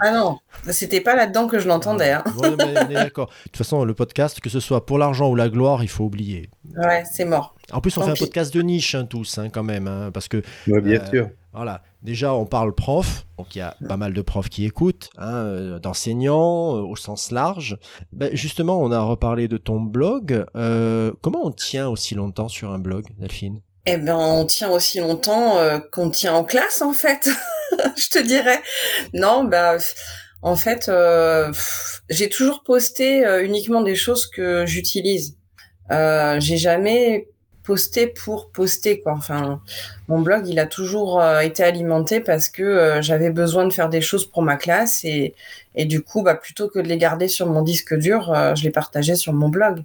ah 0.00 0.12
non, 0.12 0.38
c'était 0.70 1.00
pas 1.00 1.14
là-dedans 1.14 1.46
que 1.46 1.58
je 1.58 1.68
l'entendais. 1.68 2.12
Hein. 2.12 2.24
d'accord. 2.90 3.26
De 3.26 3.42
toute 3.44 3.56
façon, 3.56 3.84
le 3.84 3.94
podcast, 3.94 4.40
que 4.40 4.50
ce 4.50 4.60
soit 4.60 4.86
pour 4.86 4.98
l'argent 4.98 5.28
ou 5.30 5.34
la 5.34 5.48
gloire, 5.48 5.82
il 5.82 5.88
faut 5.88 6.04
oublier. 6.04 6.50
Ouais, 6.76 7.04
c'est 7.10 7.24
mort. 7.24 7.54
En 7.72 7.80
plus, 7.80 7.96
on 7.98 8.02
fait 8.02 8.10
un 8.10 8.14
podcast 8.14 8.52
de 8.54 8.62
niche 8.62 8.94
hein, 8.94 9.04
tous, 9.04 9.38
hein, 9.38 9.50
quand 9.50 9.62
même, 9.62 9.86
hein, 9.86 10.10
parce 10.12 10.28
que. 10.28 10.42
bien 10.66 11.00
euh, 11.00 11.10
sûr. 11.10 11.30
Voilà. 11.52 11.82
Déjà, 12.02 12.32
on 12.34 12.46
parle 12.46 12.74
prof, 12.74 13.26
donc 13.36 13.56
il 13.56 13.58
y 13.58 13.62
a 13.62 13.74
pas 13.88 13.96
mal 13.96 14.12
de 14.12 14.22
profs 14.22 14.48
qui 14.48 14.64
écoutent, 14.64 15.10
euh, 15.18 15.80
d'enseignants 15.80 16.76
euh, 16.76 16.80
au 16.80 16.94
sens 16.94 17.32
large. 17.32 17.76
Ben, 18.12 18.30
justement, 18.34 18.80
on 18.80 18.92
a 18.92 19.00
reparlé 19.00 19.48
de 19.48 19.56
ton 19.56 19.80
blog. 19.80 20.44
comment 20.54 21.44
on 21.44 21.50
tient 21.50 21.88
aussi 21.88 22.14
longtemps 22.14 22.48
sur 22.48 22.70
un 22.70 22.78
blog, 22.78 23.06
Delphine? 23.18 23.60
Eh 23.90 23.96
ben, 23.96 24.16
on 24.16 24.44
tient 24.44 24.70
aussi 24.70 24.98
longtemps 24.98 25.56
qu'on 25.92 26.10
tient 26.10 26.34
en 26.34 26.44
classe, 26.44 26.82
en 26.82 26.92
fait. 26.92 27.28
Je 27.96 28.08
te 28.10 28.18
dirais. 28.18 28.60
Non, 29.14 29.44
bah. 29.44 29.78
En 30.42 30.54
fait, 30.54 30.90
j'ai 32.08 32.28
toujours 32.28 32.62
posté 32.62 33.24
uniquement 33.42 33.82
des 33.82 33.96
choses 33.96 34.26
que 34.26 34.66
j'utilise. 34.66 35.38
Euh, 35.90 36.38
j'ai 36.40 36.56
jamais 36.56 37.28
posté 37.68 38.06
pour 38.06 38.48
poster 38.48 39.02
quoi. 39.02 39.12
Enfin, 39.12 39.60
mon 40.08 40.22
blog, 40.22 40.48
il 40.48 40.58
a 40.58 40.64
toujours 40.64 41.20
euh, 41.20 41.40
été 41.40 41.62
alimenté 41.62 42.18
parce 42.20 42.48
que 42.48 42.62
euh, 42.62 43.02
j'avais 43.02 43.28
besoin 43.28 43.66
de 43.66 43.72
faire 43.74 43.90
des 43.90 44.00
choses 44.00 44.24
pour 44.24 44.40
ma 44.40 44.56
classe 44.56 45.04
et, 45.04 45.34
et 45.74 45.84
du 45.84 46.00
coup, 46.00 46.22
bah, 46.22 46.34
plutôt 46.34 46.70
que 46.70 46.78
de 46.78 46.88
les 46.88 46.96
garder 46.96 47.28
sur 47.28 47.46
mon 47.46 47.60
disque 47.60 47.94
dur, 47.94 48.32
euh, 48.32 48.54
je 48.54 48.64
les 48.64 48.70
partageais 48.70 49.16
sur 49.16 49.34
mon 49.34 49.50
blog. 49.50 49.84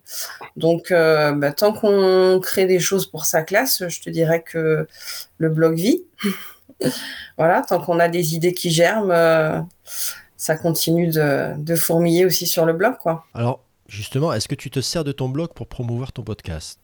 Donc, 0.55 0.91
bah, 0.91 1.51
tant 1.51 1.73
qu'on 1.73 2.39
crée 2.41 2.67
des 2.67 2.79
choses 2.79 3.05
pour 3.05 3.25
sa 3.25 3.41
classe, 3.41 3.83
je 3.89 3.99
te 3.99 4.09
dirais 4.09 4.41
que 4.41 4.87
le 5.37 5.49
blog 5.49 5.75
vit. 5.75 6.05
voilà, 7.37 7.63
tant 7.67 7.81
qu'on 7.81 7.99
a 7.99 8.07
des 8.07 8.33
idées 8.33 8.53
qui 8.53 8.71
germent 8.71 9.67
ça 10.37 10.55
continue 10.55 11.07
de, 11.07 11.53
de 11.57 11.75
fourmiller 11.75 12.25
aussi 12.25 12.47
sur 12.47 12.65
le 12.65 12.71
blog, 12.73 12.95
quoi. 12.97 13.25
Alors, 13.33 13.59
justement, 13.87 14.31
est-ce 14.31 14.47
que 14.47 14.55
tu 14.55 14.69
te 14.69 14.79
sers 14.79 15.03
de 15.03 15.11
ton 15.11 15.27
blog 15.27 15.49
pour 15.53 15.67
promouvoir 15.67 16.13
ton 16.13 16.23
podcast? 16.23 16.82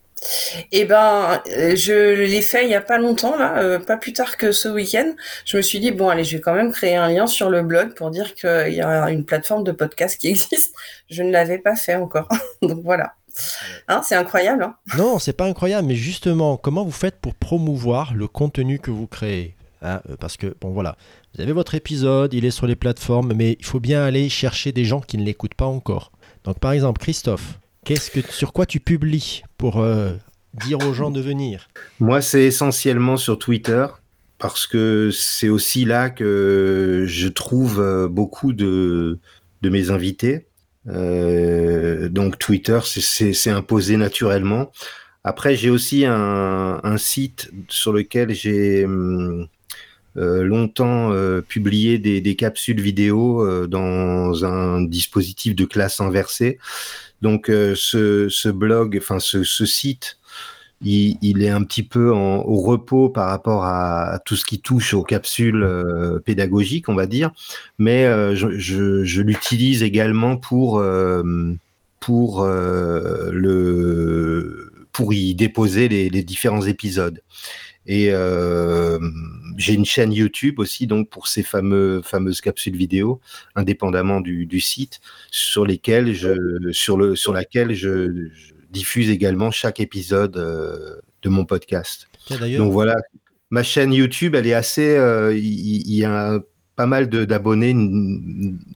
Eh 0.71 0.85
ben, 0.85 1.41
euh, 1.49 1.75
je 1.75 2.13
l'ai 2.15 2.41
fait 2.41 2.65
il 2.65 2.69
y 2.69 2.75
a 2.75 2.81
pas 2.81 2.97
longtemps 2.97 3.37
là, 3.37 3.57
euh, 3.59 3.79
pas 3.79 3.97
plus 3.97 4.13
tard 4.13 4.37
que 4.37 4.51
ce 4.51 4.67
week-end. 4.67 5.13
Je 5.45 5.57
me 5.57 5.61
suis 5.61 5.79
dit 5.79 5.91
bon 5.91 6.09
allez, 6.09 6.23
je 6.23 6.37
vais 6.37 6.41
quand 6.41 6.53
même 6.53 6.71
créer 6.71 6.95
un 6.95 7.07
lien 7.07 7.27
sur 7.27 7.49
le 7.49 7.63
blog 7.63 7.93
pour 7.95 8.11
dire 8.11 8.35
qu'il 8.35 8.73
y 8.73 8.81
a 8.81 9.09
une 9.09 9.25
plateforme 9.25 9.63
de 9.63 9.71
podcast 9.71 10.19
qui 10.19 10.27
existe. 10.29 10.73
Je 11.09 11.23
ne 11.23 11.31
l'avais 11.31 11.59
pas 11.59 11.75
fait 11.75 11.95
encore, 11.95 12.27
donc 12.61 12.81
voilà. 12.83 13.13
Hein, 13.87 14.01
c'est 14.03 14.15
incroyable. 14.15 14.63
Hein 14.63 14.75
non, 14.97 15.19
c'est 15.19 15.33
pas 15.33 15.45
incroyable, 15.45 15.87
mais 15.87 15.95
justement, 15.95 16.57
comment 16.57 16.83
vous 16.83 16.91
faites 16.91 17.19
pour 17.19 17.35
promouvoir 17.35 18.13
le 18.13 18.27
contenu 18.27 18.79
que 18.79 18.91
vous 18.91 19.07
créez 19.07 19.55
hein, 19.81 20.01
euh, 20.09 20.15
Parce 20.19 20.35
que 20.35 20.55
bon 20.59 20.71
voilà, 20.71 20.97
vous 21.33 21.41
avez 21.41 21.53
votre 21.53 21.75
épisode, 21.75 22.33
il 22.33 22.45
est 22.45 22.51
sur 22.51 22.67
les 22.67 22.75
plateformes, 22.75 23.33
mais 23.33 23.55
il 23.59 23.65
faut 23.65 23.79
bien 23.79 24.03
aller 24.03 24.29
chercher 24.29 24.71
des 24.71 24.85
gens 24.85 24.99
qui 24.99 25.17
ne 25.17 25.23
l'écoutent 25.23 25.55
pas 25.55 25.65
encore. 25.65 26.11
Donc 26.43 26.59
par 26.59 26.71
exemple, 26.71 26.99
Christophe, 26.99 27.59
Qu'est-ce 27.85 28.11
que, 28.11 28.21
sur 28.31 28.53
quoi 28.53 28.65
tu 28.65 28.79
publies 28.79 29.43
pour 29.57 29.79
euh, 29.79 30.11
dire 30.53 30.79
aux 30.85 30.93
gens 30.93 31.11
de 31.11 31.21
venir? 31.21 31.67
Moi, 31.99 32.21
c'est 32.21 32.43
essentiellement 32.43 33.17
sur 33.17 33.39
Twitter 33.39 33.85
parce 34.37 34.67
que 34.67 35.11
c'est 35.11 35.49
aussi 35.49 35.85
là 35.85 36.09
que 36.09 37.05
je 37.07 37.27
trouve 37.27 37.79
euh, 37.79 38.07
beaucoup 38.07 38.53
de, 38.53 39.19
de 39.61 39.69
mes 39.69 39.91
invités. 39.91 40.47
Euh, 40.87 42.09
donc 42.09 42.39
Twitter, 42.39 42.79
c'est 42.83 43.49
imposé 43.49 43.97
naturellement. 43.97 44.71
Après, 45.23 45.55
j'ai 45.55 45.69
aussi 45.69 46.05
un, 46.05 46.79
un, 46.81 46.97
site 46.97 47.51
sur 47.67 47.91
lequel 47.91 48.33
j'ai 48.33 48.85
hum, 48.85 49.47
longtemps 50.19 51.11
euh, 51.11 51.41
publié 51.41 51.97
des, 51.97 52.35
capsules 52.35 52.81
vidéo 52.81 53.45
euh, 53.45 53.67
dans 53.67 54.45
un 54.45 54.81
dispositif 54.81 55.55
de 55.55 55.65
classe 55.65 56.01
inversée. 56.01 56.59
Donc 57.21 57.49
euh, 57.49 57.75
ce, 57.75 58.49
blog, 58.49 58.97
enfin 59.01 59.19
ce, 59.19 59.43
site, 59.43 60.17
il, 60.81 61.43
est 61.43 61.49
un 61.49 61.63
petit 61.63 61.83
peu 61.83 62.09
au 62.09 62.61
repos 62.61 63.09
par 63.09 63.27
rapport 63.27 63.65
à, 63.65 64.19
tout 64.25 64.37
ce 64.37 64.45
qui 64.45 64.61
touche 64.61 64.93
aux 64.93 65.03
capsules 65.03 65.63
euh, 65.63 66.19
pédagogiques, 66.19 66.87
on 66.87 66.95
va 66.95 67.05
dire, 67.05 67.31
mais 67.77 68.05
euh, 68.05 68.35
je, 68.35 69.21
l'utilise 69.21 69.83
également 69.83 70.37
pour 70.37 70.81
pour 71.99 72.45
le 72.45 73.51
pour 74.93 75.13
y 75.13 75.35
déposer 75.35 75.89
les 75.89 76.23
différents 76.23 76.65
épisodes. 76.65 77.21
Et 77.91 78.09
euh, 78.11 78.99
j'ai 79.57 79.73
une 79.73 79.83
chaîne 79.83 80.13
YouTube 80.13 80.59
aussi, 80.59 80.85
donc 80.85 81.09
pour 81.09 81.27
ces 81.27 81.41
fameux, 81.41 82.03
fameuses 82.03 82.39
capsules 82.39 82.77
vidéo, 82.77 83.19
indépendamment 83.55 84.21
du, 84.21 84.45
du 84.45 84.59
site, 84.59 84.99
sur 85.31 85.65
lesquelles 85.65 86.13
je, 86.13 86.71
sur 86.71 86.97
le, 86.97 87.15
sur 87.15 87.33
laquelle 87.33 87.73
je, 87.73 88.27
je 88.31 88.53
diffuse 88.69 89.09
également 89.09 89.49
chaque 89.49 89.79
épisode 89.79 90.37
euh, 90.37 90.97
de 91.23 91.29
mon 91.29 91.45
podcast. 91.45 92.07
Donc 92.29 92.71
voilà, 92.71 92.95
ma 93.49 93.63
chaîne 93.63 93.91
YouTube, 93.91 94.35
elle 94.35 94.45
est 94.45 94.53
assez, 94.53 94.95
euh, 94.95 95.35
il, 95.35 95.91
y 95.91 96.05
a 96.05 96.39
pas 96.75 96.85
mal 96.85 97.09
d'abonnés, 97.09 97.75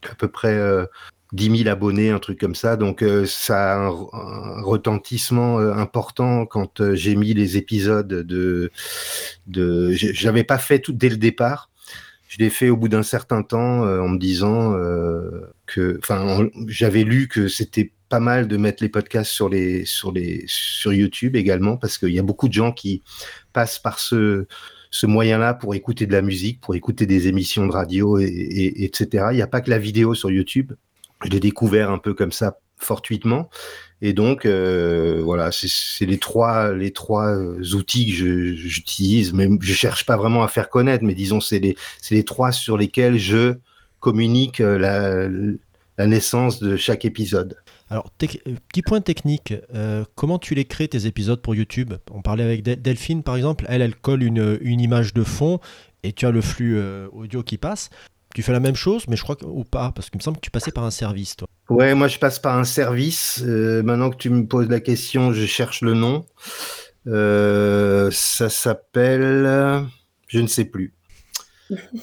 à 0.10 0.16
peu 0.16 0.28
près 0.28 0.56
euh, 0.58 0.88
10 1.34 1.64
000 1.64 1.70
abonnés, 1.70 2.12
un 2.12 2.20
truc 2.20 2.40
comme 2.40 2.56
ça. 2.56 2.78
Donc 2.78 3.02
euh, 3.02 3.26
ça 3.26 3.74
a 3.74 3.78
un, 3.88 4.62
retentissement 4.62 5.60
euh, 5.60 5.74
important 5.74 6.46
quand 6.46 6.80
euh, 6.80 6.96
j'ai 6.96 7.16
mis 7.16 7.34
les 7.34 7.58
épisodes 7.58 8.08
de... 8.08 8.72
de 9.48 9.92
je 9.92 10.26
n'avais 10.26 10.44
pas 10.44 10.60
fait 10.60 10.80
tout 10.80 10.94
dès 10.94 11.10
le 11.10 11.18
départ. 11.18 11.70
Je 12.28 12.38
l'ai 12.40 12.50
fait 12.50 12.70
au 12.70 12.78
bout 12.78 12.88
d'un 12.88 13.04
certain 13.04 13.44
temps 13.44 13.82
en 13.82 14.10
me 14.10 14.18
disant 14.18 14.74
que... 15.68 16.00
Enfin, 16.00 16.50
j'avais 16.66 17.04
lu 17.04 17.28
que 17.28 17.48
c'était 17.48 17.92
pas 18.10 18.20
mal 18.20 18.48
de 18.48 18.58
mettre 18.58 18.82
les 18.82 18.90
podcasts 18.90 19.30
sur, 19.30 19.50
les, 19.50 19.86
sur, 19.86 20.12
les, 20.12 20.44
sur 20.48 20.94
YouTube 20.94 21.36
également, 21.36 21.78
parce 21.78 22.00
qu'il 22.00 22.10
y 22.10 22.18
a 22.18 22.24
beaucoup 22.24 22.48
de 22.48 22.54
gens 22.54 22.72
qui 22.72 23.04
passent 23.54 23.78
par 23.78 24.00
ce 24.00 24.48
ce 24.90 25.08
moyen-là 25.08 25.56
pour 25.56 25.74
écouter 25.74 26.06
de 26.06 26.12
la 26.12 26.22
musique, 26.22 26.62
pour 26.62 26.76
écouter 26.76 27.08
des 27.08 27.28
émissions 27.28 27.66
de 27.66 27.72
radio, 27.72 28.20
et, 28.20 28.26
et, 28.26 28.84
etc. 28.84 29.26
Il 29.32 29.36
n'y 29.36 29.42
a 29.42 29.48
pas 29.48 29.62
que 29.62 29.72
la 29.72 29.80
vidéo 29.80 30.14
sur 30.14 30.30
YouTube 30.30 30.74
je 31.24 31.30
l'ai 31.30 31.40
découvert 31.40 31.92
un 31.92 31.98
peu 31.98 32.14
comme 32.14 32.32
ça 32.32 32.58
fortuitement. 32.78 33.50
Et 34.02 34.12
donc, 34.12 34.46
euh, 34.46 35.22
voilà, 35.24 35.50
c'est 35.52 36.06
les 36.06 36.18
trois, 36.18 36.74
les 36.74 36.92
trois 36.92 37.28
euh, 37.28 37.74
outils 37.74 38.12
que 38.12 38.54
j'utilise. 38.54 39.34
Mais 39.34 39.48
je 39.62 39.74
cherche 39.74 40.06
pas 40.06 40.18
vraiment 40.18 40.44
à 40.44 40.50
faire 40.50 40.70
connaître, 40.70 41.06
mais 41.06 41.16
disons, 41.16 41.40
c'est 41.40 41.60
les, 41.60 41.78
les 42.12 42.24
trois 42.24 42.52
sur 42.52 42.78
lesquels 42.78 43.18
je 43.18 43.56
communique 44.02 44.60
euh, 44.60 44.78
la, 45.98 46.06
naissance 46.06 46.60
de 46.60 46.76
chaque 46.76 47.06
épisode. 47.06 47.56
Alors, 47.90 48.10
petit 48.18 48.82
point 48.82 49.00
technique, 49.00 49.54
comment 50.16 50.40
tu 50.40 50.56
les 50.56 50.66
crées 50.66 50.88
tes 50.88 51.06
épisodes 51.06 51.40
pour 51.40 51.54
YouTube? 51.54 51.94
On 52.12 52.24
parlait 52.24 52.44
avec 52.44 52.64
Delphine 52.64 53.22
par 53.22 53.36
exemple, 53.36 53.66
elle, 53.70 53.84
elle 53.84 53.96
colle 53.96 54.24
une, 54.24 54.58
une 54.62 54.82
image 54.82 55.14
de 55.14 55.24
fond 55.24 55.60
et 56.02 56.12
tu 56.12 56.26
as 56.26 56.32
le 56.32 56.42
flux 56.42 56.82
audio 57.12 57.44
qui 57.44 57.60
passe. 57.60 57.92
Tu 58.34 58.42
fais 58.42 58.52
la 58.52 58.60
même 58.60 58.76
chose, 58.76 59.04
mais 59.08 59.16
je 59.16 59.22
crois 59.22 59.36
que, 59.36 59.46
ou 59.46 59.64
pas, 59.64 59.92
parce 59.94 60.10
qu'il 60.10 60.18
me 60.18 60.24
semble 60.24 60.38
que 60.38 60.42
tu 60.42 60.50
passais 60.50 60.72
par 60.72 60.84
un 60.84 60.92
service, 60.92 61.36
toi. 61.36 61.48
Ouais, 61.70 61.94
moi 61.94 62.08
je 62.08 62.18
passe 62.18 62.40
par 62.40 62.58
un 62.58 62.64
service. 62.64 63.44
Euh, 63.46 63.84
maintenant 63.84 64.10
que 64.10 64.18
tu 64.18 64.32
me 64.32 64.48
poses 64.48 64.70
la 64.70 64.80
question, 64.80 65.34
je 65.34 65.46
cherche 65.46 65.82
le 65.82 65.94
nom. 65.94 66.26
Euh, 67.08 68.10
ça 68.12 68.50
s'appelle, 68.50 69.86
je 70.28 70.40
ne 70.40 70.48
sais 70.48 70.66
plus. 70.66 70.94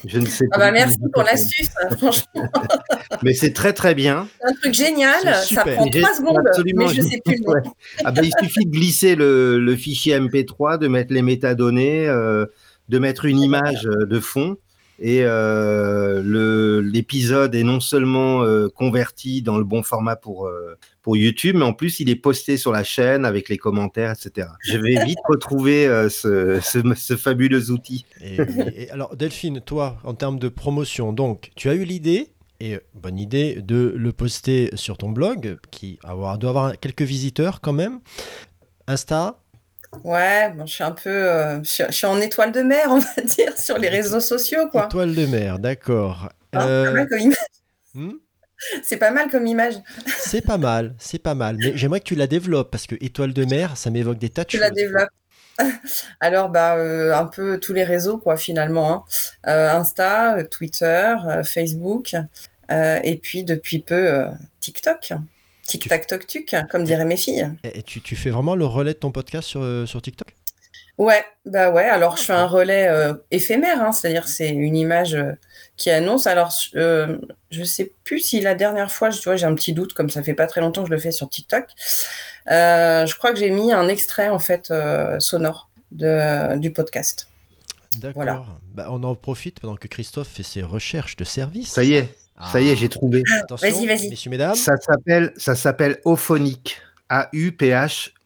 Je 0.04 0.18
ne 0.18 0.26
sais 0.26 0.46
ah 0.52 0.58
bah 0.58 0.72
merci 0.72 0.96
pour 1.12 1.22
l'astuce, 1.22 1.68
hein, 1.82 1.96
franchement. 1.96 2.50
mais 3.22 3.34
c'est 3.34 3.52
très 3.52 3.72
très 3.72 3.94
bien. 3.94 4.26
C'est 4.40 4.48
un 4.48 4.54
truc 4.54 4.74
génial, 4.74 5.34
ça 5.44 5.64
prend 5.64 5.86
trois 5.88 6.14
secondes, 6.14 6.38
Absolument, 6.46 6.86
mais 6.86 6.94
je 6.94 7.02
ne 7.02 7.08
sais 7.08 7.20
plus. 7.24 7.40
Ouais. 7.46 7.60
Ah 8.04 8.12
bah, 8.12 8.22
il 8.24 8.32
suffit 8.42 8.66
de 8.66 8.70
glisser 8.70 9.16
le, 9.16 9.58
le, 9.58 9.76
fichier 9.76 10.18
MP3, 10.18 10.78
de 10.78 10.88
mettre 10.88 11.12
les 11.12 11.22
métadonnées, 11.22 12.08
euh, 12.08 12.46
de 12.88 12.98
mettre 12.98 13.24
une 13.26 13.40
image 13.40 13.82
de 13.82 14.20
fond 14.20 14.56
et 15.00 15.22
euh, 15.22 16.82
l'épisode 16.82 17.54
est 17.54 17.62
non 17.62 17.80
seulement 17.80 18.42
euh, 18.42 18.68
converti 18.68 19.40
dans 19.40 19.56
le 19.56 19.64
bon 19.64 19.82
format 19.82 20.14
pour, 20.14 20.46
euh, 20.46 20.76
pour 21.00 21.16
YouTube, 21.16 21.56
mais 21.56 21.64
en 21.64 21.72
plus 21.72 22.00
il 22.00 22.10
est 22.10 22.16
posté 22.16 22.58
sur 22.58 22.70
la 22.70 22.84
chaîne 22.84 23.24
avec 23.24 23.48
les 23.48 23.56
commentaires, 23.56 24.12
etc. 24.12 24.48
Je 24.62 24.76
vais 24.76 25.02
vite 25.06 25.18
retrouver 25.26 25.86
euh, 25.86 26.10
ce, 26.10 26.60
ce, 26.60 26.80
ce, 26.94 27.16
fabuleux 27.16 27.70
outil. 27.70 28.04
Et, 28.20 28.36
et, 28.76 28.90
alors 28.90 29.16
Delphine, 29.16 29.62
toi, 29.62 29.96
en 30.04 30.12
termes 30.12 30.38
de 30.38 30.50
promotion, 30.50 31.14
donc 31.14 31.50
tu 31.56 31.70
as 31.70 31.74
eu 31.74 31.84
l'idée, 31.84 32.28
et 32.60 32.78
bonne 32.94 33.18
idée, 33.18 33.62
de 33.62 33.94
le 33.96 34.12
poster 34.12 34.70
sur 34.74 34.98
ton 34.98 35.08
blog, 35.08 35.56
qui 35.70 35.98
avoir, 36.04 36.36
doit 36.36 36.50
avoir 36.50 36.78
quelques 36.78 37.02
visiteurs 37.02 37.62
quand 37.62 37.72
même. 37.72 38.00
Insta, 38.86 39.39
Ouais, 40.04 40.50
bon, 40.50 40.66
je 40.66 40.72
suis 40.72 40.84
un 40.84 40.92
peu, 40.92 41.10
euh, 41.10 41.62
je, 41.62 41.84
je, 41.88 41.92
suis 41.92 42.06
en 42.06 42.20
étoile 42.20 42.52
de 42.52 42.62
mer, 42.62 42.86
on 42.90 42.98
va 42.98 43.22
dire, 43.22 43.56
sur 43.58 43.78
les 43.78 43.88
réseaux 43.88 44.20
sociaux, 44.20 44.68
quoi. 44.70 44.86
Étoile 44.86 45.14
de 45.14 45.26
mer, 45.26 45.58
d'accord. 45.58 46.28
Hein, 46.52 46.66
euh... 46.68 47.06
hmm? 47.94 48.12
C'est 48.82 48.98
pas 48.98 49.10
mal 49.10 49.30
comme 49.30 49.46
image. 49.46 49.74
c'est 50.06 50.42
pas 50.42 50.58
mal, 50.58 50.94
c'est 50.98 51.18
pas 51.18 51.34
mal. 51.34 51.56
Mais 51.58 51.72
j'aimerais 51.76 52.00
que 52.00 52.04
tu 52.04 52.14
la 52.14 52.26
développes 52.26 52.70
parce 52.70 52.86
que 52.86 52.94
étoile 53.00 53.32
de 53.32 53.44
mer, 53.46 53.76
ça 53.76 53.90
m'évoque 53.90 54.18
des 54.18 54.28
tas 54.28 54.44
de 54.44 54.48
tu 54.48 54.58
choses. 54.58 54.66
la 54.66 54.70
développes. 54.70 55.08
Alors, 56.20 56.48
bah, 56.50 56.76
euh, 56.76 57.14
un 57.14 57.26
peu 57.26 57.58
tous 57.58 57.72
les 57.72 57.84
réseaux, 57.84 58.18
quoi, 58.18 58.36
finalement. 58.36 58.92
Hein. 58.92 59.04
Euh, 59.48 59.70
Insta, 59.72 60.44
Twitter, 60.44 61.14
euh, 61.26 61.42
Facebook, 61.42 62.14
et 62.70 63.18
puis 63.20 63.42
depuis 63.42 63.80
peu 63.80 64.26
TikTok. 64.60 65.14
Tic-tac, 65.70 66.06
toc-tuc, 66.08 66.56
comme 66.70 66.84
diraient 66.84 67.04
mes 67.04 67.16
filles. 67.16 67.48
Et 67.62 67.82
tu, 67.82 68.00
tu, 68.00 68.16
fais 68.16 68.30
vraiment 68.30 68.56
le 68.56 68.66
relais 68.66 68.94
de 68.94 68.98
ton 68.98 69.12
podcast 69.12 69.46
sur, 69.46 69.62
euh, 69.62 69.86
sur 69.86 70.02
TikTok? 70.02 70.34
Ouais, 71.00 71.24
bah 71.46 71.70
ouais. 71.70 71.88
Alors, 71.88 72.18
je 72.18 72.24
fais 72.24 72.34
un 72.34 72.46
relais 72.46 72.86
euh, 72.88 73.14
éphémère, 73.30 73.80
hein, 73.80 73.90
c'est-à-dire 73.90 74.28
c'est 74.28 74.50
une 74.50 74.76
image 74.76 75.14
euh, 75.14 75.32
qui 75.78 75.88
annonce. 75.90 76.26
Alors, 76.26 76.52
euh, 76.76 77.16
je 77.50 77.64
sais 77.64 77.94
plus 78.04 78.18
si 78.18 78.40
la 78.40 78.54
dernière 78.54 78.90
fois, 78.90 79.08
tu 79.08 79.22
vois, 79.22 79.36
j'ai 79.36 79.46
un 79.46 79.54
petit 79.54 79.72
doute, 79.72 79.94
comme 79.94 80.10
ça 80.10 80.22
fait 80.22 80.34
pas 80.34 80.46
très 80.46 80.60
longtemps 80.60 80.82
que 80.82 80.88
je 80.88 80.92
le 80.92 81.00
fais 81.00 81.10
sur 81.10 81.30
TikTok. 81.30 81.68
je 82.46 83.14
crois 83.16 83.32
que 83.32 83.38
j'ai 83.38 83.48
mis 83.48 83.72
un 83.72 83.88
extrait 83.88 84.28
en 84.28 84.38
fait 84.38 84.70
sonore 85.20 85.70
de, 85.90 86.58
du 86.58 86.70
podcast. 86.70 87.28
D'accord. 87.96 88.22
Voilà. 88.22 88.44
Bah, 88.74 88.88
on 88.90 89.02
en 89.02 89.14
profite 89.14 89.60
pendant 89.60 89.76
que 89.76 89.88
Christophe 89.88 90.28
fait 90.28 90.42
ses 90.42 90.62
recherches 90.62 91.16
de 91.16 91.24
service. 91.24 91.70
Ça 91.72 91.82
y 91.82 91.94
est. 91.94 92.14
Ça 92.52 92.60
y 92.60 92.68
est, 92.68 92.76
j'ai 92.76 92.88
trouvé. 92.88 93.22
Vas-y, 93.50 93.86
vas-y. 93.86 94.10
Messieurs, 94.10 94.30
mesdames. 94.30 94.54
Ça 94.54 94.76
s'appelle, 94.76 95.32
ça 95.36 95.54
s'appelle 95.54 96.00
Ophonic. 96.04 96.80
A-U-P-H-O-N-I-C. 97.10 98.18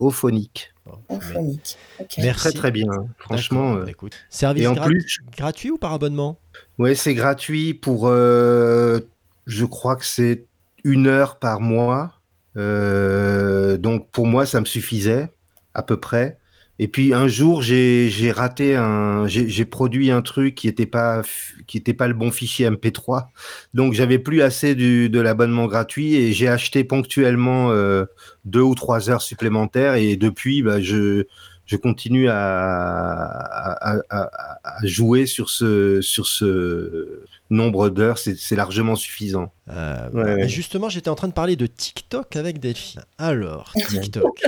Ophonic. 0.00 0.72
Ophonic. 1.10 1.76
Okay. 2.00 2.22
Merci. 2.22 2.48
Très, 2.48 2.52
très 2.52 2.70
bien. 2.70 2.88
Franchement. 3.18 3.74
Euh... 3.76 3.84
Écoute. 3.86 4.16
Service 4.30 4.64
et 4.64 4.66
en 4.66 4.72
gra 4.72 4.86
plus, 4.86 5.18
gratuit 5.36 5.70
ou 5.70 5.76
par 5.76 5.92
abonnement? 5.92 6.38
Oui, 6.78 6.96
c'est 6.96 7.12
gratuit 7.14 7.74
pour. 7.74 8.08
Euh, 8.08 9.00
je 9.46 9.66
crois 9.66 9.96
que 9.96 10.06
c'est 10.06 10.46
une 10.82 11.06
heure 11.06 11.38
par 11.38 11.60
mois. 11.60 12.14
Euh, 12.56 13.76
donc 13.76 14.10
pour 14.10 14.26
moi, 14.26 14.46
ça 14.46 14.60
me 14.60 14.66
suffisait 14.66 15.28
à 15.74 15.82
peu 15.82 16.00
près. 16.00 16.38
Et 16.80 16.86
puis 16.86 17.12
un 17.12 17.26
jour, 17.26 17.60
j'ai 17.60 18.32
raté 18.34 18.76
un, 18.76 19.26
j'ai 19.26 19.64
produit 19.64 20.10
un 20.10 20.22
truc 20.22 20.54
qui 20.54 20.68
était 20.68 20.86
pas 20.86 21.22
qui 21.66 21.76
était 21.76 21.94
pas 21.94 22.06
le 22.06 22.14
bon 22.14 22.30
fichier 22.30 22.70
MP3, 22.70 23.26
donc 23.74 23.94
j'avais 23.94 24.18
plus 24.18 24.42
assez 24.42 24.74
du, 24.74 25.10
de 25.10 25.20
l'abonnement 25.20 25.66
gratuit 25.66 26.14
et 26.14 26.32
j'ai 26.32 26.48
acheté 26.48 26.84
ponctuellement 26.84 27.72
euh, 27.72 28.04
deux 28.44 28.62
ou 28.62 28.74
trois 28.74 29.10
heures 29.10 29.22
supplémentaires 29.22 29.94
et 29.94 30.16
depuis, 30.16 30.62
bah, 30.62 30.80
je 30.80 31.24
je 31.66 31.76
continue 31.76 32.28
à, 32.28 33.26
à, 33.26 33.98
à, 34.08 34.30
à, 34.64 34.86
jouer 34.86 35.26
sur 35.26 35.50
ce 35.50 36.00
sur 36.00 36.26
ce 36.26 37.24
nombre 37.50 37.90
d'heures, 37.90 38.18
c'est 38.18 38.56
largement 38.56 38.94
suffisant. 38.94 39.52
Euh, 39.70 40.10
ouais, 40.12 40.48
Justement, 40.48 40.88
j'étais 40.88 41.10
en 41.10 41.14
train 41.14 41.28
de 41.28 41.32
parler 41.32 41.56
de 41.56 41.66
TikTok 41.66 42.36
avec 42.36 42.58
Delphine. 42.60 43.02
Alors, 43.18 43.72
TikTok. 43.88 44.42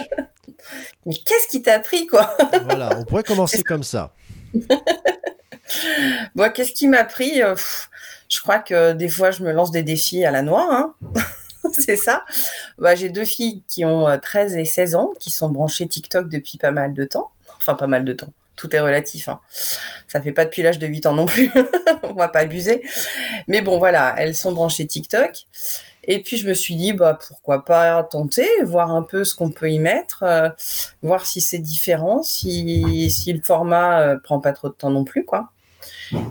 Mais 1.10 1.16
qu'est-ce 1.26 1.48
qui 1.48 1.60
t'a 1.60 1.80
pris, 1.80 2.06
quoi 2.06 2.36
Voilà, 2.64 2.96
on 2.96 3.04
pourrait 3.04 3.24
commencer 3.24 3.62
comme 3.64 3.82
ça. 3.82 4.14
Bon, 6.34 6.50
qu'est-ce 6.52 6.72
qui 6.72 6.88
m'a 6.88 7.04
pris 7.04 7.42
euh, 7.42 7.54
Je 8.28 8.40
crois 8.40 8.58
que 8.58 8.92
des 8.92 9.08
fois, 9.08 9.30
je 9.30 9.44
me 9.44 9.52
lance 9.52 9.70
des 9.70 9.84
défis 9.84 10.24
à 10.24 10.32
la 10.32 10.42
noix. 10.42 10.66
Hein 10.68 10.94
c'est 11.72 11.94
ça. 11.94 12.24
Bah, 12.78 12.96
J'ai 12.96 13.08
deux 13.08 13.24
filles 13.24 13.62
qui 13.68 13.84
ont 13.84 14.06
13 14.20 14.54
euh, 14.54 14.58
et 14.58 14.64
16 14.64 14.96
ans, 14.96 15.12
qui 15.20 15.30
sont 15.30 15.48
branchées 15.48 15.86
TikTok 15.86 16.28
depuis 16.28 16.58
pas 16.58 16.72
mal 16.72 16.92
de 16.92 17.04
temps. 17.04 17.30
Enfin, 17.56 17.74
pas 17.74 17.86
mal 17.86 18.04
de 18.04 18.12
temps. 18.12 18.32
Tout 18.56 18.74
est 18.74 18.80
relatif. 18.80 19.28
Hein. 19.28 19.40
Ça 20.08 20.20
fait 20.20 20.32
pas 20.32 20.44
depuis 20.44 20.62
l'âge 20.62 20.80
de 20.80 20.88
8 20.88 21.06
ans 21.06 21.14
non 21.14 21.26
plus. 21.26 21.52
On 22.02 22.14
va 22.14 22.26
pas 22.26 22.40
abuser. 22.40 22.82
Mais 23.46 23.62
bon, 23.62 23.78
voilà, 23.78 24.16
elles 24.18 24.34
sont 24.34 24.50
branchées 24.50 24.88
TikTok. 24.88 25.46
Et 26.04 26.22
puis 26.22 26.36
je 26.36 26.48
me 26.48 26.54
suis 26.54 26.76
dit, 26.76 26.92
bah, 26.92 27.18
pourquoi 27.28 27.64
pas 27.64 28.02
tenter, 28.04 28.46
voir 28.64 28.90
un 28.90 29.02
peu 29.02 29.24
ce 29.24 29.34
qu'on 29.34 29.50
peut 29.50 29.70
y 29.70 29.78
mettre, 29.78 30.22
euh, 30.22 30.48
voir 31.02 31.26
si 31.26 31.40
c'est 31.40 31.58
différent, 31.58 32.22
si, 32.22 33.10
si 33.10 33.32
le 33.32 33.42
format 33.42 34.00
euh, 34.00 34.18
prend 34.18 34.40
pas 34.40 34.52
trop 34.52 34.68
de 34.68 34.74
temps 34.74 34.90
non 34.90 35.04
plus. 35.04 35.24
quoi. 35.24 35.50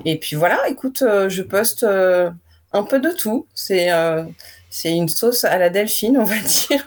Et 0.05 0.17
puis 0.17 0.35
voilà, 0.35 0.67
écoute, 0.67 1.03
euh, 1.03 1.29
je 1.29 1.43
poste 1.43 1.83
euh, 1.83 2.31
un 2.73 2.83
peu 2.83 2.99
de 2.99 3.11
tout. 3.11 3.47
C'est 3.53 3.89
c'est 4.71 4.95
une 4.95 5.09
sauce 5.09 5.45
à 5.45 5.57
la 5.57 5.69
Delphine, 5.69 6.17
on 6.17 6.23
va 6.23 6.35
dire. 6.67 6.85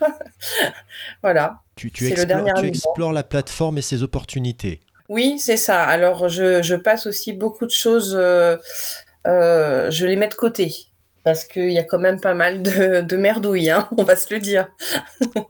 voilà. 1.22 1.58
Tu, 1.74 1.90
tu, 1.90 2.06
explores, 2.06 2.54
tu 2.54 2.66
explores 2.66 3.12
la 3.12 3.24
plateforme 3.24 3.78
et 3.78 3.82
ses 3.82 4.02
opportunités. 4.02 4.80
Oui, 5.08 5.38
c'est 5.40 5.56
ça. 5.56 5.82
Alors, 5.82 6.28
je, 6.28 6.62
je, 6.62 6.76
passe 6.76 7.06
aussi 7.06 7.32
beaucoup 7.32 7.66
de 7.66 7.72
choses, 7.72 8.12
je 9.24 10.06
les 10.06 10.16
mets 10.16 10.28
de 10.28 10.34
côté. 10.34 10.91
Parce 11.24 11.44
qu'il 11.44 11.70
y 11.70 11.78
a 11.78 11.84
quand 11.84 11.98
même 11.98 12.20
pas 12.20 12.34
mal 12.34 12.62
de, 12.62 13.00
de 13.00 13.16
merdouilles, 13.16 13.70
hein, 13.70 13.88
on 13.96 14.02
va 14.02 14.16
se 14.16 14.32
le 14.32 14.40
dire. 14.40 14.68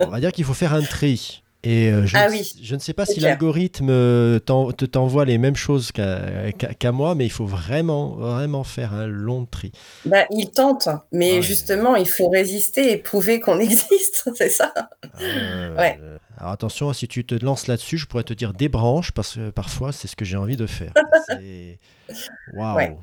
on 0.00 0.08
va 0.08 0.20
dire 0.20 0.32
qu'il 0.32 0.44
faut 0.44 0.54
faire 0.54 0.74
un 0.74 0.82
tri. 0.82 1.42
Et 1.64 1.92
euh, 1.92 2.06
je, 2.06 2.16
ah 2.16 2.26
ne, 2.26 2.32
oui, 2.32 2.52
je, 2.60 2.74
ne, 2.74 2.80
sais 2.80 2.92
pas 2.92 3.06
si 3.06 3.20
l'algorithme 3.20 3.88
euh, 3.88 4.40
te 4.40 4.84
t'envoie 4.84 5.24
les 5.24 5.38
mêmes 5.38 5.54
choses 5.54 5.92
qu'à 5.92 6.50
qu 6.52 6.88
moi, 6.88 7.14
mais 7.14 7.24
il 7.24 7.30
faut 7.30 7.46
vraiment, 7.46 8.16
vraiment 8.16 8.64
faire 8.64 8.92
un 8.94 9.06
long 9.06 9.46
tri. 9.46 9.70
Bah, 10.04 10.24
il 10.30 10.50
tente, 10.50 10.88
mais 11.12 11.34
ouais. 11.34 11.42
justement, 11.42 11.94
il 11.94 12.08
faut 12.08 12.28
résister 12.28 12.90
et 12.90 12.96
prouver 12.96 13.38
qu'on 13.38 13.58
existe, 13.60 14.28
c'est 14.34 14.48
ça? 14.48 14.74
Euh, 15.20 15.76
ouais. 15.76 16.00
Alors 16.42 16.54
attention, 16.54 16.92
si 16.92 17.06
tu 17.06 17.24
te 17.24 17.36
lances 17.36 17.68
là-dessus, 17.68 17.98
je 17.98 18.06
pourrais 18.06 18.24
te 18.24 18.34
dire 18.34 18.52
des 18.52 18.68
branches, 18.68 19.12
parce 19.12 19.36
que 19.36 19.50
parfois, 19.50 19.92
c'est 19.92 20.08
ce 20.08 20.16
que 20.16 20.24
j'ai 20.24 20.36
envie 20.36 20.56
de 20.56 20.66
faire. 20.66 20.92
Waouh! 22.54 22.76
Ouais. 22.76 22.96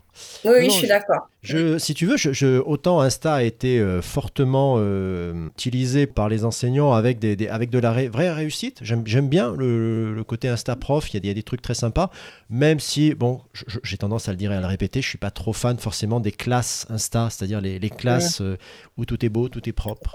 Oui, 0.43 0.51
oui, 0.59 0.65
je 0.65 0.71
suis 0.71 0.87
d'accord. 0.87 1.29
Je, 1.41 1.77
si 1.77 1.93
tu 1.93 2.05
veux, 2.05 2.17
je, 2.17 2.33
je, 2.33 2.59
autant 2.59 2.99
Insta 2.99 3.35
a 3.35 3.43
été 3.43 3.79
euh, 3.79 4.01
fortement 4.01 4.75
euh, 4.77 5.47
utilisé 5.55 6.05
par 6.07 6.27
les 6.27 6.43
enseignants 6.43 6.91
avec, 6.91 7.19
des, 7.19 7.37
des 7.37 7.47
avec 7.47 7.69
de 7.69 7.79
la 7.79 7.93
ré, 7.93 8.09
vraie 8.09 8.31
réussite. 8.31 8.79
J'aime 8.81 9.29
bien 9.29 9.53
le, 9.55 10.13
le, 10.13 10.23
côté 10.25 10.49
Insta 10.49 10.75
prof, 10.75 11.09
il 11.09 11.13
y, 11.13 11.17
a 11.17 11.19
des, 11.21 11.27
il 11.27 11.29
y, 11.29 11.31
a 11.31 11.35
des 11.35 11.43
trucs 11.43 11.61
très 11.61 11.73
sympas, 11.73 12.11
même 12.49 12.81
si, 12.81 13.13
bon, 13.13 13.41
j'ai 13.83 13.97
tendance 13.97 14.27
à 14.27 14.31
le 14.31 14.37
dire 14.37 14.51
et 14.51 14.55
à 14.55 14.59
le 14.59 14.67
répéter, 14.67 15.01
je 15.01 15.07
suis 15.07 15.17
pas 15.17 15.31
trop 15.31 15.53
fan 15.53 15.77
forcément 15.77 16.19
des 16.19 16.33
classes 16.33 16.85
Insta, 16.89 17.29
c'est-à-dire 17.29 17.61
les, 17.61 17.79
les, 17.79 17.89
classes 17.89 18.41
ouais. 18.41 18.47
euh, 18.47 18.57
où 18.97 19.05
tout 19.05 19.25
est 19.25 19.29
beau, 19.29 19.47
tout 19.47 19.67
est 19.69 19.73
propre. 19.73 20.11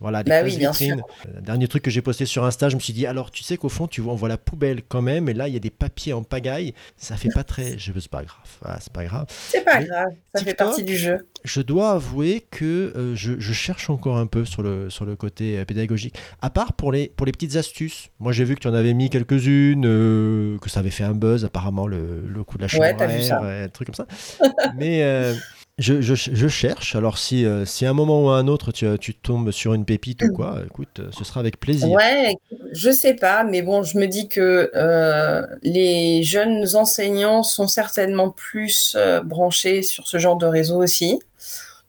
Voilà, 0.00 0.22
bah 0.22 0.40
classes 0.40 0.54
oui, 0.54 0.58
vitrines. 0.60 1.02
Euh, 1.26 1.40
dernier 1.42 1.68
truc 1.68 1.82
que 1.82 1.90
j'ai 1.90 2.02
posté 2.02 2.24
sur 2.24 2.37
Insta, 2.44 2.68
je 2.68 2.76
me 2.76 2.80
suis 2.80 2.92
dit, 2.92 3.06
alors 3.06 3.30
tu 3.30 3.42
sais 3.42 3.56
qu'au 3.56 3.68
fond, 3.68 3.86
tu 3.86 4.00
vois, 4.00 4.12
on 4.12 4.16
voit 4.16 4.28
la 4.28 4.38
poubelle 4.38 4.82
quand 4.86 5.02
même, 5.02 5.28
et 5.28 5.34
là, 5.34 5.48
il 5.48 5.54
y 5.54 5.56
a 5.56 5.60
des 5.60 5.70
papiers 5.70 6.12
en 6.12 6.22
pagaille, 6.22 6.74
ça 6.96 7.16
fait 7.16 7.30
pas 7.30 7.44
très. 7.44 7.78
Je 7.78 7.92
veux, 7.92 8.00
c'est 8.00 8.10
pas 8.10 8.22
grave. 8.22 8.38
Ah, 8.64 8.78
c'est 8.80 8.92
pas 8.92 9.04
grave. 9.04 9.26
C'est 9.28 9.64
pas 9.64 9.80
Mais 9.80 9.86
grave, 9.86 10.08
ça 10.34 10.40
TikTok, 10.40 10.44
fait 10.44 10.54
partie 10.54 10.84
du 10.84 10.96
jeu. 10.96 11.26
Je 11.44 11.60
dois 11.60 11.92
avouer 11.92 12.46
que 12.50 12.64
euh, 12.64 13.14
je, 13.14 13.38
je, 13.38 13.52
cherche 13.52 13.90
encore 13.90 14.16
un 14.16 14.26
peu 14.26 14.44
sur 14.44 14.62
le, 14.62 14.90
sur 14.90 15.04
le 15.04 15.16
côté 15.16 15.58
euh, 15.58 15.64
pédagogique. 15.64 16.16
À 16.42 16.50
part 16.50 16.72
pour 16.72 16.92
les, 16.92 17.08
pour 17.08 17.26
les 17.26 17.32
petites 17.32 17.56
astuces. 17.56 18.10
Moi, 18.20 18.32
j'ai 18.32 18.44
vu 18.44 18.54
que 18.54 18.60
tu 18.60 18.68
en 18.68 18.74
avais 18.74 18.94
mis 18.94 19.10
quelques-unes, 19.10 19.84
euh, 19.86 20.58
que 20.58 20.70
ça 20.70 20.80
avait 20.80 20.90
fait 20.90 21.04
un 21.04 21.14
buzz, 21.14 21.44
apparemment, 21.44 21.86
le, 21.86 22.24
le 22.26 22.44
coup 22.44 22.56
de 22.56 22.62
la 22.62 22.68
chambre, 22.68 22.84
ouais, 22.84 23.64
un 23.64 23.68
truc 23.68 23.86
comme 23.88 23.94
ça. 23.94 24.06
Mais 24.76 25.34
je, 25.78 26.00
je, 26.00 26.14
je, 26.14 26.48
cherche. 26.48 26.96
Alors, 26.96 27.18
si, 27.18 27.44
euh, 27.44 27.64
si 27.64 27.86
à 27.86 27.90
un 27.90 27.92
moment 27.92 28.24
ou 28.24 28.28
à 28.30 28.38
un 28.38 28.48
autre, 28.48 28.72
tu, 28.72 28.86
tu 28.98 29.14
tombes 29.14 29.52
sur 29.52 29.74
une 29.74 29.84
pépite 29.84 30.22
ou 30.22 30.32
quoi, 30.32 30.62
écoute, 30.66 31.00
ce 31.16 31.24
sera 31.24 31.40
avec 31.40 31.60
plaisir. 31.60 31.90
Ouais, 31.90 32.34
je 32.72 32.90
sais 32.90 33.14
pas, 33.14 33.44
mais 33.44 33.62
bon, 33.62 33.84
je 33.84 33.96
me 33.98 34.06
dis 34.06 34.28
que 34.28 34.70
euh, 34.74 35.46
les 35.62 36.24
jeunes 36.24 36.74
enseignants 36.74 37.44
sont 37.44 37.68
certainement 37.68 38.30
plus 38.30 38.94
euh, 38.96 39.22
branchés 39.22 39.82
sur 39.82 40.08
ce 40.08 40.18
genre 40.18 40.36
de 40.36 40.46
réseau 40.46 40.82
aussi. 40.82 41.20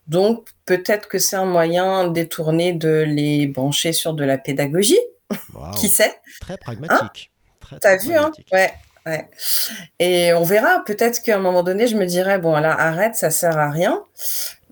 Donc, 0.08 0.48
peut-être 0.66 1.08
que 1.08 1.18
c'est 1.18 1.36
un 1.36 1.46
moyen 1.46 2.08
détourné 2.08 2.74
de 2.74 3.04
les 3.08 3.48
brancher 3.48 3.92
sur 3.92 4.14
de 4.14 4.24
la 4.24 4.38
pédagogie. 4.38 5.00
Wow. 5.54 5.72
Qui 5.72 5.90
sait? 5.90 6.14
Très 6.42 6.58
pragmatique. 6.58 7.32
Hein? 7.72 7.78
T'as 7.82 7.98
vu, 7.98 8.16
hein? 8.16 8.32
Ouais. 8.52 8.72
Ouais. 9.10 9.30
Et 10.00 10.34
on 10.34 10.44
verra. 10.44 10.84
Peut-être 10.86 11.22
qu'à 11.22 11.38
un 11.38 11.40
moment 11.40 11.64
donné, 11.64 11.88
je 11.88 11.96
me 11.98 12.06
dirais 12.06 12.40
bon, 12.40 12.54
là, 12.60 12.72
arrête, 12.80 13.16
ça 13.16 13.32
sert 13.32 13.58
à 13.58 13.70
rien. 13.70 14.04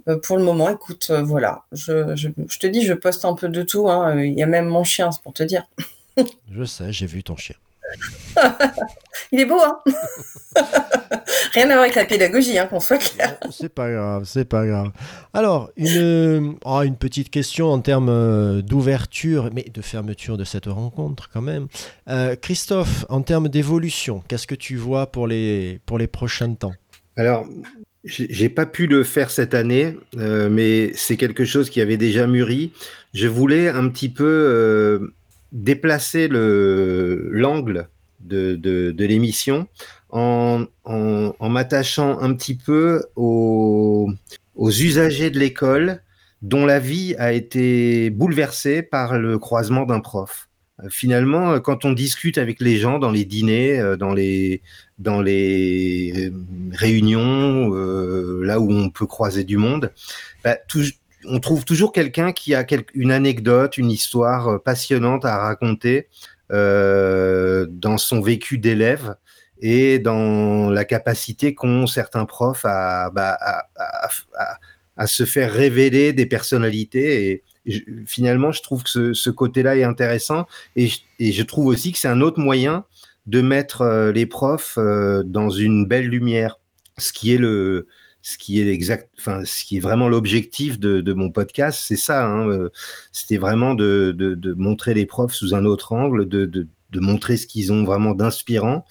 Euh, 0.07 0.17
pour 0.19 0.38
le 0.38 0.43
moment, 0.43 0.69
écoute, 0.69 1.07
euh, 1.09 1.21
voilà. 1.21 1.63
Je, 1.71 2.15
je, 2.15 2.29
je, 2.47 2.59
te 2.59 2.67
dis, 2.67 2.85
je 2.85 2.93
poste 2.93 3.25
un 3.25 3.33
peu 3.33 3.49
de 3.49 3.63
tout. 3.63 3.89
Hein. 3.89 4.21
Il 4.21 4.38
y 4.38 4.43
a 4.43 4.45
même 4.45 4.67
mon 4.67 4.83
chien, 4.83 5.11
c'est 5.11 5.21
pour 5.21 5.33
te 5.33 5.43
dire. 5.43 5.63
je 6.51 6.63
sais, 6.63 6.91
j'ai 6.91 7.05
vu 7.05 7.23
ton 7.23 7.35
chien. 7.35 7.55
Il 9.31 9.39
est 9.39 9.45
beau, 9.45 9.59
hein 9.59 9.81
Rien 11.54 11.66
à 11.70 11.74
voir 11.74 11.80
avec 11.82 11.95
la 11.95 12.06
pédagogie, 12.06 12.58
hein, 12.58 12.68
qu'on 12.68 12.80
soit 12.80 12.98
clair. 12.98 13.38
C'est 13.52 13.74
pas 13.74 13.91
grave, 13.91 14.24
c'est 14.26 14.45
pas 14.45 14.66
grave. 14.66 14.91
Alors, 15.34 15.72
une, 15.78 16.56
oh, 16.66 16.82
une 16.82 16.98
petite 16.98 17.30
question 17.30 17.68
en 17.68 17.80
termes 17.80 18.10
euh, 18.10 18.62
d'ouverture, 18.62 19.50
mais 19.54 19.66
de 19.74 19.82
fermeture 19.82 20.38
de 20.38 20.43
cette 20.43 20.66
rencontre 20.66 21.30
quand 21.32 21.41
même. 21.41 21.68
Euh, 22.10 22.36
Christophe, 22.36 23.06
en 23.10 23.22
termes 23.22 23.50
d'évolution, 23.50 24.24
qu'est-ce 24.28 24.48
que 24.48 24.56
tu 24.56 24.76
vois 24.76 25.12
pour 25.12 25.28
les, 25.28 25.80
pour 25.86 25.98
les 25.98 26.08
prochains 26.08 26.54
temps? 26.54 26.74
Alors, 27.16 27.45
j'ai 28.04 28.50
pas 28.50 28.66
pu 28.66 28.88
le 28.88 29.04
faire 29.04 29.32
cette 29.32 29.54
année, 29.54 29.98
euh, 30.18 30.50
mais 30.50 30.91
c'est 30.93 31.18
quelque 31.18 31.45
chose 31.45 31.70
qui 31.70 31.82
avait 31.82 31.98
déjà 31.98 32.28
mûri. 32.28 32.72
Je 33.14 33.28
voulais 33.28 33.70
un 33.70 33.89
petit 33.89 34.10
peu 34.10 34.24
euh, 34.24 35.14
déplacer 35.52 36.28
l'angle 36.30 37.89
de, 38.20 38.56
de, 38.56 38.91
de 38.91 39.06
l'émission 39.06 39.68
en, 40.86 41.49
m'attachant 41.49 42.20
un 42.20 42.34
petit 42.34 42.55
peu 42.55 43.03
aux, 43.15 44.09
usagers 44.57 45.30
de 45.30 45.39
l'école 45.39 46.01
dont 46.41 46.65
la 46.65 46.80
vie 46.80 47.15
a 47.18 47.34
été 47.34 48.09
bouleversée 48.09 48.82
par 48.82 49.18
le 49.18 49.39
croisement 49.39 49.86
d'un 49.86 49.99
prof. 49.99 50.49
Finalement, 50.89 51.59
quand 51.59 51.86
on 51.86 51.91
discute 51.91 52.38
avec 52.38 52.61
les 52.61 52.78
gens 52.78 52.99
dans 52.99 53.09
les 53.09 53.26
dîners, 53.26 53.80
euh, 53.80 53.97
dans 53.97 54.13
les, 54.13 54.61
dans 54.99 55.24
les 55.24 56.32
réunions, 56.72 57.74
euh, 57.74 58.43
là 58.43 58.59
où 58.59 58.72
on 58.72 58.91
peut 58.91 59.07
croiser 59.07 59.43
du 59.43 59.57
monde, 59.57 59.91
bah, 60.43 60.57
on 61.28 61.39
trouve 61.39 61.65
toujours 61.65 61.91
quelqu'un 61.91 62.32
qui 62.32 62.55
a 62.55 62.65
une 62.93 63.11
anecdote, 63.11 63.78
une 63.78 63.91
histoire 63.91 64.47
euh, 64.47 64.57
passionnante 64.59 65.26
à 65.26 65.38
raconter 65.38 66.07
euh, 66.51 67.68
dans 67.70 67.97
son 67.97 68.22
vécu 68.22 68.57
d'élève 68.57 69.15
et 69.62 69.99
dans 69.99 70.70
la 70.70 70.86
capacité 70.86 71.55
qu'ont 71.55 71.88
certains 71.88 72.26
profs 72.26 72.66
à, 72.66 73.10
bah, 73.14 73.38
se 75.05 75.26
faire 75.26 75.51
révéler 75.51 76.14
des 76.14 76.26
personnalités. 76.26 77.32
Et, 77.32 77.43
finalement, 78.05 78.53
je 78.53 78.62
trouve 78.62 78.84
que 78.84 79.14
ce, 79.14 79.30
côté-là 79.30 79.76
est 79.76 79.84
intéressant. 79.84 80.45
Et 80.76 80.89
je, 81.20 81.43
trouve 81.43 81.66
aussi 81.66 81.91
que 81.91 81.99
c'est 81.99 82.08
un 82.08 82.22
autre 82.22 82.39
moyen 82.39 82.86
de 83.26 83.41
mettre 83.41 83.82
euh, 83.82 84.12
les 84.14 84.26
profs 84.26 84.78
euh, 84.78 85.22
dans 85.24 85.49
une 85.49 85.86
belle 85.86 86.08
lumière, 86.08 86.60
ce 86.97 87.12
qui 87.12 87.34
est 87.34 87.38
le, 87.38 87.88
ce 88.22 88.38
qui 88.38 88.60
est 88.62 88.68
exact, 88.68 89.10
enfin, 89.20 89.43
ce 89.45 89.64
qui 89.64 89.78
est 89.78 89.80
vraiment 89.82 90.10
l'objectif 90.10 90.80
de, 90.80 91.14
mon 91.14 91.30
podcast, 91.30 91.80
c'est 91.82 91.97
ça. 91.97 92.26
Hein, 92.26 92.49
euh, 92.49 92.70
C'était 93.12 93.38
vraiment 93.38 93.74
de, 93.74 94.14
de, 94.18 94.53
montrer 94.53 94.93
les 94.93 95.05
profs 95.05 95.34
sous 95.34 95.53
un 95.55 95.66
autre 95.66 95.93
angle, 95.93 96.28
de, 96.28 96.68
de, 96.91 96.99
montrer 96.99 97.38
ce 97.38 97.47
qu'ils 97.47 97.71
ont 97.71 97.83
vraiment 97.83 98.13
d'inspirant. 98.13 98.85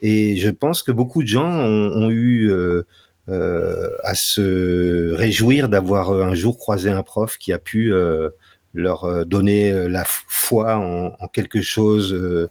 Et 0.00 0.36
je 0.36 0.50
pense 0.50 0.82
que 0.82 0.92
beaucoup 0.92 1.22
de 1.22 1.28
gens 1.28 1.50
ont, 1.50 2.10
eu 2.10 2.50
euh, 2.50 2.86
euh, 3.30 3.90
à 4.02 4.16
se 4.16 5.12
réjouir 5.12 5.68
d'avoir 5.68 6.10
un 6.10 6.34
jour 6.34 6.58
croisé 6.58 6.90
un 6.90 7.04
prof 7.04 7.38
qui 7.38 7.52
a 7.52 7.58
pu 7.58 7.92
euh, 7.92 8.30
leur 8.74 9.24
donner 9.24 9.88
la 9.88 10.04
foi 10.06 10.76
en, 10.76 11.28
quelque 11.28 11.60
chose 11.60 12.12
euh, 12.12 12.48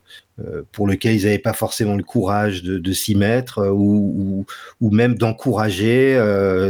pour 0.71 0.87
lequel 0.87 1.15
ils 1.15 1.23
n'avaient 1.23 1.37
pas 1.37 1.53
forcément 1.53 1.95
le 1.95 2.03
courage 2.03 2.63
de, 2.63 2.93
s'y 2.93 3.15
mettre 3.15 3.67
ou, 3.73 4.45
même 4.79 5.15
d'encourager 5.15 6.17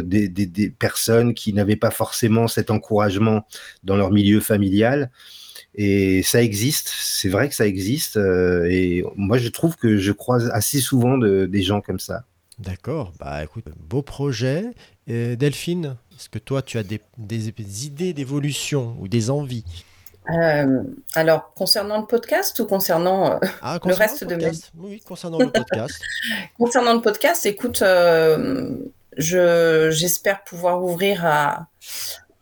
des, 0.04 0.70
personnes 0.80 1.34
qui 1.36 1.54
n'avaient 1.54 1.76
pas 1.76 1.92
forcément 1.92 2.48
cet 2.48 2.72
encouragement 2.72 3.46
dans 3.84 3.98
leur 3.98 4.12
milieu 4.12 4.40
familial. 4.40 5.12
Et 5.76 6.24
ça 6.24 6.42
existe, 6.42 6.90
c'est 6.90 7.30
vrai 7.30 7.48
que 7.48 7.56
ça 7.56 7.68
existe. 7.68 8.18
et 8.18 9.04
moi, 9.16 9.38
je 9.38 9.50
trouve 9.50 9.76
que 9.76 9.98
je 9.98 10.12
croise 10.12 10.50
assez 10.54 10.80
souvent 10.80 11.18
de, 11.18 11.46
des 11.46 11.62
gens 11.62 11.82
comme 11.82 12.00
ça. 12.00 12.26
D'accord, 12.60 13.14
bah 13.20 13.44
écoute, 13.44 13.66
beau 13.78 14.02
projet. 14.02 14.72
Delphine, 15.08 15.96
est-ce 16.20 16.28
que 16.28 16.40
toi, 16.40 16.62
tu 16.62 16.78
as 16.78 16.84
des, 16.84 17.48
idées 17.86 18.12
d'évolution 18.12 18.98
ou 19.00 19.08
des 19.08 19.30
envies? 19.30 19.64
Euh, 20.30 20.84
alors, 21.16 21.54
concernant 21.54 22.02
le 22.02 22.06
podcast 22.06 22.60
ou 22.60 22.66
concernant, 22.66 23.32
euh, 23.32 23.38
ah, 23.62 23.80
le 23.86 23.94
reste 23.94 24.26
de 24.26 24.36
ma 24.36 24.50
Oui, 24.78 25.00
concernant 25.00 25.40
le 25.40 25.50
podcast. 25.50 26.02
concernant 26.58 26.94
le 26.94 27.00
podcast, 27.00 27.46
écoute, 27.46 27.82
euh, 27.82 28.76
j'espère 29.16 30.44
pouvoir 30.44 30.84
ouvrir 30.84 31.26
à, 31.26 31.68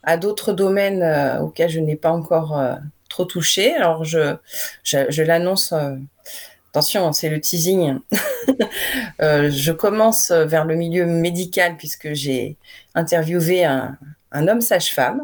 à 0.02 0.18
d'autres 0.18 0.54
domaines 0.54 1.40
auxquels 1.40 1.70
je 1.70 1.80
n'ai 1.80 1.96
pas 1.96 2.12
encore 2.12 2.60
trop 3.10 3.26
touché. 3.26 3.74
Alors, 3.76 4.04
je, 4.04 4.36
je 4.84 5.22
l'annonce 5.22 5.74
attention, 6.78 7.12
c'est 7.14 7.30
le 7.30 7.42
teasing. 7.42 8.00
Euh, 9.20 9.50
je 9.52 9.72
commence 9.72 10.32
vers 10.32 10.64
le 10.64 10.76
milieu 10.76 11.06
médical 11.06 11.76
puisque 11.76 12.14
j'ai 12.14 12.56
interviewé 12.94 13.66
un, 13.66 13.98
homme 14.32 14.62
sage-femme 14.62 15.22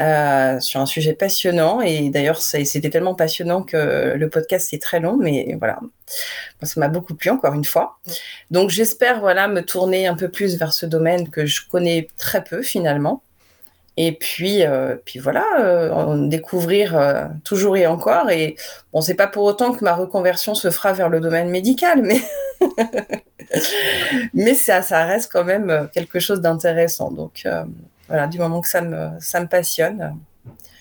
euh, 0.00 0.60
sur 0.60 0.80
un 0.80 0.86
sujet 0.86 1.14
passionnant. 1.14 1.80
Et 1.80 2.08
d'ailleurs, 2.08 2.40
c'était 2.40 2.90
tellement 2.90 3.14
passionnant 3.14 3.62
que 3.62 4.14
le 4.16 4.30
podcast 4.30 4.68
c'est 4.70 4.78
très 4.78 5.00
long, 5.00 5.16
mais 5.16 5.56
voilà, 5.58 5.80
ça 6.62 6.80
m'a 6.80 6.88
beaucoup 6.88 7.14
plu 7.14 7.30
encore 7.30 7.54
une 7.54 7.64
fois. 7.64 7.98
Donc 8.50 8.70
j'espère 8.70 9.20
voilà 9.20 9.48
me 9.48 9.62
tourner 9.62 10.06
un 10.06 10.14
peu 10.14 10.28
plus 10.28 10.56
vers 10.56 10.72
ce 10.72 10.86
domaine 10.86 11.28
que 11.30 11.46
je 11.46 11.66
connais 11.68 12.06
très 12.16 12.42
peu 12.44 12.62
finalement. 12.62 13.22
Et 13.96 14.12
puis, 14.12 14.64
euh, 14.64 14.96
puis 15.04 15.20
voilà, 15.20 15.44
euh, 15.60 16.26
découvrir 16.26 16.96
euh, 16.96 17.26
toujours 17.44 17.76
et 17.76 17.86
encore. 17.86 18.30
Et 18.30 18.56
bon, 18.92 19.00
c'est 19.00 19.14
pas 19.14 19.28
pour 19.28 19.44
autant 19.44 19.72
que 19.72 19.84
ma 19.84 19.94
reconversion 19.94 20.54
se 20.54 20.70
fera 20.70 20.92
vers 20.92 21.08
le 21.08 21.20
domaine 21.20 21.48
médical, 21.48 22.02
mais 22.02 22.20
mais 24.34 24.54
ça, 24.54 24.82
ça 24.82 25.04
reste 25.04 25.30
quand 25.32 25.44
même 25.44 25.88
quelque 25.92 26.18
chose 26.18 26.40
d'intéressant. 26.40 27.12
Donc 27.12 27.46
voilà, 28.08 28.26
du 28.26 28.38
moment 28.38 28.60
que 28.60 28.68
ça 28.68 28.82
me 28.82 29.10
ça 29.20 29.40
me 29.40 29.46
passionne, 29.46 30.18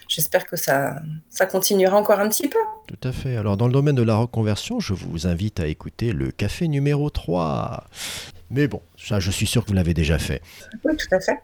j'espère 0.07 0.47
que 0.47 0.55
ça 0.55 0.95
ça 1.29 1.45
continuera 1.45 1.97
encore 1.97 2.19
un 2.19 2.29
petit 2.29 2.47
peu. 2.47 2.59
Tout 2.87 3.07
à 3.07 3.11
fait. 3.11 3.37
Alors 3.37 3.57
dans 3.57 3.67
le 3.67 3.73
domaine 3.73 3.95
de 3.95 4.01
la 4.03 4.15
reconversion, 4.15 4.79
je 4.79 4.95
vous 4.95 5.27
invite 5.27 5.59
à 5.59 5.67
écouter 5.67 6.13
le 6.13 6.31
café 6.31 6.67
numéro 6.67 7.11
3. 7.11 7.83
Mais 8.49 8.67
bon, 8.67 8.81
ça, 8.97 9.19
je 9.19 9.31
suis 9.31 9.47
sûr 9.47 9.63
que 9.63 9.69
vous 9.69 9.75
l'avez 9.75 9.93
déjà 9.93 10.19
fait. 10.19 10.41
Oui, 10.83 10.95
tout 10.95 11.15
à 11.15 11.19
fait. 11.19 11.39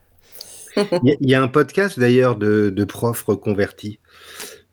Il 0.75 1.29
y, 1.29 1.35
a 1.35 1.41
un 1.41 1.47
podcast 1.47 1.99
d'ailleurs 1.99 2.35
de, 2.35 2.83
profs 2.85 3.23
reconvertis. 3.23 3.99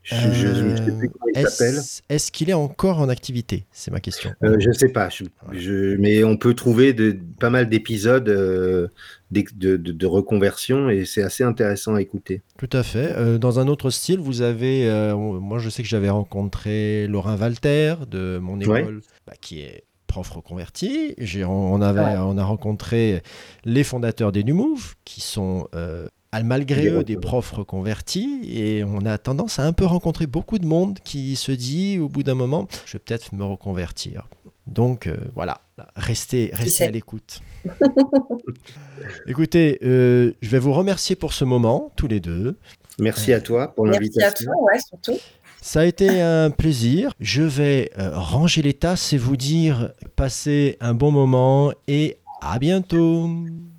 Je 0.03 0.15
ne 0.63 0.77
sais 0.77 0.93
plus 0.93 1.11
comment 1.11 1.33
il 1.35 1.49
s'appelle. 1.49 1.81
Est-ce 2.09 2.31
qu'il 2.31 2.49
est 2.49 2.55
encore 2.55 3.01
en 3.01 3.09
activité? 3.09 3.67
C'est 3.73 3.91
ma 3.91 3.99
question. 3.99 4.33
Euh, 4.45 4.57
je 4.61 4.69
ne 4.69 4.73
sais 4.73 4.91
pas. 4.91 5.09
Je, 5.51 5.97
mais 5.97 6.23
on 6.23 6.37
peut 6.37 6.55
trouver 6.55 6.93
de, 6.93 7.19
pas 7.41 7.51
mal 7.51 7.69
d'épisodes 7.69 8.29
euh, 8.29 8.87
de, 9.33 10.07
reconversion 10.07 10.91
et 10.91 11.05
c'est 11.07 11.23
assez 11.23 11.43
intéressant 11.43 11.97
à 11.97 12.01
écouter. 12.01 12.43
Tout 12.57 12.71
à 12.73 12.85
fait. 12.85 13.15
Euh, 13.17 13.39
dans 13.39 13.59
un 13.59 13.67
autre 13.67 13.91
style, 13.91 14.21
vous 14.21 14.43
avez. 14.43 14.89
moi, 15.17 15.59
je 15.59 15.69
sais 15.71 15.83
que 15.83 15.89
j'avais 15.89 16.11
rencontré 16.11 17.09
Laurent 17.09 17.37
Walter 17.37 17.97
de 18.09 18.39
mon 18.41 18.61
école, 18.61 19.01
bah, 19.27 19.35
qui 19.41 19.63
est 19.63 19.86
prof 20.17 20.31
reconverti. 20.31 21.15
On, 21.47 21.83
avait, 21.83 22.17
on 22.17 22.39
a 22.39 22.45
rencontré 22.45 23.23
les 23.67 23.85
fondateurs 23.85 24.33
des 24.33 24.45
New 24.45 24.55
Move, 24.55 24.95
qui 25.05 25.21
sont 25.21 25.69
euh, 25.75 26.09
malgré 26.43 26.89
eux 26.89 27.05
des 27.05 27.19
profs 27.19 27.51
reconvertis. 27.51 28.41
Et 28.51 28.83
on 28.83 29.05
a 29.05 29.19
tendance 29.19 29.59
à 29.59 29.65
un 29.65 29.75
peu 29.75 29.85
rencontrer 29.85 30.27
beaucoup 30.27 30.59
de 30.59 30.65
monde 30.65 31.01
qui 31.05 31.37
se 31.37 31.53
dit 31.53 31.99
au 31.99 32.09
bout 32.09 32.23
d'un 32.23 32.35
moment, 32.35 32.67
je 32.87 32.95
vais 32.95 32.99
peut-être 32.99 33.35
me 33.35 33.45
reconvertir. 33.45 34.27
Donc 34.67 35.07
euh, 35.07 35.19
voilà, 35.35 35.61
restez, 35.97 36.51
restez 36.55 36.85
à 36.85 36.91
l'écoute. 36.91 37.43
Écoutez, 39.27 39.79
euh, 39.83 40.33
je 40.41 40.49
vais 40.49 40.59
vous 40.59 40.73
remercier 40.73 41.15
pour 41.15 41.35
ce 41.35 41.45
moment, 41.45 41.93
tous 41.95 42.09
les 42.09 42.21
deux. 42.21 42.57
Merci 42.99 43.35
à 43.35 43.43
toi 43.43 43.75
pour 43.75 43.85
l'invitation. 43.85 44.21
Merci 44.21 44.45
à 44.45 44.47
toi, 44.47 44.63
ouais, 44.63 44.79
surtout. 44.79 45.21
Ça 45.67 45.81
a 45.81 45.85
été 45.85 46.21
un 46.23 46.51
plaisir. 46.51 47.11
Je 47.19 47.43
vais 47.43 47.91
euh, 47.99 48.11
ranger 48.15 48.63
les 48.63 48.73
tasses 48.73 49.13
et 49.13 49.19
vous 49.19 49.37
dire 49.37 49.91
passez 50.15 50.77
un 50.81 50.95
bon 50.95 51.11
moment 51.11 51.73
et 51.89 52.19
à 52.41 52.61
bientôt. 52.61 53.29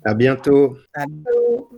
À 0.04 0.12
bientôt. 0.12 0.76
À 0.92 1.06
bientôt. 1.06 1.70